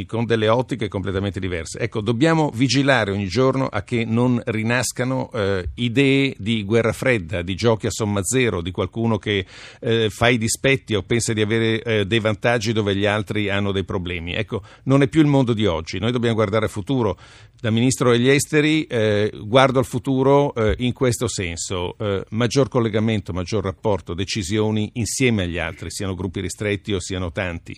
con 0.06 0.24
delle 0.24 0.48
ottiche 0.48 0.88
completamente 0.88 1.40
diverse. 1.40 1.78
Ecco, 1.78 2.00
dobbiamo 2.00 2.50
vigilare 2.54 3.10
ogni 3.10 3.28
giorno 3.28 3.66
a 3.66 3.82
che 3.82 4.04
non 4.04 4.40
rinascano 4.44 5.30
eh, 5.32 5.68
idee 5.74 6.34
di 6.38 6.64
guerra 6.64 6.92
fredda, 6.92 7.42
di 7.42 7.54
giochi 7.54 7.86
a 7.86 7.90
somma 7.90 8.22
zero, 8.22 8.60
di 8.60 8.70
qualcuno 8.70 9.18
che 9.18 9.46
eh, 9.80 10.10
fa 10.10 10.28
i 10.28 10.38
dispetti 10.38 10.94
o 10.94 11.02
pensa 11.02 11.25
di 11.34 11.40
avere 11.40 11.82
eh, 11.82 12.06
dei 12.06 12.20
vantaggi 12.20 12.72
dove 12.72 12.94
gli 12.94 13.06
altri 13.06 13.48
hanno 13.48 13.72
dei 13.72 13.84
problemi. 13.84 14.34
Ecco, 14.34 14.62
non 14.84 15.02
è 15.02 15.08
più 15.08 15.20
il 15.20 15.26
mondo 15.26 15.52
di 15.52 15.66
oggi, 15.66 15.98
noi 15.98 16.12
dobbiamo 16.12 16.34
guardare 16.34 16.64
al 16.64 16.70
futuro. 16.70 17.18
Da 17.58 17.70
Ministro 17.70 18.10
degli 18.10 18.28
Esteri 18.28 18.84
eh, 18.84 19.32
guardo 19.44 19.78
al 19.78 19.86
futuro 19.86 20.54
eh, 20.54 20.74
in 20.78 20.92
questo 20.92 21.26
senso, 21.26 21.96
eh, 21.98 22.24
maggior 22.30 22.68
collegamento, 22.68 23.32
maggior 23.32 23.64
rapporto, 23.64 24.12
decisioni 24.12 24.90
insieme 24.94 25.44
agli 25.44 25.58
altri, 25.58 25.90
siano 25.90 26.14
gruppi 26.14 26.40
ristretti 26.40 26.92
o 26.92 27.00
siano 27.00 27.32
tanti. 27.32 27.74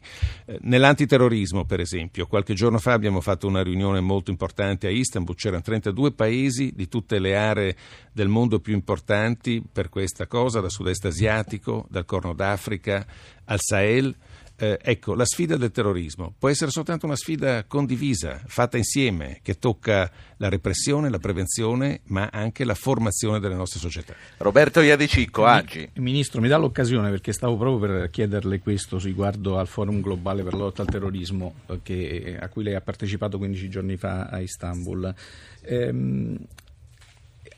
Eh, 0.47 0.59
nell'antiterrorismo, 0.63 1.65
per 1.65 1.79
esempio, 1.79 2.27
qualche 2.27 2.55
giorno 2.55 2.79
fa 2.79 2.93
abbiamo 2.93 3.21
fatto 3.21 3.47
una 3.47 3.63
riunione 3.63 4.01
molto 4.01 4.31
importante 4.31 4.89
a 4.89 4.91
Istanbul, 4.91 5.37
c'erano 5.37 5.63
32 5.63 6.13
paesi 6.13 6.73
di 6.75 6.89
tutte 6.89 7.19
le 7.19 7.37
aree 7.37 7.77
del 8.19 8.27
mondo 8.27 8.59
più 8.59 8.75
importanti 8.75 9.63
per 9.73 9.89
questa 9.89 10.27
cosa, 10.27 10.59
dal 10.59 10.73
sud-est 10.73 11.05
asiatico, 11.05 11.87
dal 11.89 12.05
Corno 12.05 12.35
d'Africa 12.35 13.07
al 13.45 13.61
Sahel. 13.61 14.13
Eh, 14.61 14.77
ecco, 14.83 15.15
la 15.15 15.25
sfida 15.25 15.57
del 15.57 15.71
terrorismo 15.71 16.35
può 16.37 16.49
essere 16.49 16.73
soltanto 16.73 17.07
una 17.07 17.15
sfida 17.15 17.63
condivisa, 17.63 18.43
fatta 18.45 18.77
insieme, 18.77 19.39
che 19.41 19.57
tocca 19.61 20.11
la 20.39 20.49
repressione, 20.49 21.11
la 21.11 21.21
prevenzione, 21.21 22.01
ma 22.07 22.29
anche 22.33 22.65
la 22.65 22.75
formazione 22.75 23.39
delle 23.39 23.55
nostre 23.55 23.79
società. 23.79 24.15
Roberto 24.39 24.81
Iadicicco, 24.81 25.45
Aggi. 25.45 25.89
Ministro, 25.99 26.41
mi 26.41 26.49
dà 26.49 26.57
l'occasione 26.57 27.11
perché 27.11 27.33
stavo 27.33 27.57
proprio 27.57 27.89
per 27.89 28.11
chiederle 28.11 28.59
questo 28.59 28.99
riguardo 28.99 29.61
al 29.61 29.69
Forum 29.69 30.01
Globale 30.01 30.43
per 30.43 30.55
la 30.55 30.59
lotta 30.59 30.83
al 30.83 30.89
terrorismo 30.89 31.55
eh, 31.69 31.79
che, 31.85 32.37
a 32.41 32.49
cui 32.49 32.65
lei 32.65 32.75
ha 32.75 32.81
partecipato 32.81 33.39
15 33.39 33.69
giorni 33.69 33.97
fa 33.97 34.25
a 34.25 34.41
Istanbul. 34.41 35.15
Ehm, 35.63 36.37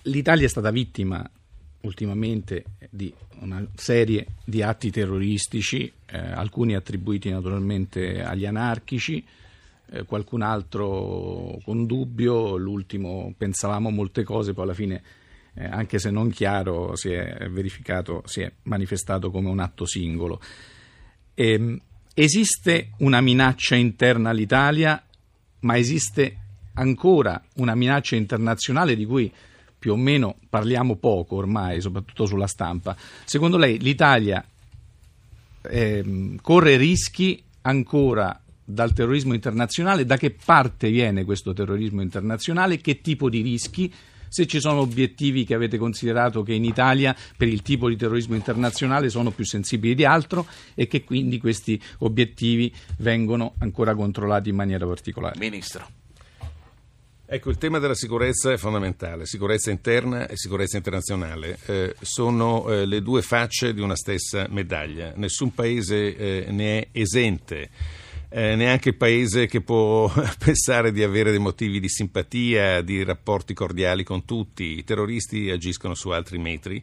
L'Italia 0.05 0.47
è 0.47 0.49
stata 0.49 0.71
vittima 0.71 1.29
ultimamente 1.83 2.65
di 2.89 3.13
una 3.41 3.67
serie 3.75 4.27
di 4.45 4.63
atti 4.63 4.91
terroristici, 4.91 5.93
eh, 6.07 6.19
alcuni 6.19 6.75
attribuiti 6.75 7.31
naturalmente 7.31 8.23
agli 8.23 8.47
anarchici, 8.47 9.25
eh, 9.91 10.05
qualcun 10.05 10.43
altro 10.43 11.59
con 11.65 11.85
dubbio, 11.87 12.57
l'ultimo 12.57 13.35
pensavamo 13.37 13.91
molte 13.91 14.23
cose, 14.25 14.55
poi 14.55 14.65
alla 14.65 14.75
fine, 14.75 15.03
eh, 15.55 15.65
anche 15.65 15.99
se 15.99 16.11
non 16.11 16.31
chiaro, 16.31 16.97
si 16.97 17.11
è 17.11 17.49
verificato, 17.51 18.23
si 18.25 18.41
è 18.41 18.51
manifestato 18.65 19.31
come 19.31 19.49
un 19.49 19.59
atto 19.59 19.85
singolo. 19.85 20.41
Ehm, 21.35 21.79
esiste 22.15 22.93
una 22.99 23.21
minaccia 23.21 23.75
interna 23.75 24.31
all'Italia, 24.31 25.03
ma 25.61 25.77
esiste 25.77 26.37
ancora 26.75 27.43
una 27.57 27.75
minaccia 27.75 28.17
internazionale 28.17 28.97
di 28.97 29.05
cui 29.05 29.31
più 29.81 29.93
o 29.93 29.97
meno 29.97 30.37
parliamo 30.49 30.97
poco 30.97 31.37
ormai, 31.37 31.81
soprattutto 31.81 32.27
sulla 32.27 32.47
stampa. 32.47 32.95
Secondo 33.25 33.57
lei 33.57 33.79
l'Italia 33.79 34.45
eh, 35.63 36.37
corre 36.43 36.77
rischi 36.77 37.43
ancora 37.63 38.39
dal 38.63 38.93
terrorismo 38.93 39.33
internazionale? 39.33 40.05
Da 40.05 40.19
che 40.19 40.31
parte 40.31 40.91
viene 40.91 41.25
questo 41.25 41.55
terrorismo 41.55 42.03
internazionale? 42.03 42.81
Che 42.81 43.01
tipo 43.01 43.29
di 43.29 43.41
rischi? 43.41 43.93
se 44.31 44.47
ci 44.47 44.61
sono 44.61 44.79
obiettivi 44.79 45.45
che 45.45 45.55
avete 45.55 45.77
considerato 45.77 46.45
che 46.45 46.53
in 46.55 46.65
Italia 46.65 47.17
per 47.37 47.49
il 47.49 47.63
tipo 47.63 47.89
di 47.89 47.97
terrorismo 47.97 48.37
internazionale 48.37 49.11
sono 49.11 49.33
più 49.33 49.45
sensibili 49.45 49.97
di 49.97 50.05
altro 50.05 50.47
e 50.77 50.87
che 50.87 51.03
quindi 51.03 51.39
questi 51.39 51.83
obiettivi 51.99 52.73
vengono 52.99 53.55
ancora 53.59 53.97
controllati 53.97 54.49
in 54.51 54.55
maniera 54.55 54.87
particolare. 54.87 55.37
Ministro. 55.37 56.00
Ecco, 57.33 57.51
il 57.51 57.59
tema 57.59 57.79
della 57.79 57.95
sicurezza 57.95 58.51
è 58.51 58.57
fondamentale, 58.57 59.25
sicurezza 59.25 59.71
interna 59.71 60.27
e 60.27 60.37
sicurezza 60.37 60.77
internazionale 60.77 61.59
eh, 61.67 61.95
sono 62.01 62.69
eh, 62.69 62.85
le 62.87 63.03
due 63.03 63.23
facce 63.23 63.73
di 63.73 63.81
una 63.81 63.95
stessa 63.95 64.49
medaglia, 64.51 65.13
nessun 65.15 65.55
paese 65.55 66.17
eh, 66.17 66.51
ne 66.51 66.81
è 66.81 66.89
esente 66.91 67.71
eh, 68.31 68.57
neanche 68.57 68.89
il 68.89 68.97
paese 68.97 69.47
che 69.47 69.61
può 69.61 70.11
pensare 70.45 70.91
di 70.91 71.05
avere 71.05 71.31
dei 71.31 71.39
motivi 71.39 71.79
di 71.79 71.89
simpatia, 71.89 72.81
di 72.81 73.05
rapporti 73.05 73.55
cordiali 73.55 74.03
con 74.03 74.25
tutti. 74.25 74.79
I 74.79 74.85
terroristi 74.85 75.51
agiscono 75.51 75.95
su 75.95 76.11
altri 76.11 76.39
metri. 76.39 76.83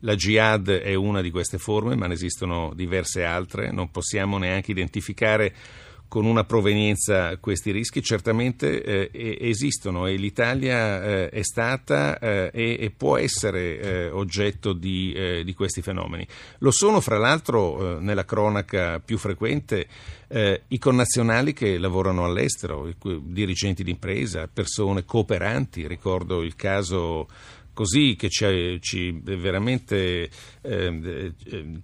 La 0.00 0.14
jihad 0.14 0.68
è 0.68 0.94
una 0.94 1.22
di 1.22 1.30
queste 1.30 1.56
forme, 1.56 1.96
ma 1.96 2.06
ne 2.06 2.14
esistono 2.14 2.72
diverse 2.74 3.24
altre. 3.24 3.70
Non 3.72 3.90
possiamo 3.90 4.36
neanche 4.38 4.72
identificare 4.72 5.54
con 6.08 6.24
una 6.24 6.44
provenienza 6.44 7.36
questi 7.38 7.72
rischi 7.72 8.02
certamente 8.02 8.82
eh, 8.82 9.38
esistono 9.40 10.06
e 10.06 10.16
l'Italia 10.16 11.02
eh, 11.02 11.28
è 11.30 11.42
stata 11.42 12.18
eh, 12.18 12.50
e, 12.52 12.76
e, 12.80 12.90
può 12.90 13.16
essere 13.16 13.80
eh, 13.80 14.10
oggetto 14.10 14.72
di, 14.72 15.12
eh, 15.12 15.44
di, 15.44 15.54
questi 15.54 15.82
fenomeni. 15.82 16.26
Lo 16.58 16.70
sono 16.70 17.00
fra 17.00 17.18
l'altro 17.18 17.96
eh, 17.96 18.00
nella 18.00 18.24
cronaca 18.24 19.00
più 19.00 19.18
frequente 19.18 19.86
i 20.28 20.78
connazionali 20.80 21.52
che 21.52 21.78
lavorano 21.78 22.24
all'estero, 22.24 22.88
i 22.88 22.96
dirigenti 23.26 23.84
d'impresa, 23.84 24.48
persone 24.52 25.04
cooperanti, 25.04 25.86
ricordo 25.86 26.42
il 26.42 26.56
caso 26.56 27.28
così 27.76 28.16
che 28.16 28.30
ci, 28.30 28.78
ci 28.80 29.20
veramente 29.22 30.30
eh, 30.62 31.32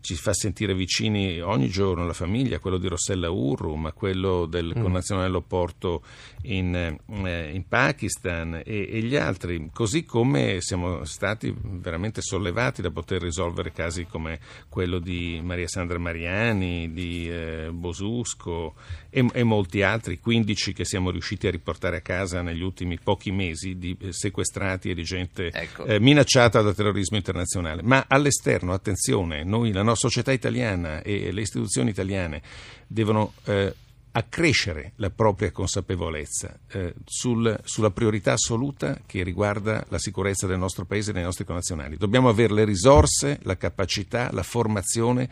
ci 0.00 0.14
fa 0.14 0.32
sentire 0.32 0.74
vicini 0.74 1.38
ogni 1.42 1.68
giorno 1.68 2.06
la 2.06 2.14
famiglia, 2.14 2.60
quello 2.60 2.78
di 2.78 2.88
Rossella 2.88 3.28
Urru, 3.28 3.74
ma 3.74 3.92
quello 3.92 4.46
del 4.46 4.72
mm. 4.74 4.80
connazionale 4.80 5.28
Loporto 5.28 6.02
in, 6.44 6.74
eh, 6.74 7.50
in 7.52 7.68
Pakistan 7.68 8.62
e, 8.64 8.88
e, 8.90 9.02
gli 9.02 9.16
altri, 9.16 9.68
così 9.70 10.04
come 10.04 10.62
siamo 10.62 11.04
stati 11.04 11.54
veramente 11.60 12.22
sollevati 12.22 12.80
da 12.80 12.90
poter 12.90 13.20
risolvere 13.20 13.70
casi 13.70 14.06
come 14.06 14.40
quello 14.70 14.98
di 14.98 15.40
Maria 15.42 15.68
Sandra 15.68 15.98
Mariani, 15.98 16.90
di 16.90 17.28
eh, 17.28 17.68
Bosusco 17.70 18.76
e, 19.10 19.26
e, 19.30 19.42
molti 19.44 19.82
altri, 19.82 20.18
15 20.18 20.72
che 20.72 20.86
siamo 20.86 21.10
riusciti 21.10 21.46
a 21.46 21.50
riportare 21.50 21.98
a 21.98 22.00
casa 22.00 22.40
negli 22.40 22.62
ultimi 22.62 22.98
pochi 22.98 23.30
mesi 23.30 23.76
di 23.76 23.94
eh, 24.00 24.12
sequestrati 24.12 24.88
e 24.88 24.94
di 24.94 25.04
gente 25.04 25.50
ecco 25.52 25.81
eh, 25.86 26.00
minacciata 26.00 26.62
da 26.62 26.72
terrorismo 26.72 27.16
internazionale. 27.16 27.82
Ma 27.82 28.04
all'esterno, 28.08 28.72
attenzione, 28.72 29.44
noi, 29.44 29.72
la 29.72 29.82
nostra 29.82 30.08
società 30.08 30.32
italiana 30.32 31.02
e 31.02 31.32
le 31.32 31.40
istituzioni 31.40 31.90
italiane 31.90 32.42
devono 32.86 33.32
eh, 33.44 33.74
accrescere 34.12 34.92
la 34.96 35.10
propria 35.10 35.50
consapevolezza 35.50 36.58
eh, 36.70 36.94
sul, 37.04 37.58
sulla 37.64 37.90
priorità 37.90 38.32
assoluta 38.32 39.00
che 39.06 39.22
riguarda 39.22 39.84
la 39.88 39.98
sicurezza 39.98 40.46
del 40.46 40.58
nostro 40.58 40.84
paese 40.84 41.10
e 41.10 41.14
dei 41.14 41.22
nostri 41.22 41.44
connazionali. 41.44 41.96
Dobbiamo 41.96 42.28
avere 42.28 42.52
le 42.52 42.64
risorse, 42.64 43.38
la 43.42 43.56
capacità, 43.56 44.30
la 44.32 44.42
formazione 44.42 45.28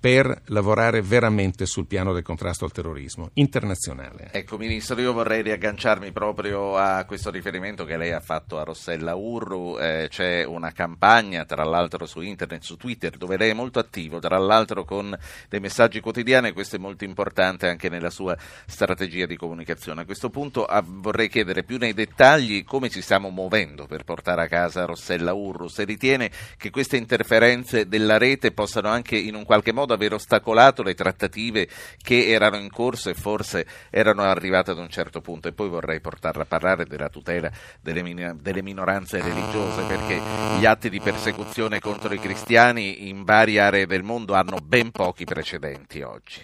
per 0.00 0.42
lavorare 0.46 1.02
veramente 1.02 1.66
sul 1.66 1.86
piano 1.86 2.14
del 2.14 2.22
contrasto 2.22 2.64
al 2.64 2.72
terrorismo 2.72 3.30
internazionale. 3.34 4.30
Ecco, 4.32 4.56
Ministro, 4.56 4.98
io 4.98 5.12
vorrei 5.12 5.42
riagganciarmi 5.42 6.10
proprio 6.10 6.76
a 6.76 7.04
questo 7.04 7.30
riferimento 7.30 7.84
che 7.84 7.98
lei 7.98 8.10
ha 8.12 8.20
fatto 8.20 8.58
a 8.58 8.64
Rossella 8.64 9.14
Urru. 9.14 9.78
Eh, 9.78 10.06
c'è 10.08 10.44
una 10.44 10.72
campagna, 10.72 11.44
tra 11.44 11.64
l'altro 11.64 12.06
su 12.06 12.22
internet, 12.22 12.62
su 12.62 12.76
Twitter, 12.76 13.18
dove 13.18 13.36
lei 13.36 13.50
è 13.50 13.54
molto 13.54 13.78
attivo, 13.78 14.20
tra 14.20 14.38
l'altro 14.38 14.84
con 14.84 15.14
dei 15.50 15.60
messaggi 15.60 16.00
quotidiani 16.00 16.48
e 16.48 16.52
questo 16.54 16.76
è 16.76 16.78
molto 16.78 17.04
importante 17.04 17.68
anche 17.68 17.90
nella 17.90 18.10
sua 18.10 18.34
strategia 18.66 19.26
di 19.26 19.36
comunicazione. 19.36 20.00
A 20.00 20.04
questo 20.06 20.30
punto 20.30 20.64
ah, 20.64 20.82
vorrei 20.82 21.28
chiedere 21.28 21.62
più 21.62 21.76
nei 21.76 21.92
dettagli 21.92 22.64
come 22.64 22.88
ci 22.88 23.02
stiamo 23.02 23.28
muovendo 23.28 23.86
per 23.86 24.04
portare 24.04 24.44
a 24.44 24.48
casa 24.48 24.86
Rossella 24.86 25.34
Urru, 25.34 25.68
se 25.68 25.84
ritiene 25.84 26.30
che 26.56 26.70
queste 26.70 26.96
interferenze 26.96 27.86
della 27.86 28.16
rete 28.16 28.52
possano 28.52 28.88
anche 28.88 29.16
in 29.16 29.34
un 29.34 29.44
qualche 29.44 29.72
modo 29.72 29.89
modo 29.90 29.94
aver 29.94 30.14
ostacolato 30.14 30.82
le 30.82 30.94
trattative 30.94 31.68
che 32.00 32.28
erano 32.28 32.56
in 32.56 32.70
corso 32.70 33.10
e 33.10 33.14
forse 33.14 33.66
erano 33.90 34.22
arrivate 34.22 34.70
ad 34.70 34.78
un 34.78 34.88
certo 34.88 35.20
punto. 35.20 35.48
E 35.48 35.52
poi 35.52 35.68
vorrei 35.68 36.00
portarla 36.00 36.42
a 36.42 36.46
parlare 36.46 36.84
della 36.86 37.08
tutela 37.08 37.50
delle, 37.80 38.02
min- 38.02 38.38
delle 38.40 38.62
minoranze 38.62 39.20
religiose, 39.20 39.82
perché 39.86 40.20
gli 40.58 40.64
atti 40.64 40.88
di 40.88 41.00
persecuzione 41.00 41.80
contro 41.80 42.12
i 42.14 42.18
cristiani 42.18 43.08
in 43.08 43.24
varie 43.24 43.60
aree 43.60 43.86
del 43.86 44.02
mondo 44.02 44.34
hanno 44.34 44.58
ben 44.62 44.90
pochi 44.90 45.24
precedenti 45.24 46.02
oggi. 46.02 46.40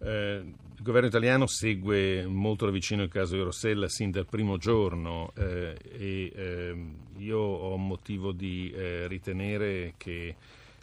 Eh, 0.00 0.42
il 0.76 0.82
governo 0.82 1.08
italiano 1.08 1.46
segue 1.46 2.26
molto 2.26 2.66
da 2.66 2.70
vicino 2.70 3.02
il 3.02 3.08
caso 3.08 3.36
di 3.36 3.42
Rossella 3.42 3.88
sin 3.88 4.10
dal 4.10 4.26
primo 4.26 4.58
giorno 4.58 5.32
eh, 5.34 5.74
e 5.98 6.32
eh, 6.34 6.76
io 7.16 7.38
ho 7.38 7.76
motivo 7.78 8.32
di 8.32 8.70
eh, 8.70 9.06
ritenere 9.06 9.94
che 9.96 10.34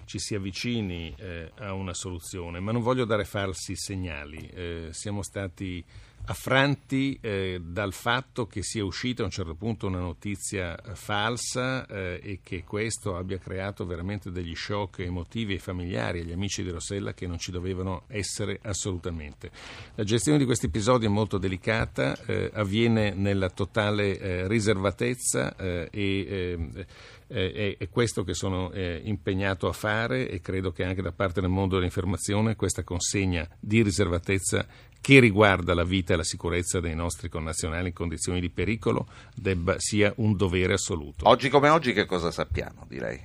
ci 0.06 0.20
si 0.20 0.36
avvicini 0.36 1.14
eh, 1.18 1.52
a 1.58 1.74
una 1.74 1.94
soluzione, 1.94 2.60
ma 2.60 2.72
non 2.72 2.82
voglio 2.82 3.06
dare 3.06 3.26
falsi 3.26 3.76
segnali. 3.76 4.48
Eh, 4.48 4.88
siamo 4.92 5.24
stati 5.24 5.84
affranti 6.26 7.18
eh, 7.22 7.60
dal 7.64 7.94
fatto 7.94 8.46
che 8.46 8.62
sia 8.62 8.84
uscita 8.84 9.22
a 9.22 9.26
un 9.26 9.32
certo 9.32 9.56
punto 9.56 9.88
una 9.88 10.00
notizia 10.00 10.78
falsa 10.94 11.86
eh, 11.88 12.20
e 12.24 12.40
che 12.44 12.64
questo 12.64 13.18
abbia 13.18 13.40
creato 13.40 13.86
veramente 13.86 14.32
degli 14.32 14.56
shock 14.56 15.00
emotivi 15.00 15.56
e 15.56 15.60
familiari 15.60 16.20
agli 16.20 16.32
amici 16.32 16.64
di 16.64 16.70
Rossella 16.70 17.14
che 17.14 17.28
non 17.28 17.40
ci 17.40 17.52
dovevano 17.52 18.04
essere 18.08 18.60
assolutamente. 18.62 19.52
La 19.96 20.04
gestione 20.04 20.38
di 20.38 20.46
questi 20.46 20.68
episodi 20.68 21.06
è 21.06 21.10
molto 21.10 21.38
delicata, 21.38 22.18
eh, 22.26 22.52
avviene 22.54 23.14
nella 23.14 23.50
totale 23.50 24.18
eh, 24.20 24.48
riservatezza 24.48 25.56
e 25.56 25.90
ehm, 25.92 26.86
eh, 27.32 27.78
è, 27.80 27.90
questo 27.90 28.24
che 28.24 28.34
sono 28.34 28.72
eh, 28.72 29.02
impegnato 29.04 29.68
a 29.68 29.72
fare 29.72 30.30
e 30.30 30.42
credo 30.42 30.72
che 30.72 30.84
anche 30.84 31.02
da 31.02 31.12
parte 31.12 31.40
del 31.42 31.50
mondo 31.50 31.76
dell'informazione 31.76 32.56
questa 32.56 32.84
consegna 32.84 33.48
di 33.60 33.82
riservatezza 33.82 34.66
che 35.00 35.20
riguarda 35.20 35.74
la 35.74 35.84
vita 35.84 36.14
e 36.14 36.18
la 36.18 36.24
sicurezza 36.24 36.80
dei 36.80 36.94
nostri 36.94 37.30
connazionali 37.30 37.88
in 37.88 37.94
condizioni 37.94 38.40
di 38.40 38.50
pericolo 38.50 39.08
debba, 39.34 39.76
sia 39.78 40.14
un 40.18 40.36
dovere 40.36 40.74
assoluto. 40.74 41.28
Oggi 41.28 41.50
come 41.50 41.70
oggi 41.70 41.94
che 41.94 42.06
cosa 42.06 42.30
sappiamo, 42.30 42.86
direi? 42.88 43.20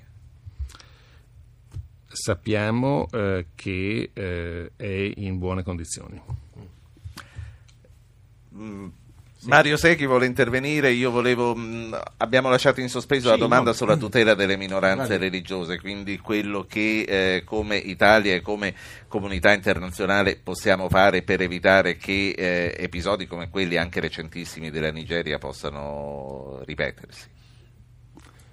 Sappiamo 2.07 3.09
eh, 3.13 3.47
che 3.55 4.11
eh, 4.13 4.73
è 4.75 5.13
in 5.17 5.39
buone 5.39 5.63
condizioni. 5.63 6.23
Mm 8.55 8.89
sì. 9.47 9.53
Mario 9.53 9.76
Secchi 9.76 10.07
vuole 10.07 10.26
intervenire, 10.26 10.90
io 10.90 11.11
volevo, 11.11 11.55
mh, 11.55 11.61
mm, 11.61 11.94
abbiamo 12.16 12.49
lasciato 12.49 12.80
in 12.80 12.88
sospeso 12.88 13.26
sì, 13.26 13.30
la 13.30 13.36
domanda 13.36 13.70
no. 13.70 13.76
sulla 13.76 13.97
tutela 13.97 14.34
delle 14.34 14.57
minoranze 14.57 15.07
Guarda. 15.07 15.24
religiose, 15.24 15.78
quindi 15.78 16.18
quello 16.18 16.66
che 16.68 17.03
eh, 17.03 17.44
come 17.44 17.76
Italia 17.76 18.34
e 18.34 18.40
come 18.42 18.74
comunità 19.07 19.53
internazionale 19.53 20.36
possiamo 20.42 20.88
fare 20.88 21.22
per 21.22 21.40
evitare 21.40 21.97
che 21.97 22.30
eh, 22.30 22.74
episodi 22.76 23.26
come 23.26 23.49
quelli 23.49 23.76
anche 23.76 24.01
recentissimi 24.01 24.70
della 24.70 24.90
Nigeria 24.90 25.38
possano 25.38 26.61
ripetersi. 26.64 27.34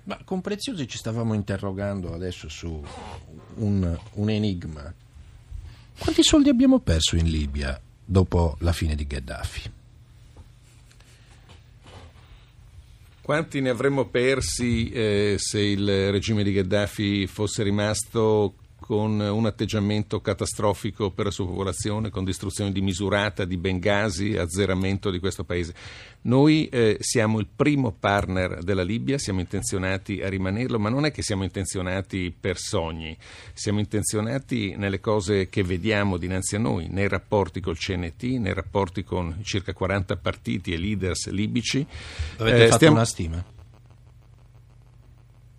Ma 0.03 0.19
con 0.23 0.41
Preziosi 0.41 0.87
ci 0.87 0.97
stavamo 0.97 1.33
interrogando 1.33 2.13
adesso 2.13 2.49
su 2.49 2.83
un, 3.55 3.97
un 4.13 4.29
enigma. 4.29 4.93
Quanti 5.97 6.23
soldi 6.23 6.49
abbiamo 6.49 6.79
perso 6.79 7.15
in 7.15 7.29
Libia 7.29 7.79
dopo 8.03 8.57
la 8.59 8.73
fine 8.73 8.95
di 8.95 9.07
Gheddafi? 9.07 9.72
Quanti 13.24 13.61
ne 13.61 13.69
avremmo 13.69 14.09
persi 14.09 14.91
eh, 14.91 15.36
se 15.38 15.61
il 15.61 16.11
regime 16.11 16.43
di 16.43 16.51
Gheddafi 16.51 17.26
fosse 17.26 17.63
rimasto 17.63 18.55
con 18.86 19.17
un 19.17 19.45
atteggiamento 19.45 20.19
catastrofico 20.19 21.09
per 21.11 21.25
la 21.25 21.31
sua 21.31 21.45
popolazione, 21.45 22.09
con 22.09 22.25
distruzione 22.25 22.73
dimisurata 22.73 23.45
di 23.45 23.55
Bengasi, 23.55 24.36
azzeramento 24.36 25.09
di 25.09 25.19
questo 25.19 25.45
paese. 25.45 25.73
Noi 26.23 26.67
eh, 26.67 26.97
siamo 26.99 27.39
il 27.39 27.47
primo 27.47 27.95
partner 27.97 28.61
della 28.61 28.84
Libia, 28.84 29.17
siamo 29.17 29.39
intenzionati 29.39 30.21
a 30.21 30.27
rimanerlo, 30.27 30.79
ma 30.79 30.89
non 30.89 31.05
è 31.05 31.11
che 31.11 31.21
siamo 31.21 31.43
intenzionati 31.43 32.36
per 32.38 32.57
sogni, 32.57 33.17
siamo 33.53 33.79
intenzionati 33.79 34.75
nelle 34.75 34.99
cose 34.99 35.47
che 35.47 35.63
vediamo 35.63 36.17
dinanzi 36.17 36.57
a 36.57 36.59
noi, 36.59 36.88
nei 36.89 37.07
rapporti 37.07 37.61
col 37.61 37.77
CNT, 37.77 38.23
nei 38.38 38.53
rapporti 38.53 39.05
con 39.05 39.39
circa 39.43 39.71
40 39.71 40.17
partiti 40.17 40.73
e 40.73 40.77
leaders 40.77 41.29
libici. 41.29 41.88
Avete 42.38 42.57
eh, 42.57 42.65
fatto 42.65 42.75
stiamo... 42.75 42.95
una 42.95 43.05
stima? 43.05 43.53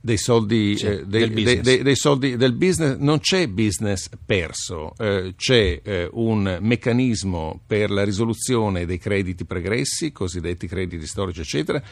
Dei 0.05 0.19
soldi, 0.19 0.77
Sì, 0.77 0.85
eh, 0.87 1.07
dei, 1.07 1.31
del 1.31 1.63
dei- 1.63 1.83
dei 1.83 1.97
soldi 1.97 2.37
del 2.37 2.53
business 2.53 2.99
non 2.99 3.21
c'è 3.21 3.49
business 3.49 4.11
perso, 4.27 4.93
eh, 4.99 5.33
c'è 5.35 5.81
eh, 5.83 6.11
un 6.13 6.59
meccanismo 6.61 7.63
per 7.67 7.91
la 7.91 8.05
risoluzione 8.05 8.85
dei 8.85 8.99
crediti 8.99 9.47
pregressi, 9.47 10.13
cosiddetti 10.13 10.67
crediti 10.67 11.07
storici, 11.07 11.41
eccetera 11.41 11.83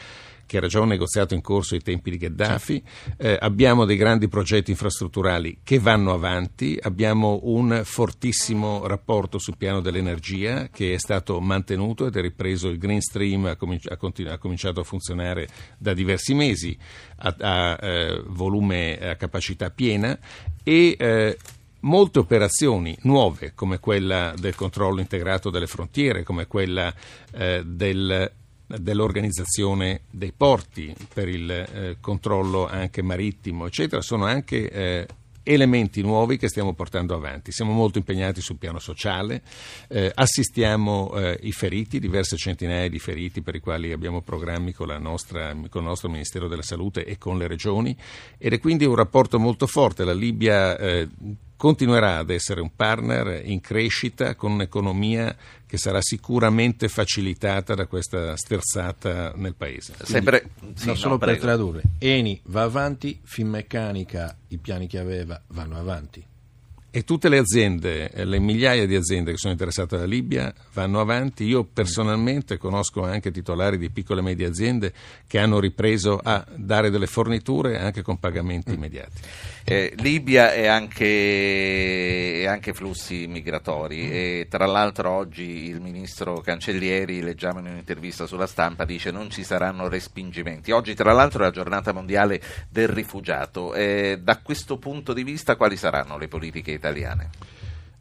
che 0.47 0.57
era 0.57 0.67
già 0.67 0.81
un 0.81 0.89
negoziato 0.89 1.35
in 1.35 1.41
corso 1.41 1.75
ai 1.75 1.81
tempi 1.81 2.11
di 2.11 2.19
Gheddafi, 2.19 2.83
Eh, 3.17 3.37
abbiamo 3.41 3.85
dei 3.85 3.97
grandi 3.97 4.29
progetti 4.29 4.71
infrastrutturali 4.71 5.61
che 5.63 5.79
vanno 5.79 6.13
avanti, 6.13 6.79
abbiamo 6.81 7.41
un 7.45 7.83
fortissimo 7.85 8.87
rapporto 8.87 9.39
sul 9.39 9.57
piano 9.57 9.81
dell'energia 9.81 10.69
che 10.69 10.95
è 10.95 10.99
stato 10.99 11.41
mantenuto 11.41 12.07
ed 12.07 12.17
è 12.17 12.21
ripreso. 12.21 12.69
Il 12.69 12.79
Green 12.79 13.01
Stream, 13.01 13.47
ha, 13.47 13.57
cominci- 13.57 13.89
ha 13.89 13.97
continu- 13.97 14.33
ha 14.33 14.39
cominciato 14.39 14.81
a 14.81 14.85
funzionare 14.85 15.49
da 15.79 15.95
diversi 15.95 16.35
mesi 16.35 16.77
a, 17.17 17.35
a, 17.39 17.79
eh, 17.81 18.23
volume, 18.27 18.99
a 18.99 19.17
capacità 19.17 19.71
piena 19.71 20.19
e 20.63 20.97
eh, 20.99 21.37
molte 21.81 22.19
operazioni 22.19 22.97
nuove 23.03 23.53
come 23.55 23.79
quella 23.79 24.35
del 24.37 24.55
controllo 24.55 25.01
integrato 25.01 25.51
delle 25.51 25.67
frontiere, 25.67 26.23
come 26.23 26.47
quella 26.47 26.93
eh, 27.33 27.63
del 27.65 28.31
dell'organizzazione 28.79 30.03
dei 30.11 30.33
porti 30.37 30.95
per 31.13 31.29
il 31.29 31.51
eh, 31.51 31.97
controllo 32.01 32.67
anche 32.67 33.03
marittimo, 33.03 33.67
eccetera, 33.67 34.01
sono 34.03 34.25
anche 34.25 34.71
eh, 34.71 35.07
elementi 35.45 36.03
nuovi 36.03 36.37
che 36.37 36.49
stiamo 36.49 36.73
portando 36.73 37.15
avanti. 37.15 37.53
Siamo 37.53 37.73
molto 37.73 37.99
impegnati 37.99 38.41
sul 38.41 38.57
piano 38.57 38.79
sociale, 38.79 39.43
eh, 39.89 40.11
assistiamo 40.15 41.13
eh, 41.15 41.39
i 41.43 41.53
feriti, 41.53 41.99
diverse 41.99 42.37
centinaia 42.37 42.89
di 42.89 42.99
feriti 42.99 43.43
per 43.43 43.55
i 43.55 43.61
quali 43.61 43.93
abbiamo 43.93 44.23
programmi 44.23 44.73
con, 44.73 44.89
nostra, 45.01 45.53
con 45.69 45.83
il 45.83 45.89
nostro 45.89 46.09
Ministero 46.09 46.49
della 46.49 46.63
Salute 46.63 47.05
e 47.05 47.19
con 47.19 47.39
le 47.39 47.47
regioni 47.47 47.97
ed 48.39 48.53
è 48.53 48.61
quindi 48.61 48.85
un 48.85 48.95
rapporto 48.95 49.39
molto 49.39 49.67
forte. 49.67 50.05
La 50.05 50.15
Libia 50.15 50.77
eh, 50.79 51.09
continuerà 51.63 52.17
ad 52.17 52.31
essere 52.31 52.61
un 52.61 52.75
partner 52.75 53.41
in 53.45 53.61
crescita 53.61 54.35
con 54.35 54.51
un'economia 54.51 55.37
che 55.65 55.79
sarà 55.79 56.01
sicuramente 56.01 56.89
facilitata 56.89 57.77
da 57.77 57.87
questa 57.87 58.37
sterzata 58.37 59.33
nel 59.37 59.55
paese. 59.55 59.95
Sempre, 60.03 60.51
sì, 60.75 60.87
no, 60.87 60.91
no, 60.91 60.99
solo 60.99 61.19
per 61.19 61.29
prego. 61.29 61.45
tradurre. 61.45 61.83
Eni 61.99 62.41
va 62.47 62.63
avanti, 62.63 63.21
Finmeccanica, 63.23 64.37
i 64.49 64.59
piani 64.59 64.89
che 64.89 64.99
aveva 64.99 65.41
vanno 65.51 65.79
avanti. 65.79 66.27
E 66.91 67.05
tutte 67.05 67.29
le 67.29 67.39
aziende, 67.39 68.11
eh, 68.11 68.25
le 68.25 68.41
migliaia 68.41 68.85
di 68.85 68.97
aziende 68.97 69.31
che 69.31 69.39
sono 69.39 69.53
interessate 69.53 69.95
alla 69.95 70.05
Libia 70.05 70.53
vanno 70.73 71.01
avanti. 71.01 71.45
Io 71.45 71.63
personalmente 71.63 72.59
conosco 72.59 73.05
anche 73.05 73.31
titolari 73.31 73.79
di 73.79 73.89
piccole 73.89 74.19
e 74.19 74.25
medie 74.25 74.47
aziende 74.47 74.93
che 75.29 75.39
hanno 75.39 75.61
ripreso 75.61 76.21
a 76.21 76.45
dare 76.57 76.91
delle 76.91 77.07
forniture 77.07 77.79
anche 77.79 78.03
con 78.03 78.19
pagamenti 78.19 78.75
immediati. 78.75 79.21
Eh, 79.65 79.95
Libia 79.99 80.53
e 80.53 80.67
anche, 80.67 82.45
anche 82.49 82.73
flussi 82.73 83.27
migratori 83.29 84.11
e 84.11 84.47
tra 84.51 84.67
l'altro 84.67 85.11
oggi 85.11 85.69
il 85.69 85.81
ministro 85.81 86.41
Cancellieri, 86.41 87.23
leggiamo 87.23 87.61
in 87.61 87.67
un'intervista 87.67 88.27
sulla 88.27 88.47
stampa, 88.47 88.85
dice 88.85 89.11
non 89.13 89.31
ci 89.31 89.45
saranno 89.45 89.89
respingimenti. 89.89 90.73
Oggi 90.73 90.95
tra 90.95 91.13
l'altro 91.13 91.43
è 91.43 91.47
la 91.47 91.53
giornata 91.53 91.93
mondiale 91.93 92.41
del 92.69 92.89
rifugiato. 92.89 93.73
Eh, 93.75 94.19
da 94.21 94.39
questo 94.39 94.79
punto 94.79 95.13
di 95.13 95.23
vista 95.23 95.57
quali 95.57 95.77
saranno 95.77 96.19
le 96.19 96.29
politiche 96.29 96.73
italiane? 96.73 97.31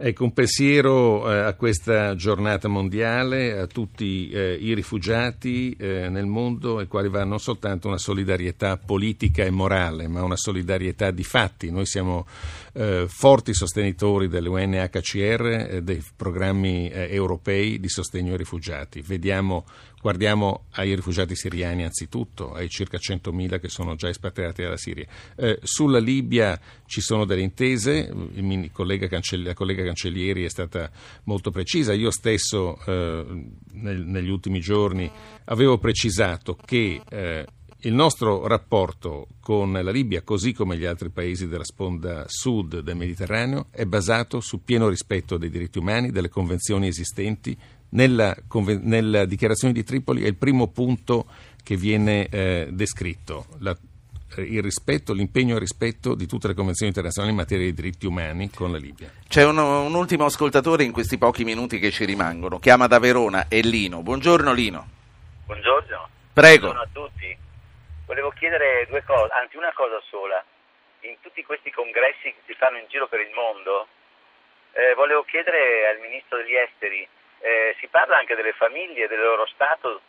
Ecco, 0.03 0.23
un 0.23 0.33
pensiero 0.33 1.31
eh, 1.31 1.41
a 1.41 1.53
questa 1.53 2.15
giornata 2.15 2.67
mondiale, 2.67 3.59
a 3.59 3.67
tutti 3.67 4.31
eh, 4.31 4.57
i 4.59 4.73
rifugiati 4.73 5.75
eh, 5.77 6.09
nel 6.09 6.25
mondo, 6.25 6.79
ai 6.79 6.87
quali 6.87 7.07
va 7.07 7.23
non 7.23 7.37
soltanto 7.37 7.87
una 7.87 7.99
solidarietà 7.99 8.77
politica 8.77 9.43
e 9.43 9.51
morale, 9.51 10.07
ma 10.07 10.23
una 10.23 10.37
solidarietà 10.37 11.11
di 11.11 11.23
fatti. 11.23 11.69
Noi 11.69 11.85
siamo 11.85 12.25
eh, 12.73 13.05
forti 13.07 13.53
sostenitori 13.53 14.27
dell'UNHCR, 14.27 15.45
eh, 15.45 15.81
dei 15.83 16.03
programmi 16.15 16.89
eh, 16.89 17.13
europei 17.13 17.79
di 17.79 17.89
sostegno 17.89 18.31
ai 18.31 18.37
rifugiati. 18.37 19.01
Vediamo, 19.01 19.65
guardiamo 20.01 20.65
ai 20.71 20.95
rifugiati 20.95 21.35
siriani 21.35 21.83
anzitutto, 21.83 22.53
ai 22.53 22.69
circa 22.69 22.97
100.000 22.97 23.59
che 23.59 23.69
sono 23.69 23.95
già 23.95 24.09
espatriati 24.09 24.61
dalla 24.61 24.77
Siria. 24.77 25.05
Eh, 25.35 25.59
sulla 25.63 25.99
Libia 25.99 26.59
ci 26.85 27.01
sono 27.01 27.25
delle 27.25 27.41
intese, 27.41 28.13
collega 28.71 29.07
Cancell- 29.07 29.45
la 29.45 29.53
collega 29.53 29.83
Cancellieri 29.83 30.45
è 30.45 30.49
stata 30.49 30.89
molto 31.23 31.51
precisa, 31.51 31.93
io 31.93 32.11
stesso 32.11 32.79
eh, 32.85 33.25
nel- 33.73 34.05
negli 34.05 34.29
ultimi 34.29 34.59
giorni 34.59 35.11
avevo 35.45 35.77
precisato 35.77 36.55
che 36.55 37.01
eh, 37.09 37.45
il 37.83 37.93
nostro 37.93 38.47
rapporto 38.47 39.27
con 39.39 39.71
la 39.71 39.91
Libia, 39.91 40.21
così 40.21 40.53
come 40.53 40.77
gli 40.77 40.85
altri 40.85 41.09
paesi 41.09 41.47
della 41.47 41.63
sponda 41.63 42.25
sud 42.27 42.79
del 42.79 42.95
Mediterraneo, 42.95 43.67
è 43.71 43.85
basato 43.85 44.39
sul 44.39 44.59
pieno 44.63 44.87
rispetto 44.87 45.37
dei 45.37 45.49
diritti 45.49 45.79
umani, 45.79 46.11
delle 46.11 46.29
convenzioni 46.29 46.87
esistenti. 46.87 47.57
Nella, 47.89 48.35
nella 48.81 49.25
dichiarazione 49.25 49.73
di 49.73 49.83
Tripoli 49.83 50.23
è 50.23 50.27
il 50.27 50.35
primo 50.35 50.67
punto 50.67 51.25
che 51.63 51.75
viene 51.75 52.27
eh, 52.27 52.69
descritto. 52.71 53.47
La- 53.59 53.77
il 54.37 54.61
rispetto, 54.61 55.11
l'impegno 55.11 55.55
al 55.55 55.59
rispetto 55.59 56.15
di 56.15 56.25
tutte 56.25 56.47
le 56.47 56.53
convenzioni 56.53 56.91
internazionali 56.91 57.33
in 57.33 57.41
materia 57.41 57.65
di 57.65 57.73
diritti 57.73 58.05
umani 58.05 58.49
con 58.49 58.71
la 58.71 58.77
Libia. 58.77 59.11
C'è 59.27 59.43
un, 59.43 59.57
un 59.57 59.93
ultimo 59.93 60.23
ascoltatore 60.23 60.85
in 60.85 60.93
questi 60.93 61.17
pochi 61.17 61.43
minuti 61.43 61.79
che 61.79 61.91
ci 61.91 62.05
rimangono, 62.05 62.57
chiama 62.59 62.87
da 62.87 62.99
Verona, 62.99 63.49
è 63.49 63.59
Lino. 63.59 64.01
Buongiorno 64.01 64.53
Lino. 64.53 64.87
Buongiorno. 65.45 66.07
Prego. 66.31 66.71
Buongiorno 66.71 66.81
a 66.81 66.87
tutti. 66.93 67.40
Volevo 68.11 68.31
chiedere 68.31 68.87
due 68.87 69.05
cose, 69.05 69.31
anzi 69.31 69.55
una 69.55 69.71
cosa 69.71 69.97
sola. 70.09 70.43
In 71.07 71.21
tutti 71.21 71.45
questi 71.45 71.71
congressi 71.71 72.23
che 72.33 72.41
si 72.45 72.53
fanno 72.55 72.77
in 72.77 72.85
giro 72.89 73.07
per 73.07 73.21
il 73.21 73.31
mondo, 73.31 73.87
eh, 74.73 74.93
volevo 74.95 75.23
chiedere 75.23 75.87
al 75.87 75.99
Ministro 75.99 76.35
degli 76.35 76.53
Esteri, 76.53 77.07
eh, 77.39 77.73
si 77.79 77.87
parla 77.87 78.17
anche 78.17 78.35
delle 78.35 78.51
famiglie, 78.51 79.07
del 79.07 79.21
loro 79.21 79.45
stato, 79.45 80.01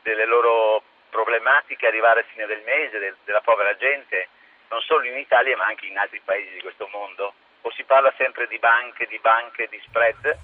delle 0.00 0.24
loro 0.24 0.82
problematiche 1.10 1.86
arrivare 1.86 2.20
a 2.20 2.24
fine 2.32 2.46
del 2.46 2.62
mese, 2.62 2.98
del- 2.98 3.16
della 3.24 3.42
povera 3.42 3.76
gente, 3.76 4.26
non 4.70 4.80
solo 4.80 5.04
in 5.04 5.18
Italia 5.18 5.54
ma 5.58 5.66
anche 5.66 5.84
in 5.84 5.98
altri 5.98 6.22
paesi 6.24 6.50
di 6.54 6.62
questo 6.62 6.88
mondo? 6.92 7.34
O 7.60 7.70
si 7.72 7.84
parla 7.84 8.10
sempre 8.16 8.46
di 8.46 8.58
banche, 8.58 9.04
di 9.04 9.18
banche, 9.18 9.68
di 9.68 9.78
spread? 9.84 10.38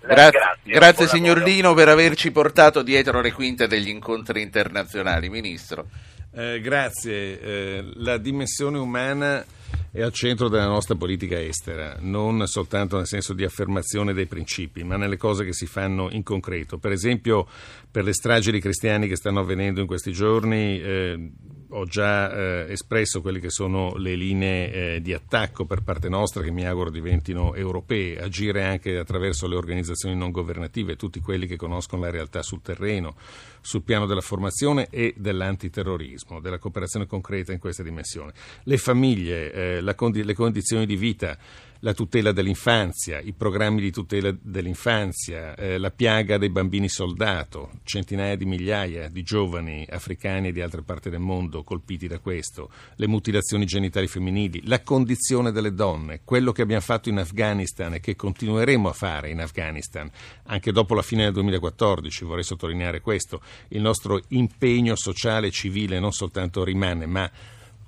Gra- 0.00 0.30
Grazie, 0.30 0.72
grazie 0.72 1.06
signor. 1.06 1.42
Lino 1.42 1.74
per 1.74 1.88
averci 1.88 2.30
portato 2.30 2.82
dietro 2.82 3.20
le 3.20 3.32
quinte 3.32 3.66
degli 3.66 3.88
incontri 3.88 4.42
internazionali. 4.42 5.28
Ministro. 5.28 5.86
Eh, 6.32 6.60
grazie. 6.60 7.40
Eh, 7.40 7.84
la 7.96 8.16
dimensione 8.16 8.78
umana 8.78 9.44
è 9.90 10.02
al 10.02 10.12
centro 10.12 10.48
della 10.48 10.66
nostra 10.66 10.94
politica 10.94 11.40
estera, 11.40 11.96
non 12.00 12.46
soltanto 12.46 12.96
nel 12.96 13.06
senso 13.06 13.32
di 13.32 13.44
affermazione 13.44 14.12
dei 14.12 14.26
principi, 14.26 14.84
ma 14.84 14.96
nelle 14.96 15.16
cose 15.16 15.44
che 15.44 15.52
si 15.52 15.66
fanno 15.66 16.08
in 16.10 16.22
concreto. 16.22 16.78
Per 16.78 16.92
esempio, 16.92 17.46
per 17.90 18.04
le 18.04 18.12
stragi 18.12 18.52
di 18.52 18.60
cristiani 18.60 19.08
che 19.08 19.16
stanno 19.16 19.40
avvenendo 19.40 19.80
in 19.80 19.86
questi 19.86 20.12
giorni, 20.12 20.80
eh, 20.80 21.30
ho 21.70 21.84
già 21.84 22.32
eh, 22.32 22.72
espresso 22.72 23.20
quelle 23.20 23.40
che 23.40 23.50
sono 23.50 23.94
le 23.96 24.14
linee 24.14 24.72
eh, 24.72 25.00
di 25.02 25.12
attacco 25.12 25.66
per 25.66 25.82
parte 25.82 26.08
nostra 26.08 26.42
che 26.42 26.50
mi 26.50 26.66
auguro 26.66 26.90
diventino 26.90 27.54
europee, 27.54 28.18
agire 28.18 28.64
anche 28.64 28.96
attraverso 28.96 29.46
le 29.46 29.56
organizzazioni 29.56 30.16
non 30.16 30.30
governative, 30.30 30.96
tutti 30.96 31.20
quelli 31.20 31.46
che 31.46 31.56
conoscono 31.56 32.02
la 32.02 32.10
realtà 32.10 32.42
sul 32.42 32.62
terreno, 32.62 33.16
sul 33.60 33.82
piano 33.82 34.06
della 34.06 34.20
formazione 34.20 34.88
e 34.90 35.14
dell'antiterrorismo, 35.16 36.40
della 36.40 36.58
cooperazione 36.58 37.06
concreta 37.06 37.52
in 37.52 37.58
questa 37.58 37.82
dimensione. 37.82 38.32
Le 38.62 38.78
famiglie, 38.78 39.52
eh, 39.52 39.94
condi- 39.94 40.24
le 40.24 40.34
condizioni 40.34 40.86
di 40.86 40.96
vita, 40.96 41.36
la 41.80 41.94
tutela 41.94 42.32
dell'infanzia, 42.32 43.20
i 43.20 43.32
programmi 43.32 43.80
di 43.80 43.92
tutela 43.92 44.34
dell'infanzia, 44.40 45.54
eh, 45.54 45.78
la 45.78 45.90
piaga 45.90 46.38
dei 46.38 46.50
bambini 46.50 46.88
soldato, 46.88 47.80
centinaia 47.84 48.36
di 48.36 48.44
migliaia 48.44 49.08
di 49.08 49.22
giovani 49.22 49.86
africani 49.88 50.48
e 50.48 50.52
di 50.52 50.60
altre 50.60 50.82
parti 50.82 51.10
del 51.10 51.20
mondo 51.20 51.62
colpiti 51.62 52.08
da 52.08 52.18
questo, 52.18 52.70
le 52.96 53.06
mutilazioni 53.06 53.64
genitali 53.64 54.08
femminili, 54.08 54.62
la 54.66 54.82
condizione 54.82 55.52
delle 55.52 55.72
donne, 55.72 56.22
quello 56.24 56.52
che 56.52 56.62
abbiamo 56.62 56.82
fatto 56.82 57.08
in 57.08 57.18
Afghanistan 57.18 57.94
e 57.94 58.00
che 58.00 58.16
continueremo 58.16 58.88
a 58.88 58.92
fare 58.92 59.30
in 59.30 59.40
Afghanistan 59.40 60.10
anche 60.44 60.72
dopo 60.72 60.94
la 60.94 61.02
fine 61.02 61.24
del 61.24 61.32
2014, 61.34 62.24
vorrei 62.24 62.44
sottolineare 62.44 63.00
questo, 63.00 63.40
il 63.68 63.80
nostro 63.80 64.20
impegno 64.28 64.96
sociale 64.96 65.48
e 65.48 65.50
civile 65.50 66.00
non 66.00 66.12
soltanto 66.12 66.64
rimane, 66.64 67.06
ma 67.06 67.30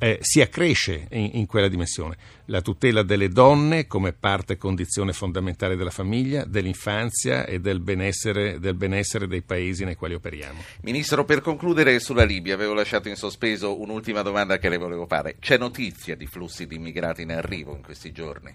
eh, 0.01 0.19
si 0.23 0.41
accresce 0.41 1.07
in, 1.11 1.31
in 1.35 1.47
quella 1.47 1.69
dimensione. 1.69 2.17
La 2.47 2.63
tutela 2.63 3.03
delle 3.03 3.29
donne 3.29 3.87
come 3.87 4.13
parte 4.13 4.57
condizione 4.57 5.13
fondamentale 5.13 5.77
della 5.77 5.91
famiglia, 5.91 6.45
dell'infanzia 6.45 7.45
e 7.45 7.61
del 7.61 7.81
benessere, 7.81 8.59
del 8.59 8.75
benessere 8.75 9.29
dei 9.29 9.43
paesi 9.43 9.85
nei 9.85 9.95
quali 9.95 10.15
operiamo. 10.15 10.61
Ministro, 10.81 11.25
per 11.25 11.43
concludere 11.43 12.01
sulla 12.01 12.25
Libia, 12.25 12.55
avevo 12.55 12.73
lasciato 12.73 13.09
in 13.09 13.17
sospeso 13.17 13.79
un'ultima 13.79 14.23
domanda 14.23 14.59
che 14.59 14.71
le 14.71 14.79
volevo 14.79 15.07
fare. 15.07 15.37
C'è 15.39 15.59
notizia 15.59 16.17
di 16.17 16.27
flussi 16.27 16.67
di 16.67 16.77
immigrati 16.77 17.23
in 17.23 17.33
arrivo 17.33 17.75
in 17.77 17.83
questi 17.83 18.11
giorni? 18.11 18.53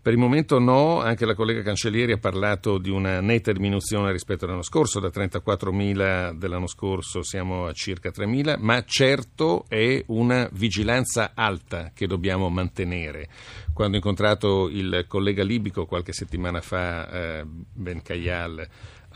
Per 0.00 0.12
il 0.12 0.18
momento 0.18 0.58
no, 0.58 1.00
anche 1.00 1.26
la 1.26 1.34
collega 1.34 1.60
Cancellieri 1.60 2.12
ha 2.12 2.18
parlato 2.18 2.78
di 2.78 2.88
una 2.88 3.20
netta 3.20 3.52
diminuzione 3.52 4.12
rispetto 4.12 4.44
all'anno 4.44 4.62
scorso, 4.62 5.00
da 5.00 5.08
34.000 5.08 6.32
dell'anno 6.32 6.68
scorso 6.68 7.22
siamo 7.22 7.66
a 7.66 7.72
circa 7.72 8.10
3.000, 8.10 8.56
ma 8.58 8.84
certo 8.84 9.64
è 9.68 10.02
una 10.06 10.48
vigilanza 10.52 11.32
alta 11.34 11.90
che 11.92 12.06
dobbiamo 12.06 12.48
mantenere. 12.48 13.28
Quando 13.74 13.96
ho 13.96 13.98
incontrato 13.98 14.68
il 14.68 15.04
collega 15.08 15.42
libico 15.42 15.84
qualche 15.84 16.12
settimana 16.12 16.60
fa, 16.60 17.10
eh, 17.10 17.44
Ben 17.44 18.00
Kayal, 18.00 18.66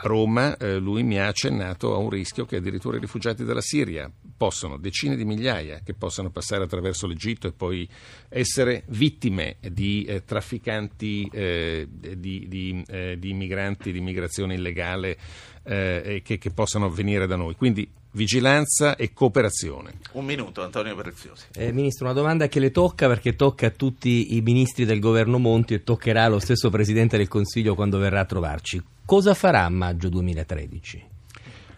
a 0.02 0.08
Roma 0.08 0.56
eh, 0.56 0.78
lui 0.78 1.02
mi 1.02 1.18
ha 1.18 1.28
accennato 1.28 1.94
a 1.94 1.98
un 1.98 2.10
rischio 2.10 2.44
che 2.44 2.56
addirittura 2.56 2.96
i 2.96 3.00
rifugiati 3.00 3.44
dalla 3.44 3.60
Siria 3.60 4.10
possono, 4.36 4.76
decine 4.76 5.16
di 5.16 5.24
migliaia, 5.24 5.80
che 5.84 5.94
possano 5.94 6.30
passare 6.30 6.64
attraverso 6.64 7.06
l'Egitto 7.06 7.46
e 7.46 7.52
poi 7.52 7.88
essere 8.28 8.82
vittime 8.88 9.56
di 9.60 10.04
eh, 10.04 10.24
trafficanti 10.24 11.28
eh, 11.32 11.86
di, 11.88 12.46
di, 12.48 12.84
eh, 12.88 13.16
di, 13.18 13.32
migranti, 13.32 13.92
di 13.92 13.98
immigrazione 13.98 14.54
illegale 14.54 15.16
eh, 15.62 16.20
che, 16.24 16.38
che 16.38 16.50
possano 16.50 16.90
venire 16.90 17.26
da 17.26 17.36
noi. 17.36 17.54
Quindi 17.54 17.88
vigilanza 18.12 18.96
e 18.96 19.12
cooperazione. 19.12 20.00
Un 20.12 20.24
minuto, 20.24 20.62
Antonio 20.62 20.94
Preziosi. 20.96 21.46
Eh, 21.54 21.72
Ministro, 21.72 22.06
una 22.06 22.14
domanda 22.14 22.48
che 22.48 22.60
le 22.60 22.70
tocca 22.70 23.06
perché 23.06 23.36
tocca 23.36 23.68
a 23.68 23.70
tutti 23.70 24.36
i 24.36 24.40
ministri 24.40 24.84
del 24.84 24.98
governo 24.98 25.38
Monti 25.38 25.74
e 25.74 25.84
toccherà 25.84 26.24
allo 26.24 26.40
stesso 26.40 26.68
Presidente 26.68 27.16
del 27.16 27.28
Consiglio 27.28 27.74
quando 27.74 27.98
verrà 27.98 28.20
a 28.20 28.24
trovarci. 28.24 28.82
Cosa 29.04 29.34
farà 29.34 29.64
a 29.64 29.68
maggio 29.68 30.08
2013? 30.08 31.10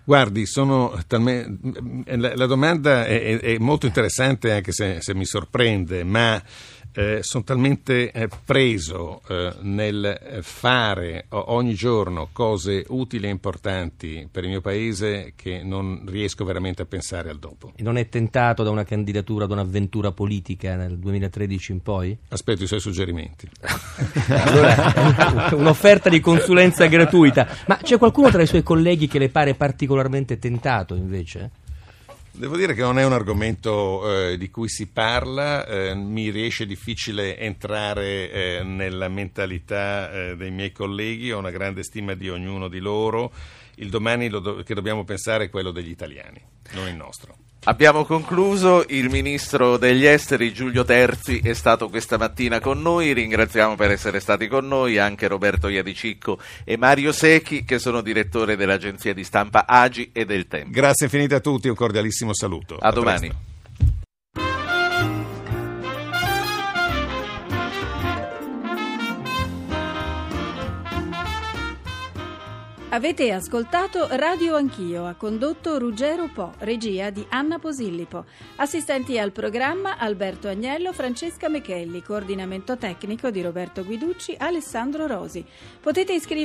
Guardi, 0.04 0.44
talme... 1.06 1.58
la, 2.04 2.36
la, 2.36 2.46
domanda 2.46 3.06
è, 3.06 3.38
è, 3.38 3.58
molto 3.58 3.86
interessante 3.86 4.52
anche 4.52 4.70
se, 4.70 5.00
se 5.00 5.14
mi 5.14 5.24
sorprende, 5.24 6.04
ma 6.04 6.42
eh, 6.94 7.22
sono 7.22 7.42
talmente 7.42 8.12
eh, 8.12 8.28
preso 8.44 9.20
eh, 9.28 9.52
nel 9.62 10.40
fare 10.42 11.26
ogni 11.30 11.74
giorno 11.74 12.28
cose 12.32 12.84
utili 12.88 13.26
e 13.26 13.30
importanti 13.30 14.28
per 14.30 14.44
il 14.44 14.50
mio 14.50 14.60
paese 14.60 15.32
che 15.34 15.62
non 15.62 16.04
riesco 16.06 16.44
veramente 16.44 16.82
a 16.82 16.84
pensare 16.84 17.30
al 17.30 17.38
dopo. 17.38 17.72
E 17.74 17.82
non 17.82 17.96
è 17.96 18.08
tentato 18.08 18.62
da 18.62 18.70
una 18.70 18.84
candidatura, 18.84 19.46
da 19.46 19.54
un'avventura 19.54 20.12
politica 20.12 20.76
nel 20.76 20.98
2013 20.98 21.72
in 21.72 21.82
poi? 21.82 22.16
Aspetto 22.28 22.62
i 22.62 22.66
suoi 22.66 22.80
suggerimenti. 22.80 23.48
allora, 24.28 25.50
un'offerta 25.54 26.08
di 26.08 26.20
consulenza 26.20 26.86
gratuita. 26.86 27.48
Ma 27.66 27.76
c'è 27.76 27.98
qualcuno 27.98 28.30
tra 28.30 28.42
i 28.42 28.46
suoi 28.46 28.62
colleghi 28.62 29.08
che 29.08 29.18
le 29.18 29.30
pare 29.30 29.54
particolarmente 29.54 30.38
tentato 30.38 30.94
invece? 30.94 31.62
Devo 32.36 32.56
dire 32.56 32.74
che 32.74 32.80
non 32.80 32.98
è 32.98 33.04
un 33.04 33.12
argomento 33.12 34.32
eh, 34.32 34.36
di 34.36 34.50
cui 34.50 34.68
si 34.68 34.88
parla, 34.88 35.64
eh, 35.66 35.94
mi 35.94 36.30
riesce 36.30 36.66
difficile 36.66 37.38
entrare 37.38 38.28
eh, 38.28 38.62
nella 38.64 39.06
mentalità 39.06 40.10
eh, 40.10 40.36
dei 40.36 40.50
miei 40.50 40.72
colleghi, 40.72 41.30
ho 41.30 41.38
una 41.38 41.52
grande 41.52 41.84
stima 41.84 42.14
di 42.14 42.28
ognuno 42.28 42.66
di 42.66 42.80
loro, 42.80 43.30
il 43.76 43.88
domani 43.88 44.28
do- 44.28 44.62
che 44.64 44.74
dobbiamo 44.74 45.04
pensare 45.04 45.44
è 45.44 45.50
quello 45.50 45.70
degli 45.70 45.90
italiani, 45.90 46.40
non 46.72 46.88
il 46.88 46.94
nostro. 46.94 47.36
Abbiamo 47.66 48.04
concluso, 48.04 48.84
il 48.88 49.08
ministro 49.08 49.78
degli 49.78 50.04
esteri 50.04 50.52
Giulio 50.52 50.84
Terzi 50.84 51.40
è 51.42 51.54
stato 51.54 51.88
questa 51.88 52.18
mattina 52.18 52.60
con 52.60 52.82
noi, 52.82 53.14
ringraziamo 53.14 53.74
per 53.74 53.90
essere 53.90 54.20
stati 54.20 54.48
con 54.48 54.68
noi 54.68 54.98
anche 54.98 55.28
Roberto 55.28 55.68
Iadicicco 55.68 56.38
e 56.62 56.76
Mario 56.76 57.10
Secchi 57.10 57.64
che 57.64 57.78
sono 57.78 58.02
direttore 58.02 58.56
dell'agenzia 58.56 59.14
di 59.14 59.24
stampa 59.24 59.64
Agi 59.66 60.10
e 60.12 60.26
del 60.26 60.46
Tempo. 60.46 60.72
Grazie 60.72 61.06
infinite 61.06 61.36
a 61.36 61.40
tutti, 61.40 61.68
un 61.68 61.74
cordialissimo 61.74 62.34
saluto. 62.34 62.76
A, 62.76 62.88
a 62.88 62.92
domani. 62.92 63.28
Presto. 63.28 63.52
Avete 72.94 73.32
ascoltato 73.32 74.06
Radio 74.10 74.54
Anch'io, 74.54 75.06
ha 75.06 75.14
condotto 75.14 75.78
Ruggero 75.78 76.30
Po, 76.32 76.52
regia 76.58 77.10
di 77.10 77.26
Anna 77.28 77.58
Posillipo. 77.58 78.24
Assistenti 78.54 79.18
al 79.18 79.32
programma 79.32 79.98
Alberto 79.98 80.46
Agnello, 80.46 80.92
Francesca 80.92 81.48
Mechelli, 81.48 82.04
coordinamento 82.04 82.76
tecnico 82.76 83.30
di 83.30 83.42
Roberto 83.42 83.84
Guiducci, 83.84 84.36
Alessandro 84.38 85.08
Rosi. 85.08 85.44
Potete 85.80 86.12
iscrivervi 86.12 86.42